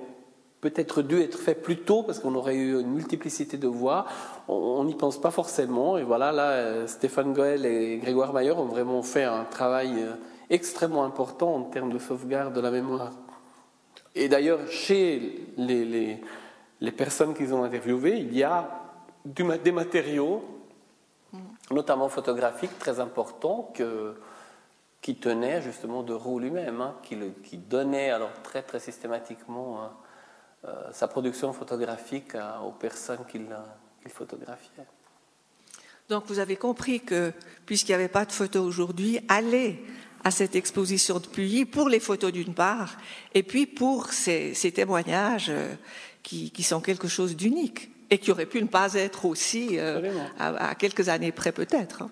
peut-être 0.60 1.02
dû 1.02 1.20
être 1.20 1.38
fait 1.38 1.54
plus 1.54 1.78
tôt 1.78 2.02
parce 2.02 2.20
qu'on 2.20 2.34
aurait 2.34 2.54
eu 2.54 2.80
une 2.80 2.92
multiplicité 2.92 3.56
de 3.56 3.66
voix. 3.66 4.06
On 4.48 4.84
n'y 4.84 4.94
pense 4.94 5.20
pas 5.20 5.30
forcément. 5.30 5.98
Et 5.98 6.04
voilà, 6.04 6.32
là, 6.32 6.86
Stéphane 6.86 7.32
Goël 7.32 7.66
et 7.66 7.98
Grégoire 7.98 8.32
Mayer 8.32 8.52
ont 8.52 8.66
vraiment 8.66 9.02
fait 9.02 9.24
un 9.24 9.44
travail 9.44 10.06
extrêmement 10.50 11.04
important 11.04 11.54
en 11.54 11.62
termes 11.62 11.92
de 11.92 11.98
sauvegarde 11.98 12.54
de 12.54 12.60
la 12.60 12.70
mémoire. 12.70 13.12
Et 14.14 14.28
d'ailleurs, 14.28 14.60
chez 14.68 15.48
les 15.56 16.20
les 16.82 16.90
personnes 16.90 17.32
qu'ils 17.32 17.54
ont 17.54 17.62
interviewées, 17.62 18.18
il 18.18 18.36
y 18.36 18.42
a 18.42 18.68
du, 19.24 19.44
des 19.62 19.70
matériaux, 19.70 20.44
notamment 21.70 22.08
photographiques, 22.08 22.76
très 22.78 22.98
importants, 22.98 23.72
que, 23.72 24.16
qui 25.00 25.14
tenaient 25.14 25.62
justement 25.62 26.02
de 26.02 26.12
Roux 26.12 26.40
lui-même, 26.40 26.80
hein, 26.80 26.96
qui, 27.04 27.16
qui, 27.44 27.56
donnait 27.56 28.10
alors 28.10 28.32
très 28.42 28.62
très 28.62 28.80
systématiquement 28.80 29.80
hein, 29.80 29.92
euh, 30.64 30.92
sa 30.92 31.06
production 31.06 31.52
photographique 31.52 32.34
à, 32.34 32.60
aux 32.62 32.72
personnes 32.72 33.24
qu'il 33.30 33.46
qu 34.02 34.10
photographiait. 34.10 34.86
Donc 36.08 36.24
vous 36.26 36.40
avez 36.40 36.56
compris 36.56 36.98
que, 37.00 37.32
puisqu'il 37.64 37.92
n'y 37.92 37.96
avait 38.02 38.08
pas 38.08 38.24
de 38.24 38.32
photos 38.32 38.66
aujourd'hui, 38.66 39.20
aller 39.28 39.84
à 40.24 40.32
cette 40.32 40.56
exposition 40.56 41.20
de 41.20 41.26
Puy 41.26 41.64
pour 41.64 41.88
les 41.88 42.00
photos 42.00 42.32
d'une 42.32 42.54
part, 42.54 42.96
et 43.34 43.44
puis 43.44 43.66
pour 43.66 44.12
ces, 44.12 44.54
ces 44.54 44.72
témoignages 44.72 45.50
euh, 45.50 45.74
qui, 46.22 46.50
qui, 46.50 46.62
sont 46.62 46.80
quelque 46.80 47.08
chose 47.08 47.36
d'unique 47.36 47.90
et 48.10 48.18
qui 48.18 48.30
aurait 48.30 48.46
pu 48.46 48.62
ne 48.62 48.68
pas 48.68 48.94
être 48.94 49.24
aussi 49.24 49.78
euh, 49.78 50.12
à, 50.38 50.70
à, 50.70 50.74
quelques 50.74 51.08
années 51.08 51.32
près 51.32 51.52
peut-être. 51.52 52.04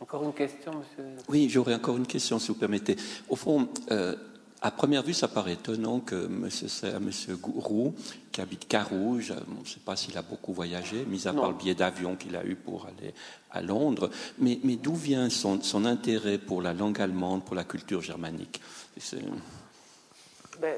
Encore 0.00 0.24
une 0.24 0.34
question, 0.34 0.72
monsieur 0.72 1.04
Oui, 1.28 1.48
j'aurais 1.48 1.74
encore 1.74 1.96
une 1.96 2.06
question, 2.06 2.38
si 2.38 2.48
vous 2.48 2.54
permettez. 2.54 2.96
Au 3.28 3.36
fond, 3.36 3.68
euh, 3.90 4.14
à 4.60 4.70
première 4.70 5.02
vue, 5.02 5.12
ça 5.12 5.28
paraît 5.28 5.54
étonnant 5.54 6.00
que 6.00 6.26
monsieur, 6.26 6.68
monsieur 6.98 7.38
Roux, 7.42 7.94
qui 8.32 8.40
habite 8.40 8.66
Carouge, 8.66 9.34
on 9.54 9.60
ne 9.60 9.66
sait 9.66 9.80
pas 9.84 9.94
s'il 9.94 10.16
a 10.16 10.22
beaucoup 10.22 10.52
voyagé, 10.52 11.04
mis 11.04 11.28
à 11.28 11.32
Non. 11.32 11.42
part 11.42 11.50
le 11.50 11.56
billet 11.56 11.74
d'avion 11.74 12.16
qu'il 12.16 12.34
a 12.34 12.44
eu 12.46 12.54
pour 12.54 12.86
aller 12.86 13.12
à 13.50 13.60
Londres, 13.60 14.10
mais, 14.38 14.58
mais 14.64 14.76
d'où 14.76 14.94
vient 14.94 15.28
son, 15.28 15.60
son, 15.62 15.84
intérêt 15.84 16.38
pour 16.38 16.62
la 16.62 16.72
langue 16.72 17.00
allemande, 17.00 17.44
pour 17.44 17.54
la 17.54 17.64
culture 17.64 18.00
germanique? 18.00 18.60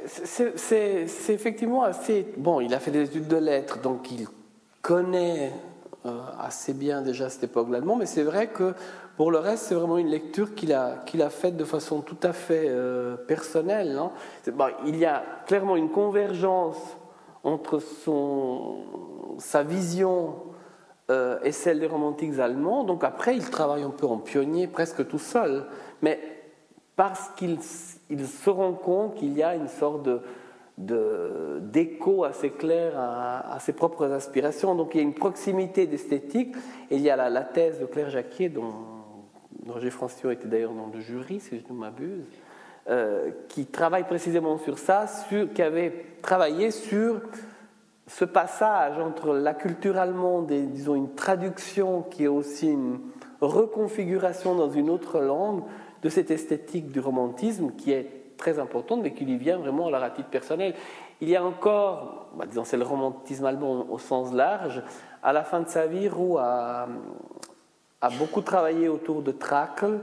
C'est 0.07 1.33
effectivement 1.33 1.83
assez... 1.83 2.27
Bon, 2.37 2.61
il 2.61 2.75
a 2.75 2.81
fait 2.81 2.91
des 2.91 3.05
études 3.05 3.29
de 3.29 3.37
lettres, 3.37 3.81
donc 3.81 4.11
il 4.11 4.27
connaît 4.83 5.53
euh, 6.05 6.21
assez 6.39 6.73
bien 6.73 7.03
déjà 7.03 7.29
cette 7.29 7.45
époque 7.45 7.69
l'allemand, 7.71 7.97
mais 7.97 8.07
c'est 8.07 8.23
vrai 8.23 8.49
que 8.49 8.75
pour 9.17 9.31
le 9.31 9.39
reste, 9.39 9.65
c'est 9.65 9.75
vraiment 9.75 9.99
une 9.99 10.09
lecture 10.09 10.55
qu'il 10.55 10.73
a, 10.73 11.03
a 11.21 11.31
faite 11.31 11.57
de 11.57 11.65
façon 11.65 12.03
tout 12.03 12.19
à 12.23 12.33
fait 12.33 12.67
euh, 12.69 13.17
personnelle. 13.17 13.99
Hein. 13.99 14.13
Il 14.87 14.97
y 14.97 15.07
a 15.07 15.23
clairement 15.47 15.77
une 15.77 15.91
convergence 15.91 16.77
entre 17.43 17.79
son, 17.79 18.77
sa 19.39 19.63
vision 19.63 20.35
euh, 21.11 21.39
et 21.43 21.53
celle 21.53 21.81
des 21.81 21.87
romantiques 21.87 22.39
allemands. 22.39 22.85
Donc 22.85 23.05
après, 23.05 23.37
il 23.37 23.49
travaille 23.49 23.85
un 23.85 23.91
peu 23.91 24.07
en 24.07 24.19
pionnier, 24.19 24.67
presque 24.67 25.09
tout 25.09 25.19
seul. 25.19 25.65
Mais 26.03 26.21
parce 26.97 27.29
qu'il 27.37 27.59
il 28.11 28.27
se 28.27 28.51
rend 28.51 28.73
compte 28.73 29.15
qu'il 29.15 29.37
y 29.37 29.43
a 29.43 29.55
une 29.55 29.69
sorte 29.69 30.03
de 30.03 30.21
d'écho 30.79 32.25
assez 32.25 32.51
clair 32.51 32.99
à, 32.99 33.55
à, 33.55 33.61
ses 33.61 33.73
propres 33.73 34.13
aspirations. 34.13 34.75
Donc 34.75 34.95
il 34.95 34.99
y 34.99 35.01
a 35.01 35.05
une 35.05 35.15
proximité 35.15 35.87
d'esthétique. 35.87 36.55
Et 36.91 36.97
il 36.97 37.03
y 37.03 37.11
a 37.11 37.17
la, 37.17 37.43
thèse 37.43 37.81
de 37.81 37.87
Claire 37.87 38.11
Jacquier, 38.11 38.49
dont 38.49 38.75
Roger 39.67 39.91
Francio 39.91 40.31
était 40.31 40.49
d'ailleurs 40.49 40.73
dans 40.73 40.91
le 40.93 41.01
jury, 41.01 41.41
si 41.41 41.59
je 41.59 41.73
ne 41.73 41.79
m'abuse, 41.79 42.25
euh, 42.89 43.31
qui 43.49 43.67
travaille 43.67 44.05
précisément 44.05 44.59
sur 44.59 44.79
ça, 44.79 45.07
sur, 45.07 45.53
qui 45.53 45.63
avait 45.63 46.05
travaillé 46.23 46.71
sur 46.71 47.21
ce 48.07 48.25
passage 48.25 48.99
entre 48.99 49.35
la 49.35 49.55
culture 49.55 49.97
allemande 49.97 50.53
et, 50.53 50.63
disons, 50.63 50.95
une 50.95 51.15
traduction 51.15 52.03
qui 52.03 52.25
est 52.25 52.29
aussi 52.29 52.71
une 52.71 53.01
reconfiguration 53.41 54.55
dans 54.55 54.71
une 54.71 54.89
autre 54.91 55.21
langue 55.21 55.63
de 56.07 56.11
cette 56.11 56.31
esthétique 56.31 56.93
du 56.93 57.01
romantisme 57.01 57.73
qui 57.73 57.91
est 57.91 58.37
très 58.37 58.61
importante, 58.61 59.03
mais 59.03 59.13
qui 59.13 59.25
lui 59.25 59.39
vient 59.39 59.59
vraiment 59.59 59.89
à 59.89 59.99
la 59.99 60.11
titre 60.11 60.29
personnel. 60.29 60.73
Il 61.21 61.29
y 61.29 61.35
a 61.35 61.45
encore, 61.45 62.29
bah, 62.37 62.47
disons, 62.47 62.63
c'est 62.63 62.77
le 62.77 62.85
romantisme 62.85 63.45
allemand 63.45 63.87
au 63.91 63.99
sens 63.99 64.33
large, 64.33 64.85
à 65.21 65.33
la 65.33 65.43
fin 65.43 65.63
de 65.63 65.69
sa 65.69 65.89
vie, 65.89 66.09
Roux 66.09 66.39
a, 66.39 66.87
beaucoup 68.21 68.41
travaillé 68.41 68.89
autour 68.89 69.21
de 69.21 69.33
Tracle. 69.33 69.99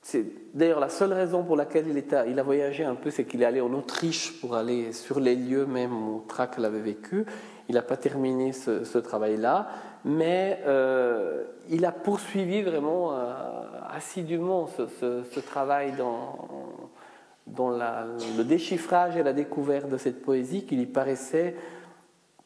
C'est 0.00 0.24
d'ailleurs 0.54 0.80
la 0.80 0.88
seule 0.88 1.12
raison 1.12 1.44
pour 1.44 1.56
laquelle 1.56 1.84
il 2.26 2.38
a 2.38 2.42
voyagé 2.42 2.82
un 2.82 2.94
peu, 2.94 3.10
c'est 3.10 3.24
qu'il 3.24 3.42
est 3.42 3.46
allé 3.46 3.60
en 3.60 3.74
Autriche 3.74 4.40
pour 4.40 4.54
aller 4.56 4.94
sur 4.94 5.20
les 5.20 5.36
lieux 5.36 5.66
même 5.66 5.92
où 5.92 6.24
Tracle 6.26 6.64
avait 6.64 6.80
vécu. 6.80 7.26
Il 7.68 7.74
n'a 7.74 7.82
pas 7.82 7.98
terminé 7.98 8.54
ce, 8.54 8.96
travail-là, 8.96 9.68
mais 10.04 10.60
euh, 10.66 11.44
il 11.70 11.84
a 11.86 11.92
poursuivi 11.92 12.62
vraiment 12.62 13.12
euh, 13.12 13.32
assidûment 13.90 14.66
ce, 14.66 15.40
travail 15.40 15.92
dans, 15.96 16.48
le 17.46 18.42
déchiffrage 18.42 19.16
et 19.16 19.22
la 19.22 19.32
découverte 19.32 19.88
de 19.88 19.96
cette 19.96 20.22
poésie 20.22 20.66
qui 20.66 20.76
lui 20.76 20.86
paraissait, 20.86 21.56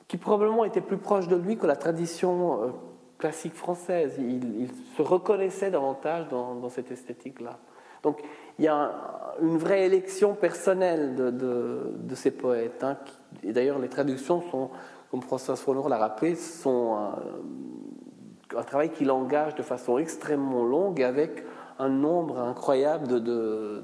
qui 0.06 0.16
probablement 0.16 0.64
était 0.64 0.80
plus 0.80 0.98
proche 0.98 1.26
de 1.26 1.36
lui 1.36 1.56
que 1.56 1.66
la 1.66 1.76
tradition 1.76 2.62
euh, 2.62 2.66
classique 3.18 3.54
française. 3.54 4.14
Il, 4.18 4.68
se 4.96 5.02
reconnaissait 5.02 5.70
davantage 5.70 6.28
dans, 6.28 6.68
cette 6.68 6.92
esthétique-là. 6.92 7.58
Donc 8.04 8.22
il 8.58 8.64
y 8.64 8.68
a 8.68 8.92
une 9.40 9.58
vraie 9.58 9.86
élection 9.86 10.34
personnelle 10.34 11.16
de, 11.16 12.14
ces 12.14 12.30
poètes. 12.30 12.84
Hein, 12.84 12.96
et 13.42 13.52
d'ailleurs, 13.52 13.78
les 13.78 13.88
traductions 13.88 14.42
sont, 14.50 14.70
comme 15.10 15.22
François 15.22 15.56
Follor 15.56 15.88
l'a 15.88 15.98
rappelé, 15.98 16.34
sont 16.34 16.96
un, 18.56 18.62
travail 18.62 18.90
qui 18.90 19.04
l'engage 19.04 19.54
de 19.54 19.62
façon 19.62 19.98
extrêmement 19.98 20.64
longue 20.64 21.00
et 21.00 21.04
avec 21.04 21.44
un 21.78 21.88
nombre 21.88 22.38
incroyable 22.38 23.22
de, 23.22 23.82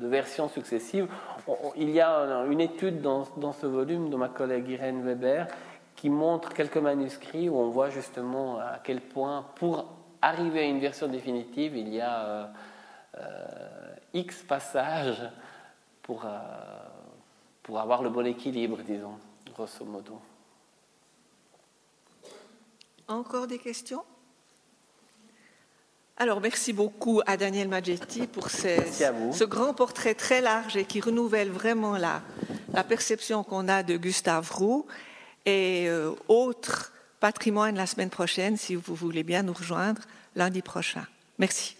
versions 0.00 0.48
successives. 0.48 1.08
Il 1.76 1.90
y 1.90 2.00
a 2.00 2.44
une 2.50 2.60
étude 2.60 3.02
dans, 3.02 3.24
ce 3.52 3.66
volume 3.66 4.08
de 4.08 4.16
ma 4.16 4.28
collègue 4.28 4.68
Irène 4.68 5.02
Weber 5.02 5.46
qui 5.96 6.10
montre 6.10 6.54
quelques 6.54 6.76
manuscrits 6.76 7.48
où 7.48 7.56
on 7.58 7.68
voit 7.68 7.90
justement 7.90 8.58
à 8.58 8.78
quel 8.82 9.00
point, 9.00 9.44
pour 9.56 9.84
arriver 10.22 10.60
à 10.60 10.62
une 10.62 10.78
version 10.78 11.08
définitive, 11.08 11.76
il 11.76 11.92
y 11.92 12.00
a 12.00 12.20
euh, 12.20 12.46
euh, 13.16 13.94
X 14.14 14.42
passages 14.42 15.28
pour, 16.02 16.24
euh, 16.24 16.38
pour 17.62 17.80
avoir 17.80 18.02
le 18.02 18.10
bon 18.10 18.26
équilibre, 18.26 18.78
disons, 18.86 19.18
grosso 19.52 19.84
modo. 19.84 20.20
Encore 23.08 23.46
des 23.46 23.58
questions? 23.58 24.02
Alors, 26.18 26.42
merci 26.42 26.74
beaucoup 26.74 27.22
à 27.26 27.38
Daniel 27.38 27.68
Magetti 27.68 28.26
pour 28.26 28.50
ce, 28.50 29.44
grand 29.44 29.72
portrait 29.72 30.14
très 30.14 30.42
large 30.42 30.76
et 30.76 30.84
qui 30.84 31.00
renouvelle 31.00 31.50
vraiment 31.50 31.96
la, 31.96 32.20
la 32.74 32.84
perception 32.84 33.44
qu'on 33.44 33.66
a 33.68 33.82
de 33.82 33.96
Gustave 33.96 34.50
Roux 34.52 34.84
et 35.46 35.88
euh, 35.88 36.12
autre 36.28 36.92
patrimoine 37.18 37.76
la 37.76 37.86
semaine 37.86 38.10
prochaine, 38.10 38.58
si 38.58 38.74
vous 38.74 38.94
voulez 38.94 39.22
bien 39.22 39.42
nous 39.42 39.54
rejoindre 39.54 40.02
lundi 40.36 40.60
prochain. 40.60 41.06
Merci. 41.38 41.77